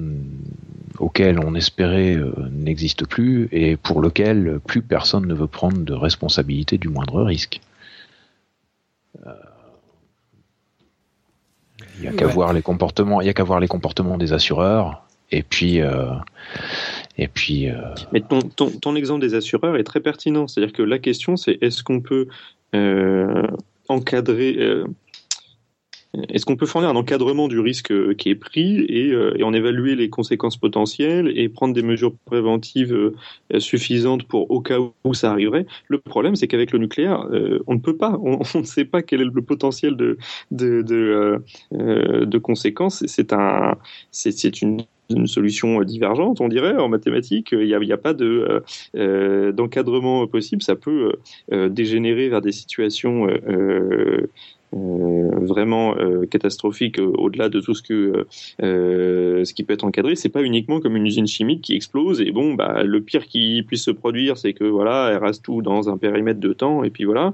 [0.99, 5.93] auquel on espérait euh, n'existe plus et pour lequel plus personne ne veut prendre de
[5.93, 7.61] responsabilité du moindre risque.
[11.99, 14.17] Il euh, n'y a qu'à voir les comportements, il y a qu'à voir les comportements
[14.17, 16.11] des assureurs et puis euh,
[17.17, 17.67] et puis.
[18.11, 20.47] Mais ton, ton, ton, exemple des assureurs est très pertinent.
[20.47, 22.27] C'est-à-dire que la question c'est est-ce qu'on peut
[23.89, 24.57] encadrer
[26.29, 29.43] est-ce qu'on peut fournir un encadrement du risque euh, qui est pris et, euh, et,
[29.43, 34.77] en évaluer les conséquences potentielles et prendre des mesures préventives euh, suffisantes pour au cas
[35.03, 35.65] où ça arriverait?
[35.87, 37.27] Le problème, c'est qu'avec le nucléaire,
[37.67, 38.17] on ne peut pas.
[38.23, 40.17] On, ne sait pas quel est le potentiel de,
[40.51, 40.81] de,
[41.71, 43.03] de, conséquences.
[43.07, 43.75] C'est un,
[44.61, 47.49] une une solution divergente, on dirait, en mathématiques.
[47.51, 48.63] Il n'y a, a, pas de
[49.51, 50.61] d'encadrement possible.
[50.61, 51.13] Ça peut
[51.51, 53.27] dégénérer vers des situations
[54.73, 58.25] vraiment euh, catastrophique euh, au-delà de tout ce que
[58.59, 60.15] ce qui peut être encadré.
[60.15, 63.63] C'est pas uniquement comme une usine chimique qui explose et bon, bah le pire qui
[63.63, 66.89] puisse se produire, c'est que voilà, elle reste tout dans un périmètre de temps et
[66.89, 67.33] puis voilà.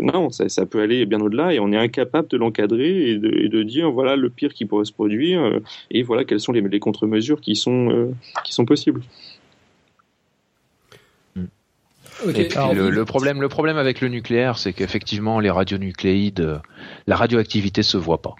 [0.00, 3.90] non, ça, peut aller bien au-delà et on est incapable de l'encadrer et, de, dire
[3.90, 5.60] voilà le pire qui pourrait se produire
[5.90, 8.12] et voilà quelles sont les, les contre-mesures qui sont
[8.44, 9.02] qui sont possibles.
[12.26, 16.58] Le, problème, le problème avec le nucléaire, c'est qu'effectivement, les radionucléides, euh,
[17.06, 18.34] la radioactivité se voit pas.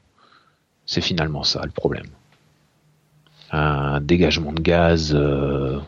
[0.86, 2.06] C'est finalement ça le problème.
[3.52, 5.78] Un dégagement de gaz euh,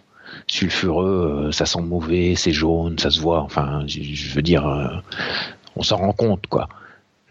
[0.46, 3.40] sulfureux, euh, ça sent mauvais, c'est jaune, ça se voit.
[3.40, 5.02] Enfin, je veux dire,
[5.76, 6.68] on s'en rend compte, quoi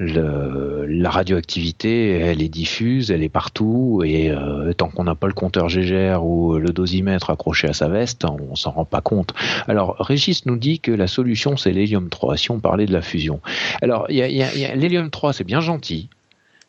[0.01, 5.27] le, la radioactivité, elle est diffuse, elle est partout, et euh, tant qu'on n'a pas
[5.27, 9.33] le compteur Gégère ou le dosimètre accroché à sa veste, on s'en rend pas compte.
[9.67, 13.01] Alors, Régis nous dit que la solution, c'est l'hélium 3, si on parlait de la
[13.01, 13.41] fusion.
[13.81, 16.09] Alors, y a, y a, l'hélium 3, c'est bien gentil,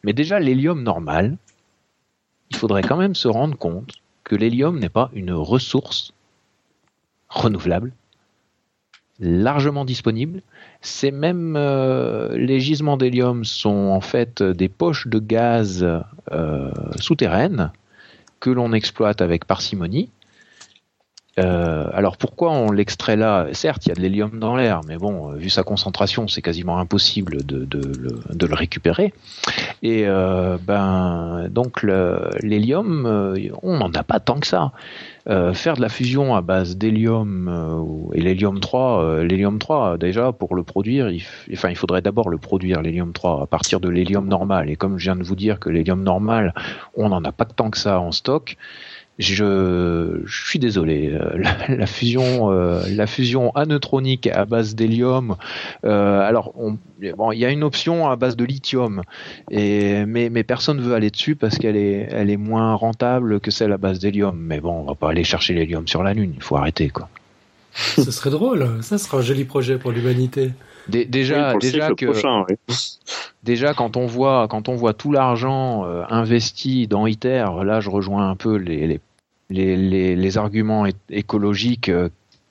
[0.05, 1.37] mais déjà, l'hélium normal,
[2.51, 3.95] il faudrait quand même se rendre compte
[4.25, 6.13] que l'hélium n'est pas une ressource
[7.31, 7.93] renouvelable,
[9.21, 10.43] largement disponible,
[10.83, 15.87] ces mêmes euh, les gisements d'hélium sont en fait des poches de gaz
[16.33, 17.71] euh, souterraines
[18.41, 20.11] que l'on exploite avec parcimonie.
[21.39, 23.47] Euh, alors pourquoi on l'extrait là?
[23.53, 26.79] Certes, il y a de l'hélium dans l'air, mais bon, vu sa concentration, c'est quasiment
[26.79, 27.81] impossible de, de,
[28.29, 29.15] de, le récupérer.
[29.83, 34.73] Et ben donc l'hélium, on n'en a pas tant que ça.
[35.29, 39.97] Euh, faire de la fusion à base d'hélium euh, et l'hélium 3, euh, l'hélium 3
[39.97, 41.23] déjà pour le produire, il,
[41.53, 44.69] enfin il faudrait d'abord le produire l'hélium 3 à partir de l'hélium normal.
[44.69, 46.55] Et comme je viens de vous dire que l'hélium normal,
[46.97, 48.57] on n'en a pas tant que ça en stock,
[49.23, 51.11] je, je, suis désolé.
[51.13, 55.37] Euh, la, fusion, euh, la fusion aneutronique à base d'hélium.
[55.85, 59.03] Euh, alors, bon, il y a une option à base de lithium,
[59.51, 63.51] et mais, mais personne veut aller dessus parce qu'elle est, elle est moins rentable que
[63.51, 64.37] celle à base d'hélium.
[64.39, 66.33] Mais bon, on va pas aller chercher l'hélium sur la lune.
[66.37, 67.09] Il faut arrêter, quoi.
[67.75, 68.69] Ce serait drôle.
[68.83, 70.51] Ça sera un joli projet pour l'humanité.
[70.89, 72.07] déjà, déjà que,
[73.45, 78.29] déjà quand on voit, quand on voit tout l'argent investi dans ITER, là, je rejoins
[78.29, 79.01] un peu les, les
[79.53, 82.09] les, arguments écologiques euh,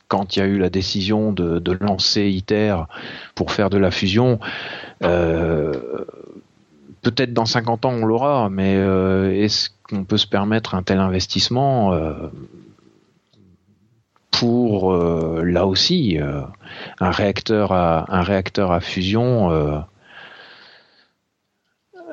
[0.08, 2.76] quand il y a eu la décision de, lancer ITER
[3.36, 4.40] pour faire de la fusion.
[5.04, 5.74] Euh,
[7.02, 11.00] peut-être dans 50 ans on l'aura, mais euh, est-ce qu'on peut se permettre un tel
[11.00, 11.98] investissement
[14.32, 16.18] pour là aussi
[17.00, 19.86] un réacteur à un réacteur à fusion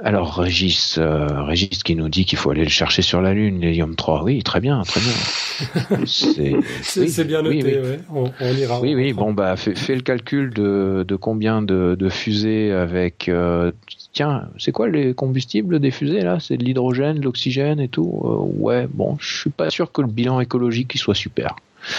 [0.05, 3.61] alors Régis, euh, Régis qui nous dit qu'il faut aller le chercher sur la Lune,
[3.61, 4.23] l'hélium 3.
[4.23, 6.05] Oui, très bien, très bien.
[6.07, 8.81] C'est bien noté, oui, On, ira.
[8.81, 13.29] Oui, oui, bon bah fais, le calcul de, de combien de, de, fusées avec.
[13.29, 13.73] Euh,
[14.13, 16.39] tiens, c'est quoi les combustibles des fusées là?
[16.41, 18.21] C'est de l'hydrogène, de l'oxygène et tout?
[18.25, 21.57] Euh, ouais, bon, je suis pas sûr que le bilan écologique il soit super.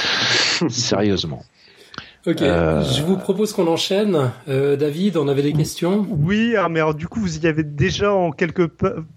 [0.70, 1.44] Sérieusement.
[2.28, 4.32] Ok, euh, je vous propose qu'on enchaîne.
[4.50, 7.64] Euh, David, on avait des questions Oui, ah, mais alors du coup, vous y avez
[7.64, 8.70] déjà en quelque,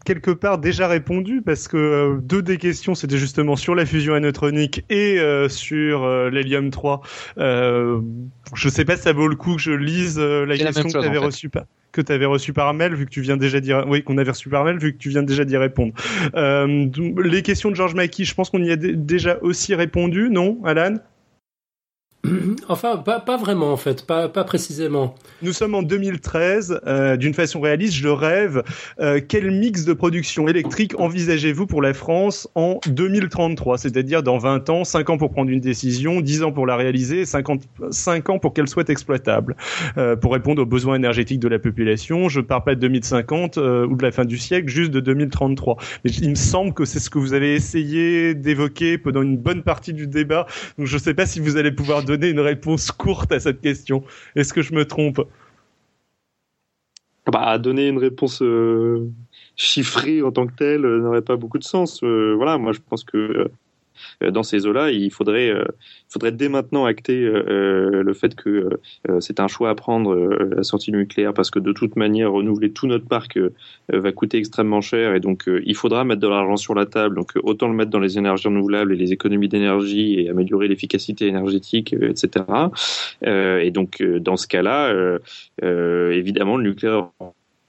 [0.04, 4.14] quelque part déjà répondu parce que euh, deux des questions c'était justement sur la fusion
[4.14, 5.18] aneutronique et
[5.48, 7.00] sur l'hélium 3.
[7.38, 10.96] je sais pas si ça vaut le coup que je lise la question que tu
[10.96, 11.50] avais reçue
[11.90, 14.30] que tu avais reçu par mail, vu que tu viens déjà dire, oui, qu'on avait
[14.30, 15.92] reçu par mail, vu que tu viens déjà d'y répondre.
[16.34, 20.94] les questions de George Mackey, je pense qu'on y a déjà aussi répondu, non, Alan?
[22.68, 25.14] Enfin, pas, pas, vraiment en fait, pas, pas précisément.
[25.42, 26.80] Nous sommes en 2013.
[26.86, 28.62] Euh, D'une façon réaliste, je rêve.
[29.00, 34.70] Euh, quel mix de production électrique envisagez-vous pour la France en 2033 C'est-à-dire dans 20
[34.70, 38.38] ans, 5 ans pour prendre une décision, 10 ans pour la réaliser, 50, 5 ans
[38.38, 39.56] pour qu'elle soit exploitable?
[39.98, 43.58] Euh, pour répondre aux besoins énergétiques de la population, je ne parle pas de 2050
[43.58, 45.76] euh, ou de la fin du siècle, juste de 2033.
[46.04, 49.62] Mais il me semble que c'est ce que vous avez essayé d'évoquer pendant une bonne
[49.62, 50.46] partie du débat.
[50.78, 54.04] Donc je ne sais pas si vous allez pouvoir une réponse courte à cette question.
[54.36, 55.20] Est-ce que je me trompe
[57.30, 59.08] bah, donner une réponse euh,
[59.56, 62.02] chiffrée en tant que telle euh, n'aurait pas beaucoup de sens.
[62.02, 63.48] Euh, voilà, moi je pense que
[64.30, 65.64] dans ces eaux-là, il faudrait, euh,
[66.08, 68.68] il faudrait dès maintenant acter euh, le fait que
[69.20, 72.72] c'est un choix à prendre la sortie du nucléaire parce que de toute manière, renouveler
[72.72, 73.38] tout notre parc
[73.88, 77.16] va coûter extrêmement cher et donc il faudra mettre de l'argent sur la table.
[77.16, 81.26] Donc autant le mettre dans les énergies renouvelables et les économies d'énergie et améliorer l'efficacité
[81.26, 82.44] énergétique, etc.
[83.22, 85.18] et donc dans ce cas-là,
[85.62, 87.08] évidemment, le nucléaire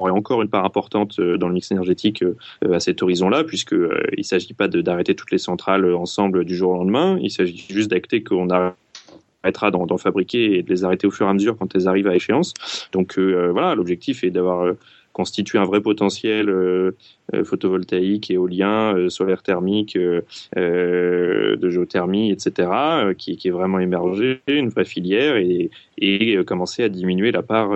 [0.04, 3.74] aurait encore une part importante euh, dans le mix énergétique euh, à cet horizon-là, puisque
[3.74, 7.18] euh, il ne s'agit pas d'arrêter toutes les centrales ensemble du jour au lendemain.
[7.22, 11.30] Il s'agit juste d'acter qu'on arrêtera d'en fabriquer et de les arrêter au fur et
[11.30, 12.54] à mesure quand elles arrivent à échéance.
[12.92, 14.74] Donc voilà, l'objectif est d'avoir
[15.14, 16.98] constitue un vrai potentiel euh,
[17.34, 22.70] euh, photovoltaïque, éolien, euh, solaire thermique, de géothermie, etc.,
[23.18, 25.70] qui, est vraiment émergé, une vraie filière, et,
[26.00, 27.70] et commencer à diminuer la part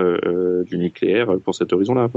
[0.65, 2.09] du nucléaire pour cet horizon-là.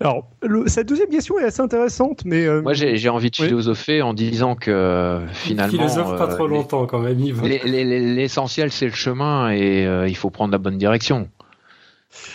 [0.00, 0.28] Alors,
[0.66, 5.20] cette deuxième question est assez intéressante, mais moi j'ai envie de philosopher en disant que
[5.32, 7.18] finalement, philosophe pas trop longtemps quand même.
[7.42, 11.28] L'essentiel c'est le chemin et il faut prendre la bonne direction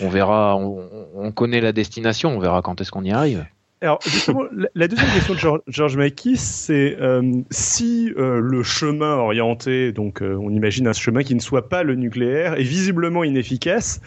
[0.02, 3.46] on verra, on, connaît la destination, on verra quand est-ce qu'on y arrive.
[3.82, 4.44] Alors justement,
[4.76, 10.36] la deuxième question de George, Mackey, c'est euh, si euh, le chemin orienté, donc euh,
[10.36, 14.02] on imagine un chemin qui ne soit pas le nucléaire, est visiblement inefficace,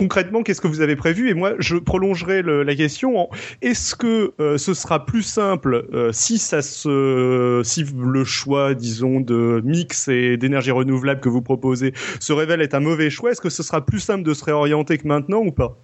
[0.00, 1.28] concrètement, qu'est-ce que vous avez prévu?
[1.28, 3.28] Et moi, je prolongerai la question
[3.60, 9.20] est-ce que euh, ce sera plus simple euh, si ça se, si le choix, disons,
[9.20, 13.42] de mix et d'énergie renouvelable que vous proposez se révèle être un mauvais choix Est-ce
[13.42, 15.76] que ce sera plus simple de se réorienter que maintenant ou pas?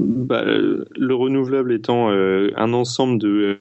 [0.00, 3.60] Bah, le renouvelable étant euh, un ensemble de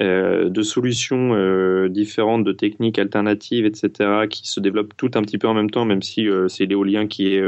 [0.00, 5.38] euh, de solutions euh, différentes, de techniques alternatives, etc., qui se développent tout un petit
[5.38, 7.42] peu en même temps, même si euh, c'est l'éolien qui est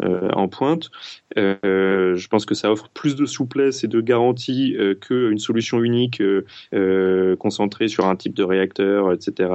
[0.00, 0.90] en pointe.
[1.36, 6.22] Je pense que ça offre plus de souplesse et de garantie qu'une solution unique
[7.38, 9.50] concentrée sur un type de réacteur, etc.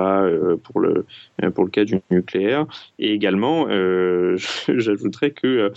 [0.64, 1.06] pour le
[1.54, 2.66] pour le cas du nucléaire.
[3.00, 3.68] Et également,
[4.68, 5.72] j'ajouterais que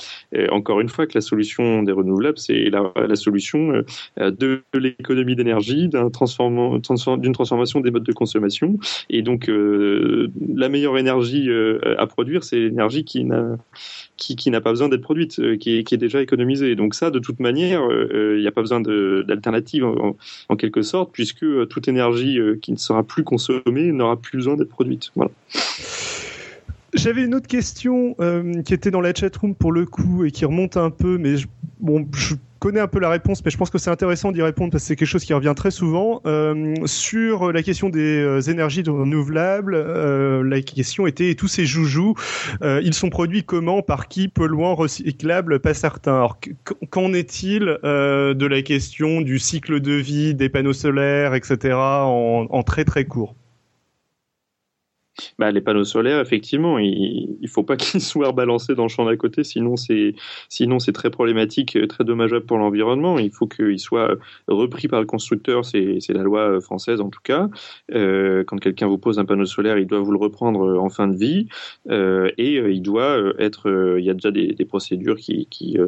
[0.51, 3.83] encore une fois que la solution des renouvelables, c'est la, la, solution
[4.17, 8.79] de l'économie d'énergie, d'une transformation des modes de consommation.
[9.09, 11.49] Et donc, la meilleure énergie
[11.99, 13.57] à produire, c'est l'énergie qui n'a
[14.21, 15.57] qui, n'a pas besoin d'être produite, euh,
[15.95, 16.75] est, déjà économisée.
[16.75, 20.83] Donc ça, de toute manière, euh, euh, il n'y a pas besoin d'alternative en, quelque
[20.83, 25.11] sorte, puisque toute énergie qui ne sera plus consommée n'aura plus besoin d'être produite.
[26.95, 28.17] J'avais une autre question
[28.65, 31.35] qui était dans la chatroom pour le coup et qui remonte un peu, mais
[31.79, 34.71] bon, je connais un peu la réponse, mais je pense que c'est intéressant d'y répondre
[34.71, 36.21] parce que c'est quelque chose qui revient très souvent.
[36.27, 42.15] Euh, sur la question des euh, énergies renouvelables, euh, la question était tous ces joujoux,
[42.63, 46.15] euh, ils sont produits comment, par qui, polluants, recyclables, pas certains.
[46.15, 46.39] Alors
[46.91, 51.75] qu'en est-il de la question du cycle de vie des panneaux solaires, etc.
[51.75, 53.35] en très très court?
[55.39, 59.05] Bah, les panneaux solaires, effectivement, il ne faut pas qu'ils soient balancés dans le champ
[59.05, 63.19] d'à côté, sinon c'est très problématique, très dommageable pour l'environnement.
[63.19, 64.17] Il faut qu'ils soient
[64.49, 67.49] repris par le constructeur, c'est la loi française en tout cas.
[67.95, 71.09] Euh, quand quelqu'un vous pose un panneau solaire, il doit vous le reprendre en fin
[71.09, 71.49] de vie
[71.89, 73.97] euh, et euh, il doit être.
[73.99, 75.79] il y a déjà des, procédures qui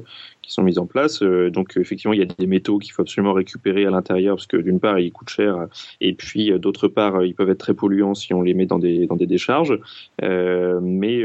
[0.42, 1.22] qui sont mises en place.
[1.22, 4.46] Euh, donc effectivement, il y a des métaux qu'il faut absolument récupérer à l'intérieur parce
[4.46, 5.66] que d'une part, ils coûtent cher
[6.00, 8.66] et puis euh, d'autre part, euh, ils peuvent être très polluants si on les met
[8.66, 9.78] dans des dans des décharges.
[10.20, 11.24] mais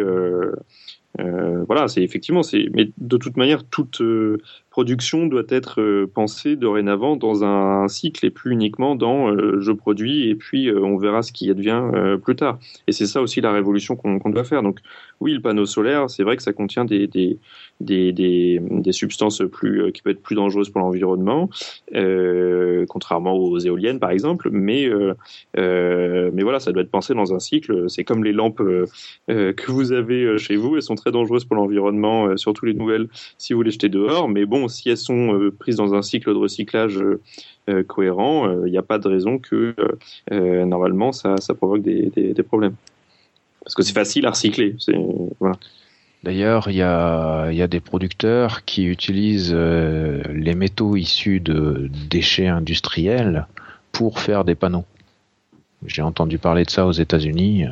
[1.67, 2.41] voilà, c'est effectivement,
[2.73, 4.01] mais de toute manière, toute
[4.77, 10.35] production doit être pensée dorénavant dans un cycle et plus uniquement dans je produis et
[10.35, 11.81] puis on verra ce qui advient
[12.23, 12.59] plus tard.
[12.85, 14.61] Et c'est ça aussi la révolution qu'on, doit faire.
[14.61, 14.77] Donc
[15.19, 17.39] oui, le panneau solaire, c'est vrai que ça contient des, des
[17.79, 21.49] des, des, substances plus, euh, qui peuvent être plus dangereuses pour l'environnement,
[21.93, 24.49] euh, contrairement aux éoliennes par exemple.
[24.51, 25.13] Mais, euh,
[25.57, 27.89] euh, mais voilà, ça doit être pensé dans un cycle.
[27.89, 28.85] C'est comme les lampes euh,
[29.27, 33.53] que vous avez chez vous, elles sont très dangereuses pour l'environnement, surtout les nouvelles si
[33.53, 34.27] vous les jetez dehors.
[34.27, 36.99] Mais bon, si elles sont prises dans un cycle de recyclage
[37.87, 39.75] cohérent, il n'y a pas de raison que
[40.31, 42.75] normalement ça, provoque des, problèmes.
[43.63, 44.75] Parce que c'est facile à recycler.
[46.23, 53.47] D'ailleurs, il y a, des producteurs qui utilisent euh, les métaux issus de déchets industriels
[53.91, 54.85] pour faire des panneaux.
[55.85, 57.65] J'ai entendu parler de ça aux États-Unis.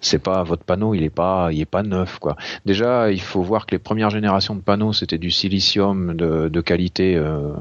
[0.00, 2.36] C'est pas votre panneau, il est pas, il est pas neuf quoi.
[2.66, 7.16] Déjà, il faut voir que les premières générations de panneaux c'était du silicium de, qualité
[7.16, 7.52] euh,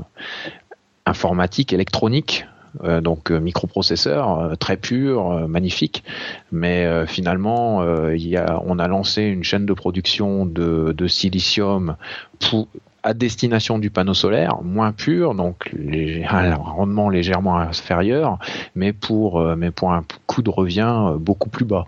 [1.06, 2.46] informatique, électronique,
[2.84, 6.04] euh, donc euh, microprocesseur très pur, magnifique,
[6.52, 11.96] mais finalement il y a, on a lancé une chaîne de production de, de silicium
[12.40, 12.68] pour,
[13.08, 15.74] à destination du panneau solaire, moins pur, donc
[16.30, 18.38] un rendement légèrement inférieur,
[18.76, 19.44] mais pour,
[19.76, 21.86] pour un coût de revient beaucoup plus bas.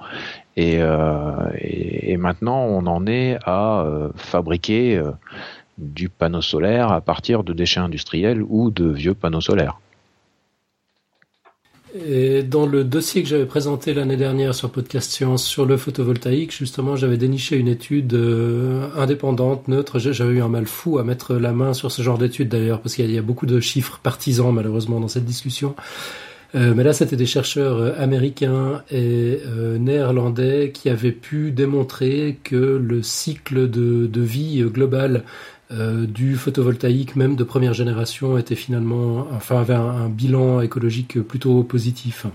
[0.56, 3.86] Et, et maintenant, on en est à
[4.16, 5.02] fabriquer
[5.78, 9.80] du panneau solaire à partir de déchets industriels ou de vieux panneaux solaires.
[11.96, 16.56] Et dans le dossier que j'avais présenté l'année dernière sur Podcast Science sur le photovoltaïque,
[16.56, 19.98] justement, j'avais déniché une étude euh, indépendante, neutre.
[19.98, 22.94] J'avais eu un mal fou à mettre la main sur ce genre d'étude d'ailleurs, parce
[22.94, 25.76] qu'il y, a beaucoup de chiffres partisans malheureusement dans cette discussion.
[26.54, 29.40] Euh, mais là, c'était des chercheurs euh, américains et
[29.80, 35.24] néerlandais qui avaient pu démontrer que le cycle de, de vie global
[35.72, 41.64] euh, du photovoltaïque même de première génération était finalement, enfin avait un, bilan écologique plutôt
[41.64, 42.26] positif.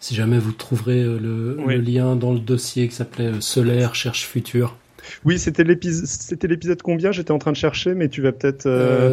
[0.00, 4.26] Si jamais vous trouverez euh, le, lien dans le dossier qui s'appelait euh, Solaire cherche
[4.26, 4.76] futur.
[5.24, 7.12] Oui, c'était l'épisode, c'était l'épisode combien?
[7.12, 8.68] J'étais en train de chercher, mais tu vas peut-être.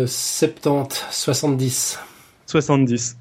[0.07, 1.99] 70, 70.
[2.47, 3.17] 70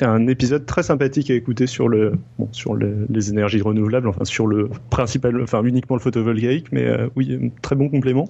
[0.00, 4.46] un épisode très sympathique à écouter sur le bon, sur les énergies renouvelables, enfin sur
[4.46, 8.28] le principal, enfin uniquement le photovoltaïque, mais euh, oui, très bon complément.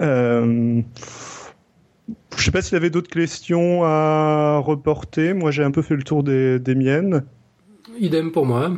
[0.00, 0.80] Euh,
[2.36, 5.34] je sais pas s'il y avait d'autres questions à reporter.
[5.34, 7.24] Moi, j'ai un peu fait le tour des, des miennes.
[7.98, 8.72] Idem pour moi.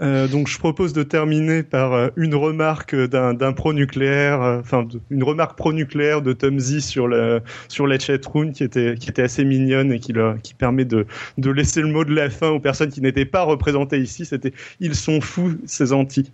[0.00, 5.24] Euh, donc je propose de terminer par euh, une remarque d'un pro-nucléaire, euh, enfin une
[5.24, 9.44] remarque pro-nucléaire de Tom Z sur le sur la chatroom qui était qui était assez
[9.44, 10.12] mignonne et qui
[10.44, 11.04] qui permet de
[11.36, 14.24] de laisser le mot de la fin aux personnes qui n'étaient pas représentées ici.
[14.24, 16.30] C'était ils sont fous ces anti.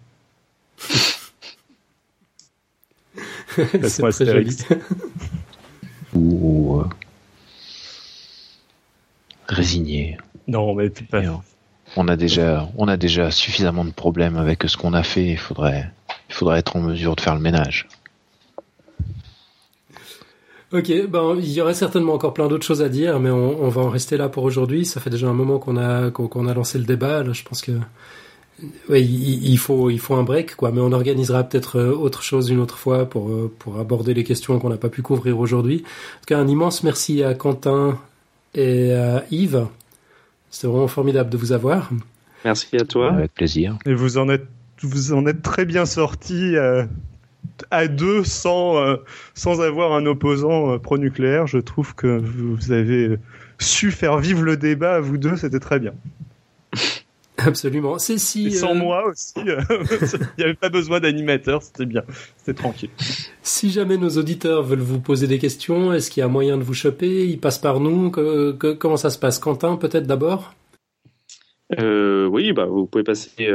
[3.83, 4.59] C'est très joli.
[6.15, 6.83] Ou
[9.49, 10.19] résigné.
[10.49, 11.23] Non, mais pas
[11.97, 15.27] on a déjà, on a déjà suffisamment de problèmes avec ce qu'on a fait.
[15.27, 15.91] Il faudrait,
[16.29, 17.89] il faudrait être en mesure de faire le ménage.
[20.73, 23.83] Ok, ben il y aurait certainement encore plein d'autres choses à dire, mais on, va
[23.83, 24.85] en rester là pour aujourd'hui.
[24.85, 27.23] Ça fait déjà un moment qu'on a qu'on a lancé le débat.
[27.33, 27.73] Je pense que
[28.91, 32.59] il, faut il faut un break quoi, mais on organisera peut-être euh, autre chose une
[32.59, 35.85] autre fois pour euh, pour aborder les questions qu'on n'a pas pu couvrir aujourd'hui.
[35.85, 37.99] En tout cas, un immense merci à Quentin
[38.55, 39.67] et à Yves.
[40.55, 41.91] C'était vraiment formidable de vous avoir.
[42.45, 43.13] Merci à toi.
[43.13, 43.77] Avec plaisir.
[43.87, 44.47] Et vous en êtes
[44.83, 46.57] vous en êtes très bien sorti.
[46.57, 46.85] Euh,
[47.73, 48.97] à deux sans, euh,
[49.35, 51.49] sans avoir un opposant euh, pro-nucléaire.
[51.49, 53.19] Je trouve que vous avez
[53.59, 55.93] su faire vivre le débat à vous deux, c'était très bien.
[57.39, 57.99] Absolument.
[57.99, 58.51] C'est si.
[58.53, 59.45] sans euh, moi aussi, il
[60.39, 62.03] n'y avait pas besoin d'animateur, c'était bien,
[62.37, 62.91] c'était tranquille.
[63.43, 66.63] Si jamais nos auditeurs veulent vous poser des questions, est-ce qu'il y a moyen de
[66.63, 67.27] vous choper?
[67.27, 69.39] Ils passent par nous Comment ça se passe?
[69.39, 70.55] Quentin, peut-être d'abord?
[71.77, 73.49] Oui, bah, vous pouvez passer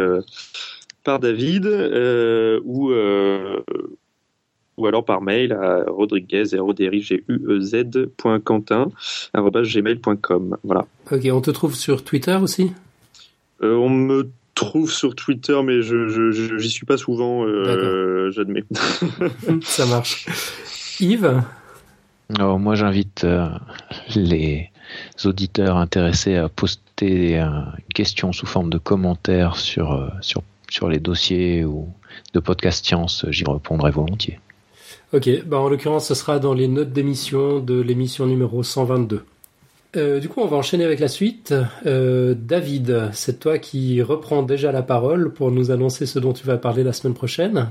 [1.04, 3.62] par David euh, ou, euh,
[4.78, 6.44] ou alors par mail à rodriguez
[9.64, 10.86] gmail.com Voilà.
[11.12, 12.64] Ok, on te trouve sur Twitter aussi?
[12.66, 12.89] euh,
[13.62, 17.46] On me trouve sur Twitter, mais je j'y suis pas souvent,
[18.32, 18.64] j'admets.
[19.64, 20.26] Ça marche.
[21.00, 21.44] Yves
[22.38, 23.26] Alors, Moi, j'invite
[24.16, 24.70] les
[25.26, 31.66] auditeurs intéressés à poster une question sous forme de commentaire sur, sur sur les dossiers
[31.66, 31.88] ou
[32.34, 34.40] de podcast science, j'y répondrai volontiers.
[35.14, 39.26] Ok, bah en l'occurrence, ce sera dans les notes d'émission de l'émission numéro 122.
[39.96, 41.54] Euh, du coup, on va enchaîner avec la suite.
[41.86, 46.46] Euh, David, c'est toi qui reprends déjà la parole pour nous annoncer ce dont tu
[46.46, 47.70] vas parler la semaine prochaine.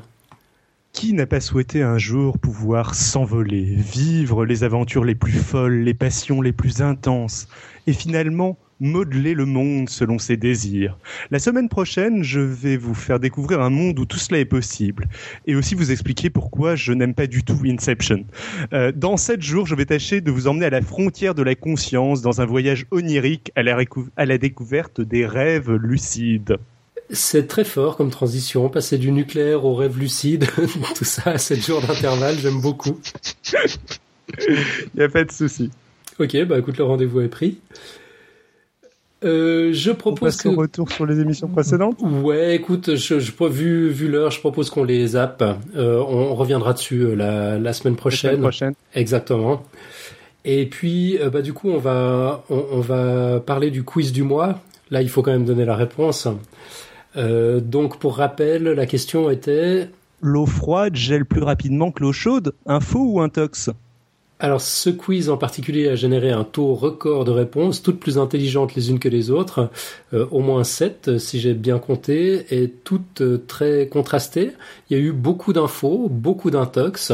[0.93, 5.95] Qui n'a pas souhaité un jour pouvoir s'envoler, vivre les aventures les plus folles, les
[5.95, 7.47] passions les plus intenses,
[7.86, 10.99] et finalement modeler le monde selon ses désirs.
[11.31, 15.09] La semaine prochaine, je vais vous faire découvrir un monde où tout cela est possible
[15.47, 18.25] et aussi vous expliquer pourquoi je n'aime pas du tout Inception.
[18.73, 21.55] Euh, dans sept jours, je vais tâcher de vous emmener à la frontière de la
[21.55, 23.79] conscience dans un voyage onirique à la,
[24.17, 26.57] à la découverte des rêves lucides.
[27.11, 30.47] C'est très fort comme transition, passer du nucléaire au rêve lucide,
[30.95, 32.99] tout ça à 7 jours d'intervalle, j'aime beaucoup.
[34.39, 35.71] Il n'y a pas de souci.
[36.19, 37.61] Ok, bah écoute, le rendez-vous est pris.
[39.24, 40.49] Euh, je propose que...
[40.49, 41.99] retour sur les émissions précédentes.
[42.01, 45.43] Ouais, écoute, je, je vu vu l'heure, je propose qu'on les zappe.
[45.77, 48.31] Euh, on, reviendra dessus euh, la, la semaine prochaine.
[48.31, 48.74] La semaine prochaine.
[48.95, 49.65] Exactement.
[50.45, 54.23] Et puis, euh, bah du coup, on va on, on, va parler du quiz du
[54.23, 54.61] mois.
[54.90, 56.28] Là, il faut quand même donner la réponse.
[57.16, 59.89] Donc, pour rappel, la question était
[60.20, 62.55] l'eau froide gèle plus rapidement que l'eau chaude.
[62.65, 63.70] Un faux ou un tox
[64.40, 68.74] alors ce quiz en particulier a généré un taux record de réponses, toutes plus intelligentes
[68.74, 69.70] les unes que les autres,
[70.15, 74.52] euh, au moins 7 si j'ai bien compté, et toutes euh, très contrastées.
[74.89, 77.12] Il y a eu beaucoup d'infos, beaucoup d'intox.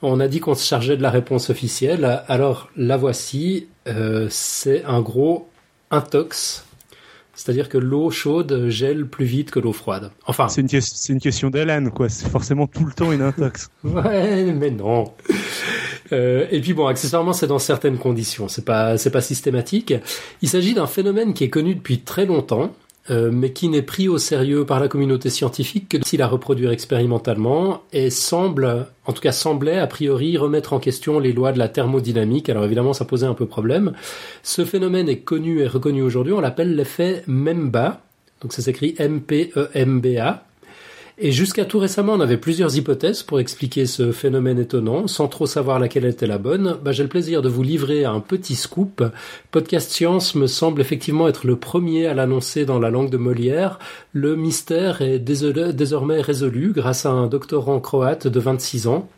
[0.00, 4.84] On a dit qu'on se chargeait de la réponse officielle, alors la voici, euh, c'est
[4.84, 5.48] un gros
[5.90, 6.64] intox.
[7.34, 10.10] C'est-à-dire que l'eau chaude gèle plus vite que l'eau froide.
[10.26, 10.48] Enfin.
[10.48, 10.80] C'est une,
[11.10, 12.08] une, question d'Alan, quoi.
[12.08, 13.68] C'est forcément tout le temps une intox.
[13.84, 15.12] ouais, mais non.
[16.12, 18.48] Euh, et puis bon, accessoirement, c'est dans certaines conditions.
[18.48, 19.94] C'est pas, c'est pas systématique.
[20.42, 22.72] Il s'agit d'un phénomène qui est connu depuis très longtemps,
[23.10, 26.72] euh, mais qui n'est pris au sérieux par la communauté scientifique que s'il a reproduire
[26.72, 31.58] expérimentalement et semble, en tout cas semblait a priori remettre en question les lois de
[31.58, 32.48] la thermodynamique.
[32.48, 33.92] Alors évidemment, ça posait un peu problème.
[34.42, 36.32] Ce phénomène est connu et reconnu aujourd'hui.
[36.32, 38.00] On l'appelle l'effet MEMBA.
[38.40, 40.45] Donc ça s'écrit M-P-E-M-B-A.
[41.18, 45.46] Et jusqu'à tout récemment, on avait plusieurs hypothèses pour expliquer ce phénomène étonnant, sans trop
[45.46, 46.76] savoir laquelle était la bonne.
[46.84, 49.02] Bah, j'ai le plaisir de vous livrer un petit scoop.
[49.50, 53.78] Podcast Science me semble effectivement être le premier à l'annoncer dans la langue de Molière.
[54.12, 59.08] Le mystère est désormais résolu grâce à un doctorant croate de 26 ans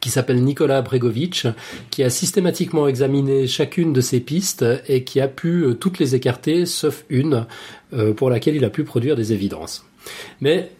[0.00, 1.46] qui s'appelle Nicolas Bregovic,
[1.90, 6.14] qui a systématiquement examiné chacune de ces pistes et qui a pu euh, toutes les
[6.14, 7.46] écarter, sauf une,
[7.94, 9.86] euh, pour laquelle il a pu produire des évidences.
[10.40, 10.70] Mais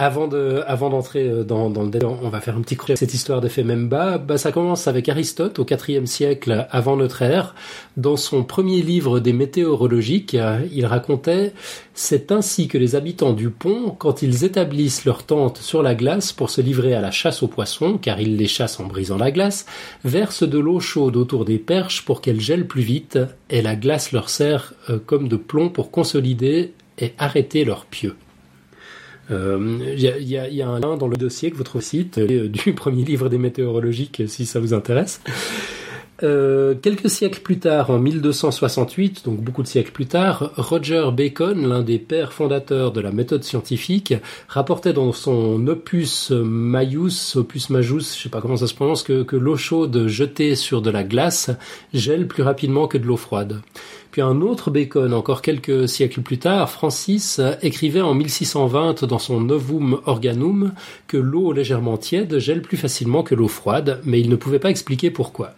[0.00, 3.40] avant de, d'entrer euh, dans, le débat, on va faire un petit crochet cette histoire
[3.40, 4.18] d'effet Memba.
[4.18, 7.56] Bah, ça commence avec Aristote au IVe siècle avant notre ère.
[7.96, 11.52] Dans son premier livre des météorologiques, euh, il racontait
[11.94, 16.32] c'est ainsi que les habitants du pont, quand ils établissent leur tente sur la glace
[16.32, 19.32] pour se livrer à la chasse aux poissons, car ils les chassent en brisant la
[19.32, 19.66] glace,
[20.04, 23.18] versent de l'eau chaude autour des perches pour qu'elles gèlent plus vite,
[23.50, 28.14] et la glace leur sert euh, comme de plomb pour consolider et arrêter leurs pieux.
[29.30, 32.48] Il euh, y, a, y, a, un lien dans le dossier que votre site euh,
[32.48, 35.20] du premier livre des météorologiques si ça vous intéresse.
[36.24, 41.68] Euh, quelques siècles plus tard, en 1268, donc beaucoup de siècles plus tard, Roger Bacon,
[41.68, 44.14] l'un des pères fondateurs de la méthode scientifique,
[44.48, 49.36] rapportait dans son opus Maius, opus majus, je sais pas comment ça se prononce, que
[49.36, 51.50] l'eau chaude jetée sur de la glace
[51.94, 53.60] gèle plus rapidement que de l'eau froide.
[54.20, 60.00] Un autre Bacon, encore quelques siècles plus tard, Francis, écrivait en 1620 dans son Novum
[60.06, 60.72] Organum
[61.06, 64.70] que l'eau légèrement tiède gèle plus facilement que l'eau froide, mais il ne pouvait pas
[64.70, 65.54] expliquer pourquoi.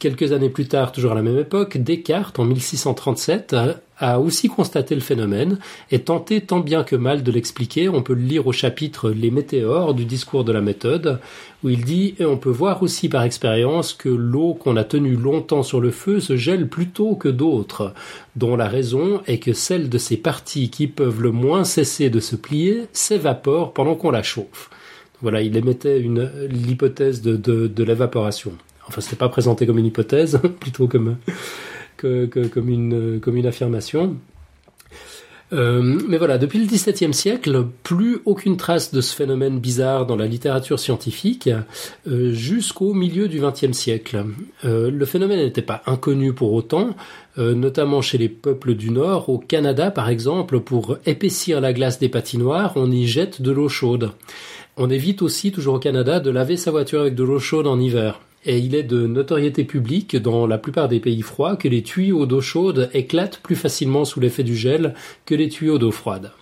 [0.00, 3.54] Quelques années plus tard, toujours à la même époque, Descartes, en 1637,
[3.98, 5.58] a aussi constaté le phénomène
[5.90, 7.90] et tenté tant bien que mal de l'expliquer.
[7.90, 11.20] On peut le lire au chapitre Les météores du discours de la méthode,
[11.62, 15.16] où il dit et on peut voir aussi par expérience que l'eau qu'on a tenue
[15.16, 17.92] longtemps sur le feu se gèle plus tôt que d'autres,
[18.36, 22.20] dont la raison est que celles de ces parties qui peuvent le moins cesser de
[22.20, 24.70] se plier s'évaporent pendant qu'on la chauffe.
[25.20, 28.52] Voilà, il émettait l'hypothèse de l'évaporation.
[28.90, 31.16] Enfin, c'était pas présenté comme une hypothèse, plutôt comme,
[31.96, 34.16] comme, une, comme une affirmation.
[35.52, 40.16] Euh, mais voilà, depuis le XVIIe siècle, plus aucune trace de ce phénomène bizarre dans
[40.16, 41.50] la littérature scientifique
[42.08, 44.24] euh, jusqu'au milieu du XXe siècle.
[44.64, 46.96] Euh, le phénomène n'était pas inconnu pour autant,
[47.36, 49.30] notamment chez les peuples du Nord.
[49.30, 53.68] Au Canada, par exemple, pour épaissir la glace des patinoires, on y jette de l'eau
[53.68, 54.10] chaude.
[54.76, 57.80] On évite aussi, toujours au Canada, de laver sa voiture avec de l'eau chaude en
[57.80, 61.82] hiver et il est de notoriété publique dans la plupart des pays froids que les
[61.82, 64.94] tuyaux d'eau chaude éclatent plus facilement sous l'effet du gel
[65.26, 66.32] que les tuyaux d'eau froide.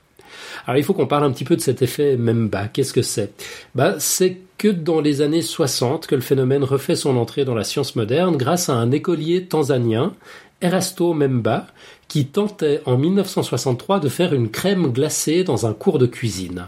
[0.66, 2.69] Alors il faut qu'on parle un petit peu de cet effet Memba.
[2.69, 3.33] Qu'est-ce que c'est?
[3.75, 7.65] Bah c'est que dans les années 60 que le phénomène refait son entrée dans la
[7.65, 10.15] science moderne grâce à un écolier tanzanien,
[10.61, 11.66] Erasto Memba,
[12.09, 16.66] qui tentait en 1963 de faire une crème glacée dans un cours de cuisine.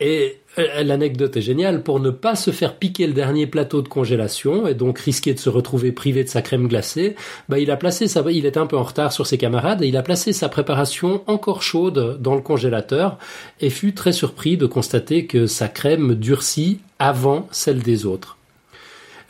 [0.00, 1.82] Et euh, l'anecdote est géniale.
[1.82, 5.38] Pour ne pas se faire piquer le dernier plateau de congélation et donc risquer de
[5.38, 7.16] se retrouver privé de sa crème glacée,
[7.48, 9.96] bah, il a placé il était un peu en retard sur ses camarades et il
[9.96, 13.18] a placé sa préparation encore chaude dans le congélateur
[13.60, 18.37] et fut très surpris de constater que sa crème durcit avant celle des autres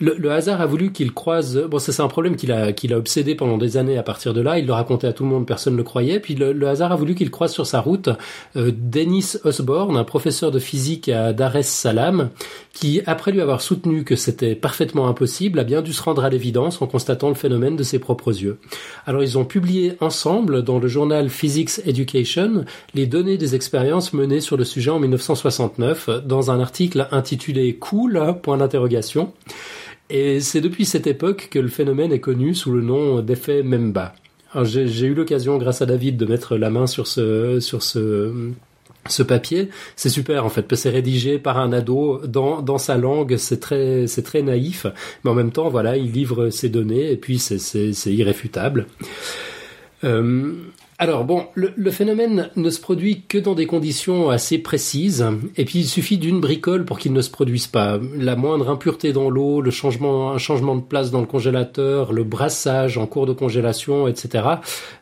[0.00, 1.58] le, hasard a voulu qu'il croise.
[1.68, 3.98] Bon, c'est un problème qu'il a qu'il a obsédé pendant des années.
[3.98, 6.20] À partir de là, il le racontait à tout le monde, personne ne le croyait.
[6.20, 8.08] Puis le, hasard a voulu qu'il croise sur sa route
[8.56, 12.30] euh, Dennis Osborne, un professeur de physique à Dar es Salaam,
[12.72, 16.30] qui après lui avoir soutenu que c'était parfaitement impossible, a bien dû se rendre à
[16.30, 18.58] l'évidence en constatant le phénomène de ses propres yeux.
[19.06, 22.64] Alors ils ont publié ensemble dans le journal Physics Education
[22.94, 28.36] les données des expériences menées sur le sujet en 1969 dans un article intitulé Cool
[28.42, 29.32] point d'interrogation.
[30.10, 34.14] Et c'est depuis cette époque que le phénomène est connu sous le nom d'effet Memba.
[34.62, 38.32] J'ai eu l'occasion, grâce à David, de mettre la main sur ce, sur ce,
[39.06, 39.68] ce papier.
[39.96, 44.06] C'est super en fait, c'est rédigé par un ado dans, dans sa langue, c'est très,
[44.06, 44.86] c'est très naïf,
[45.22, 48.86] mais en même temps, voilà, il livre ses données et puis c'est irréfutable.
[50.04, 50.54] Euh,
[51.00, 55.24] alors bon, le, phénomène ne se produit que dans des conditions assez précises,
[55.56, 58.00] et puis il suffit d'une bricole pour qu'il ne se produise pas.
[58.16, 62.24] La moindre impureté dans l'eau, le changement, un changement de place dans le congélateur, le
[62.24, 64.44] brassage en cours de congélation, etc.,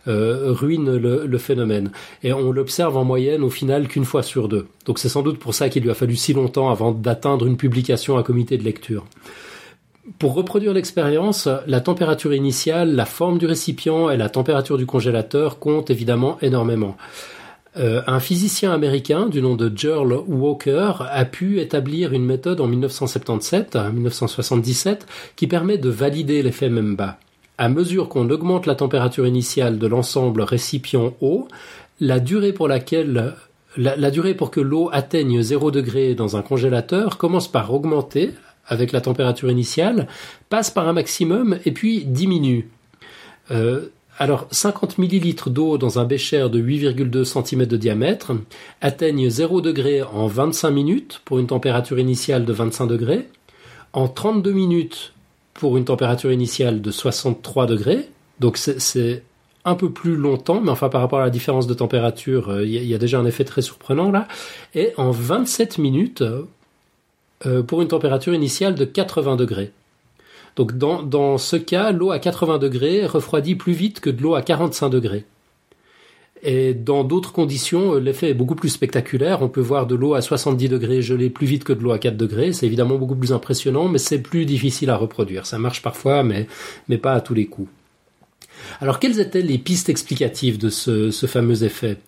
[0.06, 1.90] euh, ruine le, phénomène.
[2.23, 4.66] Et on l'observe en moyenne au final qu'une fois sur deux.
[4.85, 7.56] Donc c'est sans doute pour ça qu'il lui a fallu si longtemps avant d'atteindre une
[7.56, 9.06] publication à comité de lecture.
[10.18, 15.58] Pour reproduire l'expérience, la température initiale, la forme du récipient et la température du congélateur
[15.58, 16.96] comptent évidemment énormément.
[17.76, 22.66] Euh, un physicien américain du nom de Gerald Walker a pu établir une méthode en
[22.68, 27.18] 1977, 1977, qui permet de valider l'effet Memba.
[27.58, 31.48] À mesure qu'on augmente la température initiale de l'ensemble récipient-eau,
[32.00, 32.78] la durée pour la,
[34.10, 38.32] durée pour que l'eau atteigne 0 degré dans un congélateur commence par augmenter
[38.68, 40.09] avec la température initiale,
[40.48, 42.68] passe par un maximum et puis diminue.
[43.51, 43.88] Euh,
[44.18, 48.32] alors 50 millilitres d'eau dans un bécher de 8,2 cm de diamètre
[48.80, 53.28] atteignent 0 degré en 25 minutes pour une température initiale de 25 degrés,
[53.93, 55.12] en 32 minutes
[55.55, 58.09] pour une température initiale de 63 degrés,
[58.40, 59.22] donc c'est
[59.64, 62.84] un peu plus longtemps, mais enfin par rapport à la différence de température, euh, il
[62.84, 64.28] y, a déjà un effet très surprenant là,
[64.74, 66.22] et en 27 minutes
[67.44, 69.72] euh, pour une température initiale de 80 degrés.
[70.56, 74.40] Donc dans, ce cas, l'eau à 80 degrés refroidit plus vite que de l'eau à
[74.40, 75.26] 45 degrés.
[76.42, 79.42] Et dans d'autres conditions, l'effet est beaucoup plus spectaculaire.
[79.42, 81.98] On peut voir de l'eau à 70 degrés gelée plus vite que de l'eau à
[81.98, 82.52] 4 degrés.
[82.52, 85.44] C'est évidemment beaucoup plus impressionnant, mais c'est plus difficile à reproduire.
[85.44, 86.46] Ça marche parfois, mais
[86.98, 87.68] pas à tous les coups.
[88.80, 91.98] Alors, quelles étaient les pistes explicatives de ce, fameux effet?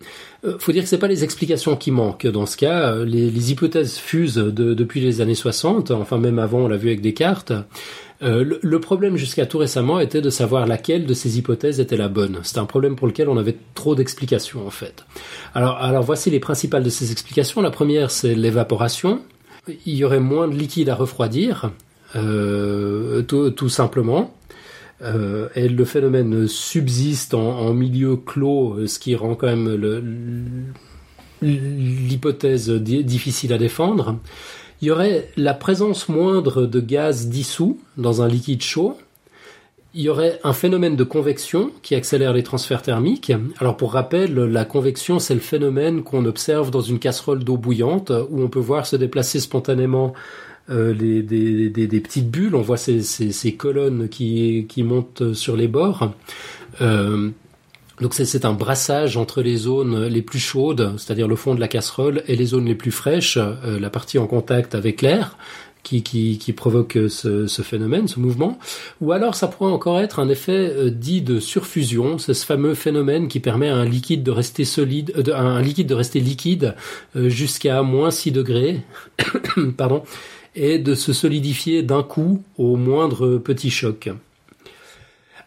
[0.45, 2.95] Euh, faut dire que ce pas les explications qui manquent dans ce cas.
[3.03, 7.53] Les, hypothèses fusent depuis les années 60, enfin même avant, on l'a vu avec Descartes.
[8.21, 12.09] Euh, le, problème jusqu'à tout récemment était de savoir laquelle de ces hypothèses était la
[12.09, 12.39] bonne.
[12.43, 15.05] C'est un problème pour lequel on avait trop d'explications en fait.
[15.55, 17.61] Alors, alors voici les principales de ces explications.
[17.61, 19.21] La première, c'est l'évaporation.
[19.85, 21.71] Il y aurait moins de liquide à refroidir,
[22.15, 24.33] euh, tout, simplement.
[25.01, 30.71] Euh, et le phénomène subsiste en, milieu clos, ce qui rend quand même
[31.41, 34.17] l'hypothèse difficile à défendre
[34.81, 38.97] il y aurait la présence moindre de gaz dissous dans un liquide chaud.
[39.93, 43.33] Il y aurait un phénomène de convection qui accélère les transferts thermiques.
[43.59, 48.11] Alors pour rappel, la convection, c'est le phénomène qu'on observe dans une casserole d'eau bouillante
[48.29, 50.13] où on peut voir se déplacer spontanément
[50.69, 52.55] euh, des, petites bulles.
[52.55, 56.13] On voit ces, colonnes qui, montent sur les bords.
[56.81, 57.29] Euh,
[58.01, 61.67] donc c'est un brassage entre les zones les plus chaudes, c'est-à-dire le fond de la
[61.67, 65.37] casserole, et les zones les plus fraîches, euh, la partie en contact avec l'air,
[65.83, 68.57] qui, qui, qui, provoque ce, ce, phénomène, ce mouvement,
[69.01, 72.73] ou alors ça pourrait encore être un effet euh, dit de surfusion, c'est ce fameux
[72.73, 76.75] phénomène qui permet à un liquide de rester solide, euh, un liquide de rester liquide
[77.15, 78.81] jusqu'à moins 6 degrés,
[79.77, 80.03] pardon,
[80.59, 84.09] et de se solidifier d'un coup au moindre petit choc.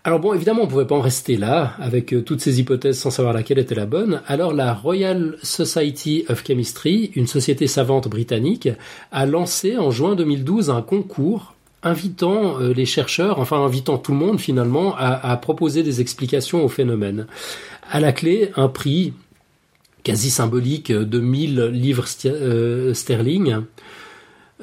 [0.04, 2.98] Alors bon, évidemment, on ne pouvait pas en rester là, avec euh, toutes ces hypothèses
[2.98, 4.20] sans savoir laquelle était la bonne.
[4.26, 8.68] Alors la Royal Society of Chemistry, une société savante britannique,
[9.12, 14.18] a lancé en juin 2012 un concours invitant euh, les chercheurs, enfin invitant tout le
[14.18, 17.26] monde finalement, à, proposer des explications au phénomène.
[17.88, 19.12] À la clé, un prix
[20.02, 23.58] quasi symbolique de 1000 livres euh, sterling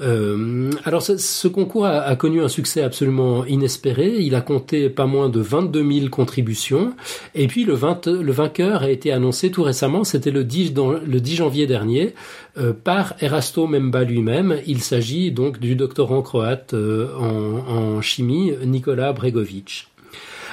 [0.01, 4.17] euh, alors ce, concours a, connu un succès absolument inespéré.
[4.19, 6.93] Il a compté pas moins de 22 000 contributions.
[7.35, 10.73] Et puis le, vainqueur a été annoncé tout récemment, c'était le 10,
[11.05, 12.13] le 10 janvier dernier,
[12.57, 14.59] euh, par Erasto Memba lui-même.
[14.65, 19.87] Il s'agit donc du doctorant croate euh, en, en, chimie, Nicolas Bregovic.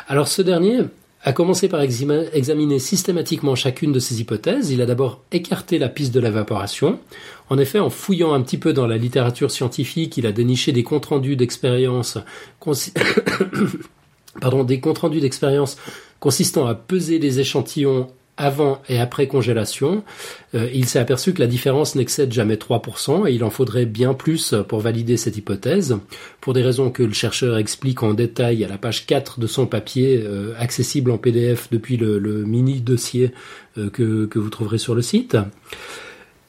[0.09, 0.83] Alors ce dernier
[1.27, 4.71] a commencé par examiner systématiquement chacune de ces hypothèses.
[4.71, 7.01] Il a d'abord écarté la piste de l'évaporation.
[7.51, 10.85] En effet, en fouillant un petit peu dans la littérature scientifique, il a déniché des
[10.85, 12.17] comptes rendus d'expérience,
[14.41, 15.77] pardon, des comptes rendus d'expérience
[16.21, 20.05] consistant à peser les échantillons avant et après congélation,
[20.55, 24.15] euh, il s'est aperçu que la différence n'excède jamais 3% et il en faudrait bien
[24.15, 25.99] plus pour valider cette hypothèse,
[26.41, 29.67] pour des raisons que le chercheur explique en détail à la page 4 de son
[29.67, 33.33] papier, euh, accessible en PDF depuis le, mini-dossier
[33.79, 35.37] euh, que, que vous trouverez sur le site.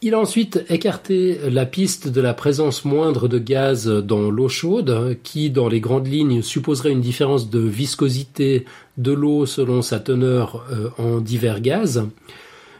[0.07, 5.17] Il a ensuite écarté la piste de la présence moindre de gaz dans l'eau chaude,
[5.21, 8.63] qui, dans les grandes lignes, supposerait une différence de viscosité
[8.95, 12.07] de l'eau selon sa teneur euh, en divers gaz.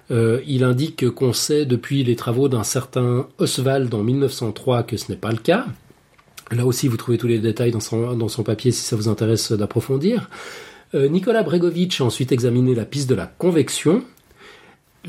[0.10, 5.12] Euh, il indique qu'on sait depuis les travaux d'un certain Oswald en 1903 que ce
[5.12, 5.66] n'est pas le cas.
[6.52, 10.30] Là aussi, vous trouvez tous les détails dans son, papier si ça vous intéresse d'approfondir.
[10.96, 14.02] Euh, Nicolas Bregovic a ensuite examiné la piste de la convection,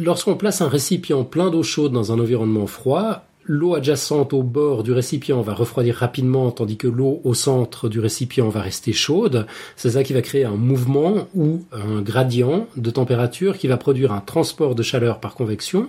[0.01, 4.85] Lorsqu'on place un récipient plein d'eau chaude dans un environnement froid, l'eau adjacente au bord
[4.85, 9.47] du récipient va refroidir rapidement tandis que l'eau au centre du récipient va rester chaude.
[9.75, 14.13] C'est ça qui va créer un mouvement ou un gradient de température qui va produire
[14.13, 15.89] un transport de chaleur par convection.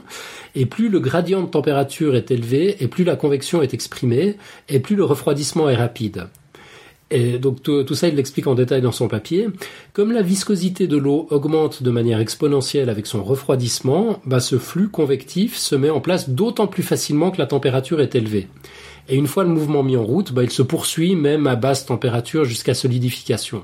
[0.56, 4.38] Et plus le gradient de température est élevé et plus la convection est exprimée
[4.69, 6.30] et plus le refroidissement est rapide.
[7.11, 9.48] Et donc tout, ça, il l'explique en détail dans son papier.
[9.94, 14.90] Comme la viscosité de l'eau augmente de manière exponentielle avec son refroidissement, bah, ce flux
[14.90, 18.48] convectif se met en place d'autant plus facilement que la température est élevée.
[19.07, 21.88] Et une fois le mouvement mis en route, bah, il se poursuit même à basse
[21.88, 23.64] température jusqu'à solidification.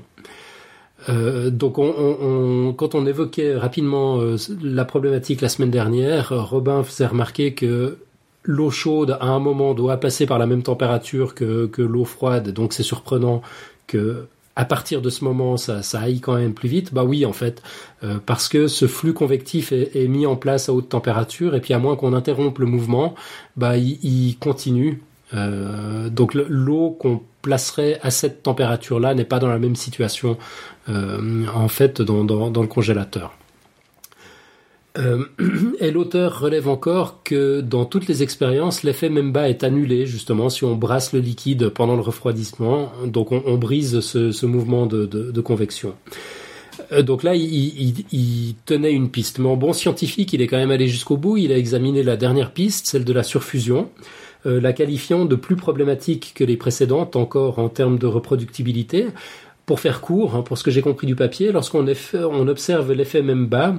[1.08, 7.06] Euh, donc, on, quand on évoquait rapidement euh, la problématique la semaine dernière, Robin faisait
[7.06, 7.98] remarquer que
[8.46, 12.72] l'eau chaude à un moment doit passer par la même température que, l'eau froide, donc
[12.72, 13.42] c'est surprenant
[13.86, 14.26] que
[14.58, 16.94] à partir de ce moment ça, aille quand même plus vite.
[16.94, 17.62] Bah oui en fait,
[18.04, 21.74] euh, parce que ce flux convectif est, mis en place à haute température et puis
[21.74, 23.14] à moins qu'on interrompe le mouvement,
[23.56, 25.02] bah il, continue.
[25.34, 30.38] Euh, donc l'eau qu'on placerait à cette température-là n'est pas dans la même situation
[30.88, 33.36] euh, en fait dans le congélateur.
[34.98, 35.24] Euh,
[35.80, 40.48] et l'auteur relève encore que dans toutes les expériences, l'effet même bas est annulé justement
[40.48, 45.94] si on brasse le liquide pendant le refroidissement, donc on, brise ce, mouvement de, convection.
[46.92, 49.38] Euh, donc là, il, tenait une piste.
[49.38, 51.36] Mais en bon scientifique, il est quand même allé jusqu'au bout.
[51.36, 53.90] Il a examiné la dernière piste, celle de la surfusion,
[54.46, 59.06] euh, la qualifiant de plus problématique que les précédentes, encore en termes de reproductibilité.
[59.66, 63.20] Pour faire court, hein, pour ce que j'ai compris du papier, lorsqu'on on observe l'effet
[63.20, 63.74] même bas,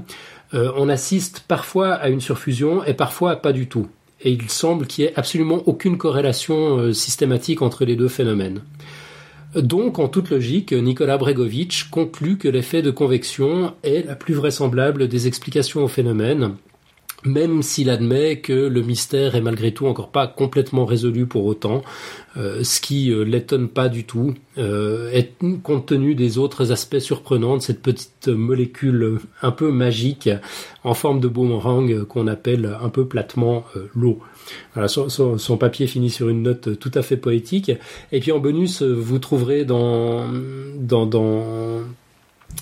[0.53, 3.87] euh, on assiste parfois à une surfusion et parfois pas du tout.
[4.21, 8.61] Et il semble qu'il n'y ait absolument aucune corrélation euh, systématique entre les deux phénomènes.
[9.55, 15.07] Donc, en toute logique, Nicolas Bregovic conclut que l'effet de convection est la plus vraisemblable
[15.07, 16.55] des explications au phénomène,
[17.25, 21.81] même s'il admet que le mystère est malgré tout encore pas complètement résolu pour autant,
[22.37, 25.33] euh, ce qui euh, l'étonne pas du tout, euh, est,
[25.63, 30.29] compte tenu des autres aspects surprenants de cette petite molécule un peu magique
[30.83, 33.65] en forme de boomerang qu'on appelle un peu platement
[33.95, 34.19] l'eau.
[34.73, 37.71] Voilà, son, papier finit sur une note tout à fait poétique.
[38.11, 40.25] Et puis en bonus, vous trouverez dans,
[40.79, 41.05] dans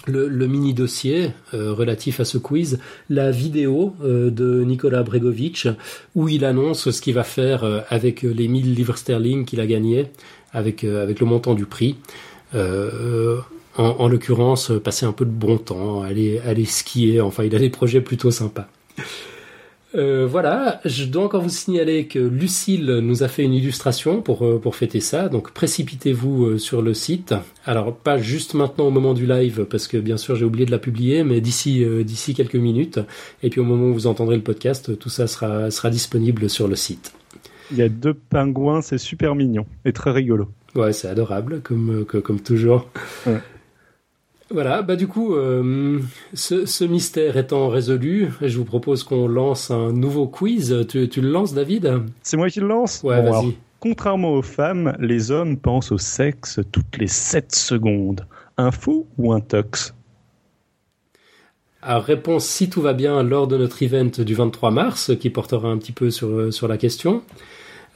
[0.08, 2.80] le, mini dossier euh, relatif à ce quiz,
[3.10, 5.68] la vidéo euh, de Nicolas Bregovic
[6.16, 9.68] où il annonce ce qu'il va faire euh, avec les 1000 livres sterling qu'il a
[9.68, 10.08] gagnés
[10.54, 11.98] avec le montant du prix.
[12.54, 13.40] en,
[13.78, 17.20] en l'occurrence, passer un peu de bon temps, aller aller skier.
[17.20, 18.70] Enfin, il a des projets plutôt sympas.
[19.96, 24.46] Euh, voilà, je dois encore vous signaler que Lucille nous a fait une illustration pour,
[24.46, 27.34] euh, pour fêter ça, donc précipitez-vous euh, sur le site.
[27.66, 30.72] Alors pas juste maintenant au moment du live, parce que bien sûr j'ai oublié de
[30.72, 33.00] la publier, mais d'ici d'ici quelques minutes,
[33.42, 36.68] et puis au moment où vous entendrez le podcast, tout ça sera, sera disponible sur
[36.68, 37.14] le site.
[37.72, 40.50] Il y a deux pingouins, c'est super mignon et très rigolo.
[40.76, 42.90] Ouais, c'est adorable, comme, comme toujours.
[44.56, 46.00] Voilà, bah du coup, euh,
[46.34, 50.86] ce, mystère étant résolu, je vous propose qu'on lance un nouveau quiz.
[50.88, 52.04] Tu, le lances, David?
[52.22, 53.02] C'est moi qui le lance?
[53.04, 53.58] Ouais, vas-y.
[53.82, 58.28] Contrairement aux femmes, les hommes pensent au sexe toutes les 7 secondes.
[58.56, 59.94] Un faux ou un tox?
[61.82, 65.68] Alors, réponse si tout va bien lors de notre event du 23 mars, qui portera
[65.68, 67.24] un petit peu sur, sur la question.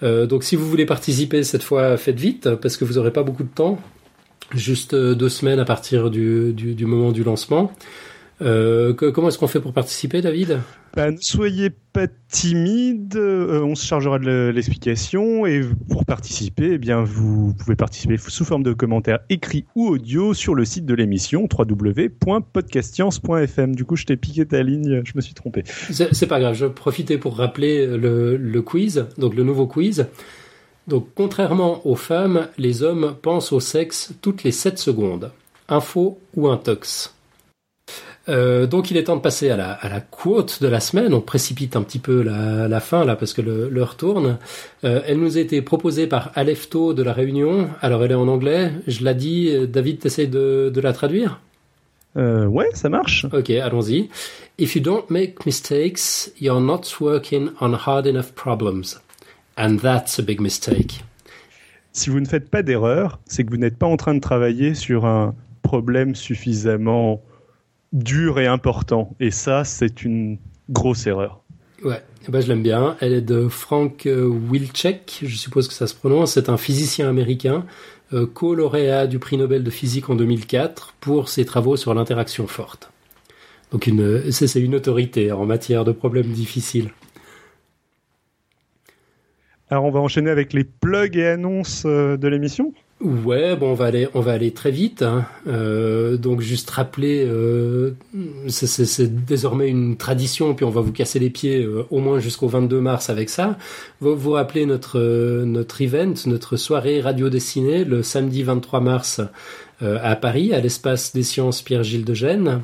[0.03, 3.23] Euh, donc si vous voulez participer cette fois, faites vite, parce que vous n'aurez pas
[3.23, 3.79] beaucoup de temps
[4.53, 7.71] juste euh, deux semaines à partir du, du, moment du lancement.
[8.41, 10.59] Euh, comment est-ce qu'on fait pour participer, David?
[10.95, 16.77] Ben, Ne soyez pas timide, euh, on se chargera de l'explication et pour participer, eh
[16.77, 20.93] bien, vous pouvez participer sous forme de commentaires écrits ou audio sur le site de
[20.93, 23.75] l'émission www.podcastscience.fm.
[23.75, 25.63] Du coup, je t'ai piqué ta ligne, je me suis trompé.
[25.65, 30.07] C'est pas grave, je profitais pour rappeler le, le quiz, donc le nouveau quiz.
[30.89, 35.31] Donc, contrairement aux femmes, les hommes pensent au sexe toutes les 7 secondes.
[35.69, 37.13] Info ou intox
[38.27, 41.15] euh, donc il est temps de passer à la, à la quote de la semaine.
[41.15, 44.37] On précipite un petit peu la, fin là parce que l'heure tourne.
[44.83, 47.69] Euh, elle nous a été proposée par Alefto de la Réunion.
[47.81, 48.71] Alors elle est en anglais.
[48.85, 49.67] Je l'ai dit.
[49.67, 51.39] David, t'essayes de, de la traduire?
[52.17, 53.25] Euh, Ouais, ça marche.
[53.33, 54.09] Ok, allons-y.
[54.59, 58.99] If you don't make mistakes, you're not working on hard enough problems.
[59.59, 61.03] And that's a big mistake.
[61.91, 64.73] Si vous ne faites pas d'erreur, c'est que vous n'êtes pas en train de travailler
[64.73, 67.21] sur un problème suffisamment
[67.91, 69.15] dur et important.
[69.19, 70.37] Et ça, c'est une
[70.69, 71.41] grosse erreur.
[71.83, 72.95] Ouais, eh ben, je l'aime bien.
[73.01, 76.33] Elle est de Frank Wilczek, je suppose que ça se prononce.
[76.33, 77.65] C'est un physicien américain,
[78.13, 82.91] euh, co-lauréat du prix Nobel de physique en 2004 pour ses travaux sur l'interaction forte.
[83.71, 83.89] Donc
[84.31, 86.89] c'est une autorité en matière de problèmes difficiles.
[89.71, 92.73] Alors on va enchaîner avec les plugs et annonces euh, de l'émission.
[93.01, 95.03] Ouais, bon, on va aller, on va aller très vite.
[95.03, 95.25] Hein.
[95.47, 97.91] Euh, donc juste rappeler, euh,
[98.47, 102.81] c'est désormais une tradition, puis on va vous casser les pieds au moins jusqu'au 22
[102.81, 103.57] mars avec ça.
[104.01, 104.99] Vous, vous rappelez notre
[105.45, 109.21] notre event, notre soirée radio dessinée le samedi 23 mars
[109.81, 112.63] à Paris, à l'espace des sciences Pierre-Gilles de Gênes.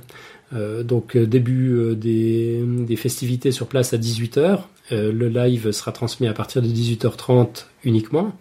[0.84, 4.64] donc début des, des festivités sur place à 18h.
[4.92, 8.34] Euh, le live sera transmis à partir de 18h30 uniquement.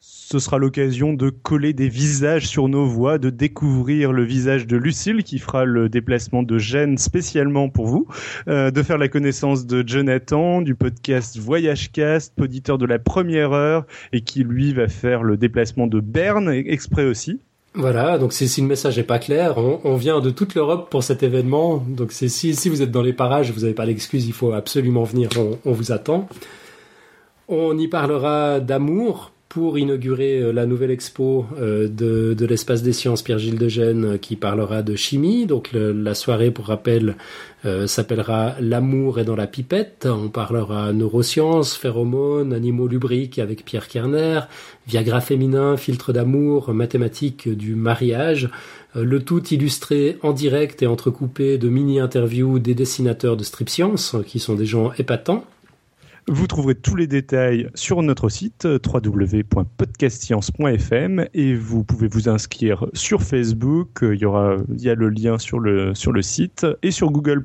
[0.00, 4.76] Ce sera l'occasion de coller des visages sur nos voix, de découvrir le visage de
[4.76, 8.06] Lucille qui fera le déplacement de Gênes spécialement pour vous,
[8.46, 13.86] euh, de faire la connaissance de Jonathan du podcast Voyagecast, auditeur de la première heure
[14.12, 17.40] et qui lui va faire le déplacement de Berne exprès aussi.
[17.74, 21.22] Voilà, donc si, le message n'est pas clair, on, vient de toute l'Europe pour cet
[21.22, 21.76] événement.
[21.76, 25.04] Donc si, si vous êtes dans les parages, vous n'avez pas l'excuse, il faut absolument
[25.04, 25.28] venir,
[25.64, 26.28] on vous attend.
[27.46, 32.92] On y parlera d'amour, pour inaugurer euh, la nouvelle expo euh, de, de l'espace des
[32.92, 35.44] sciences Pierre-Gilles de Gênes euh, qui parlera de chimie.
[35.44, 37.16] Donc la soirée, pour rappel,
[37.86, 40.06] s'appellera L'amour est dans la pipette.
[40.10, 44.42] On parlera neurosciences, phéromones, animaux lubriques avec Pierre Kerner,
[44.86, 48.48] Viagra féminin, filtre d'amour, mathématiques du mariage.
[48.94, 54.38] Le tout illustré en direct et entrecoupé de mini-interviews des dessinateurs de Strip Science, qui
[54.38, 55.44] sont des gens épatants.
[56.28, 63.22] Vous trouverez tous les détails sur notre site www.podcastscience.fm et vous pouvez vous inscrire sur
[63.22, 64.00] Facebook.
[64.02, 67.10] Il y aura, il y a le lien sur le, sur le site et sur
[67.10, 67.42] Google+.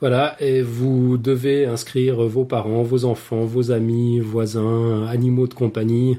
[0.00, 6.18] Voilà, et vous devez inscrire vos parents, vos enfants, vos amis, voisins, animaux de compagnie,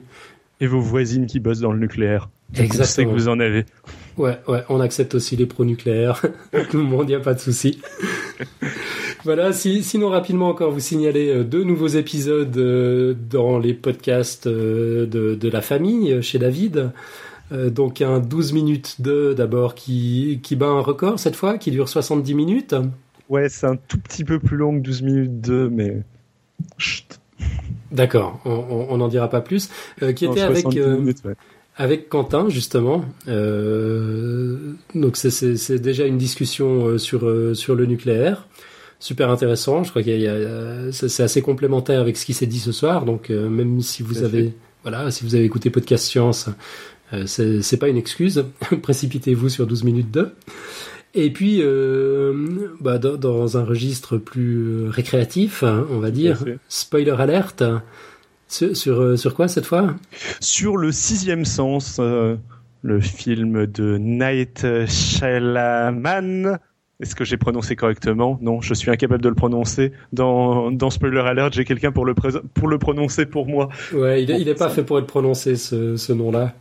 [0.61, 2.29] Et vos voisines qui bossent dans le nucléaire.
[2.55, 2.83] Exactement.
[2.83, 3.65] Je sais que vous en avez.
[4.17, 6.21] Ouais, ouais, on accepte aussi les pro-nucléaires.
[6.71, 7.81] Tout le monde, il n'y a pas de souci.
[9.23, 14.47] voilà, si, sinon rapidement encore vous signaler euh, deux nouveaux épisodes euh, dans les podcasts
[14.47, 16.91] euh, de, de la famille chez David.
[17.51, 21.89] donc un 12 minutes de d'abord qui, qui bat un record cette fois, qui dure
[21.89, 22.75] 70 minutes.
[23.29, 26.01] Ouais, c'est un tout petit peu plus long que 12 minutes 2, mais...
[26.77, 27.19] Chut.
[27.91, 29.69] D'accord, on n'en dira pas plus.
[30.15, 30.65] qui était avec...
[30.65, 31.35] Minutes, ouais
[31.77, 33.05] avec Quentin justement.
[33.27, 38.47] Euh, donc c'est déjà une discussion sur sur le nucléaire,
[38.99, 39.83] super intéressant.
[39.83, 43.05] Je crois qu'il y a, c'est assez complémentaire avec ce qui s'est dit ce soir.
[43.05, 44.53] Donc euh, même si vous avez
[44.83, 46.49] voilà, si vous avez écouté podcast science,
[47.13, 48.45] euh, c'est pas une excuse.
[48.81, 50.33] Précipitez-vous sur 12 minutes 2.
[51.13, 51.63] Et puis,
[52.79, 57.63] bah, dans, dans, un registre plus récréatif, hein, on va dire, spoiler alerte,
[58.47, 59.95] sur, euh, sur, quoi cette fois?
[60.39, 62.35] Sur le sixième sens, euh,
[62.81, 66.57] le film de Night Shyamalan.
[66.99, 68.39] Est-ce que j'ai prononcé correctement?
[68.41, 69.91] Non, je suis incapable de le prononcer.
[70.13, 73.69] Dans, dans Spoiler Alert, j'ai quelqu'un pour le, pour le prononcer pour moi.
[73.93, 76.55] Ouais, il n'est pas fait pour être prononcé, ce, ce nom-là.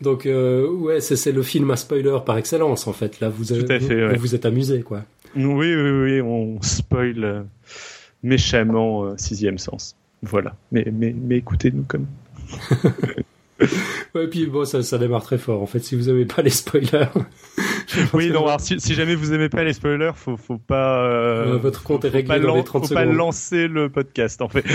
[0.00, 3.18] Donc, euh, ouais, c'est le film à spoiler par excellence, en fait.
[3.18, 5.02] Là, vous, avez, vous, vous, êtes amusé, quoi.
[5.34, 7.44] Oui, oui, oui, on spoil
[8.22, 9.96] méchamment Sixième Sens.
[10.22, 10.54] Voilà.
[10.70, 12.06] Mais, mais, mais écoutez-nous comme.
[14.14, 15.62] ouais, puis bon, ça, ça démarre très fort.
[15.62, 17.08] En fait, si vous aimez pas les spoilers.
[18.12, 21.04] Oui, non, alors, si, si, jamais vous aimez pas les spoilers, faut, faut pas.
[21.04, 23.04] Euh, votre compte est réglé dans les 30 faut secondes.
[23.04, 24.64] pas lancer le podcast, en fait.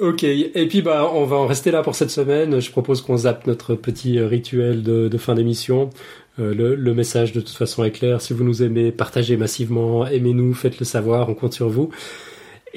[0.00, 2.60] Ok, et puis bah on va en rester là pour cette semaine.
[2.60, 5.90] Je propose qu'on zappe notre petit rituel de, de fin d'émission.
[6.38, 8.20] Euh, le, le, message de toute façon est clair.
[8.20, 11.90] Si vous nous aimez, partagez massivement, aimez-nous, faites-le savoir, on compte sur vous.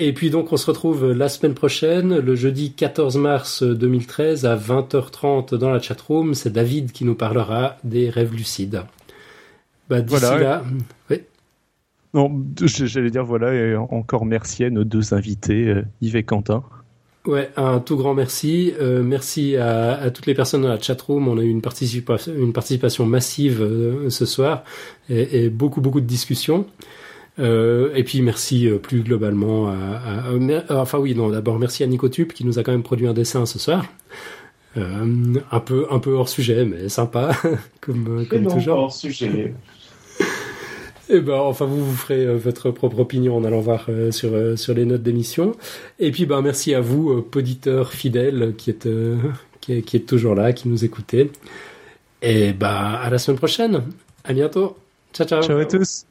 [0.03, 4.57] Et puis donc on se retrouve la semaine prochaine, le jeudi 14 mars 2013 à
[4.57, 6.33] 20h30 dans la chatroom.
[6.33, 8.81] C'est David qui nous parlera des rêves lucides.
[9.91, 10.63] Bah, D'ici là,
[11.11, 11.17] oui.
[12.15, 16.63] Non, j'allais dire voilà et encore merci à nos deux invités, euh, Yves et Quentin.
[17.27, 18.73] Ouais, un tout grand merci.
[18.81, 21.27] Euh, merci à, à, toutes les personnes dans la chatroom.
[21.27, 24.63] On a eu une participation, une participation massive euh, ce soir
[25.09, 26.65] et, et, beaucoup beaucoup de discussions.
[27.39, 31.81] Euh, et puis merci euh, plus globalement à, à, à enfin oui non d'abord merci
[31.81, 33.85] à Nicotube qui nous a quand même produit un dessin ce soir.
[34.77, 37.31] Euh, un peu un peu hors sujet mais sympa
[37.81, 38.77] comme comme non, toujours.
[38.77, 39.53] Hors sujet.
[41.11, 44.33] Et ben enfin vous vous ferez euh, votre propre opinion en allant voir euh, sur
[44.33, 45.51] euh, sur les notes d'émission.
[45.99, 48.87] Et puis ben merci à vous auditeurs fidèles qui êtes
[49.59, 51.29] qui, est, qui êtes toujours là, qui nous écoutez.
[52.21, 53.83] Et ben à la semaine prochaine.
[54.23, 54.77] À bientôt.
[55.13, 55.41] Ciao ciao.
[55.43, 56.05] Ciao à tous.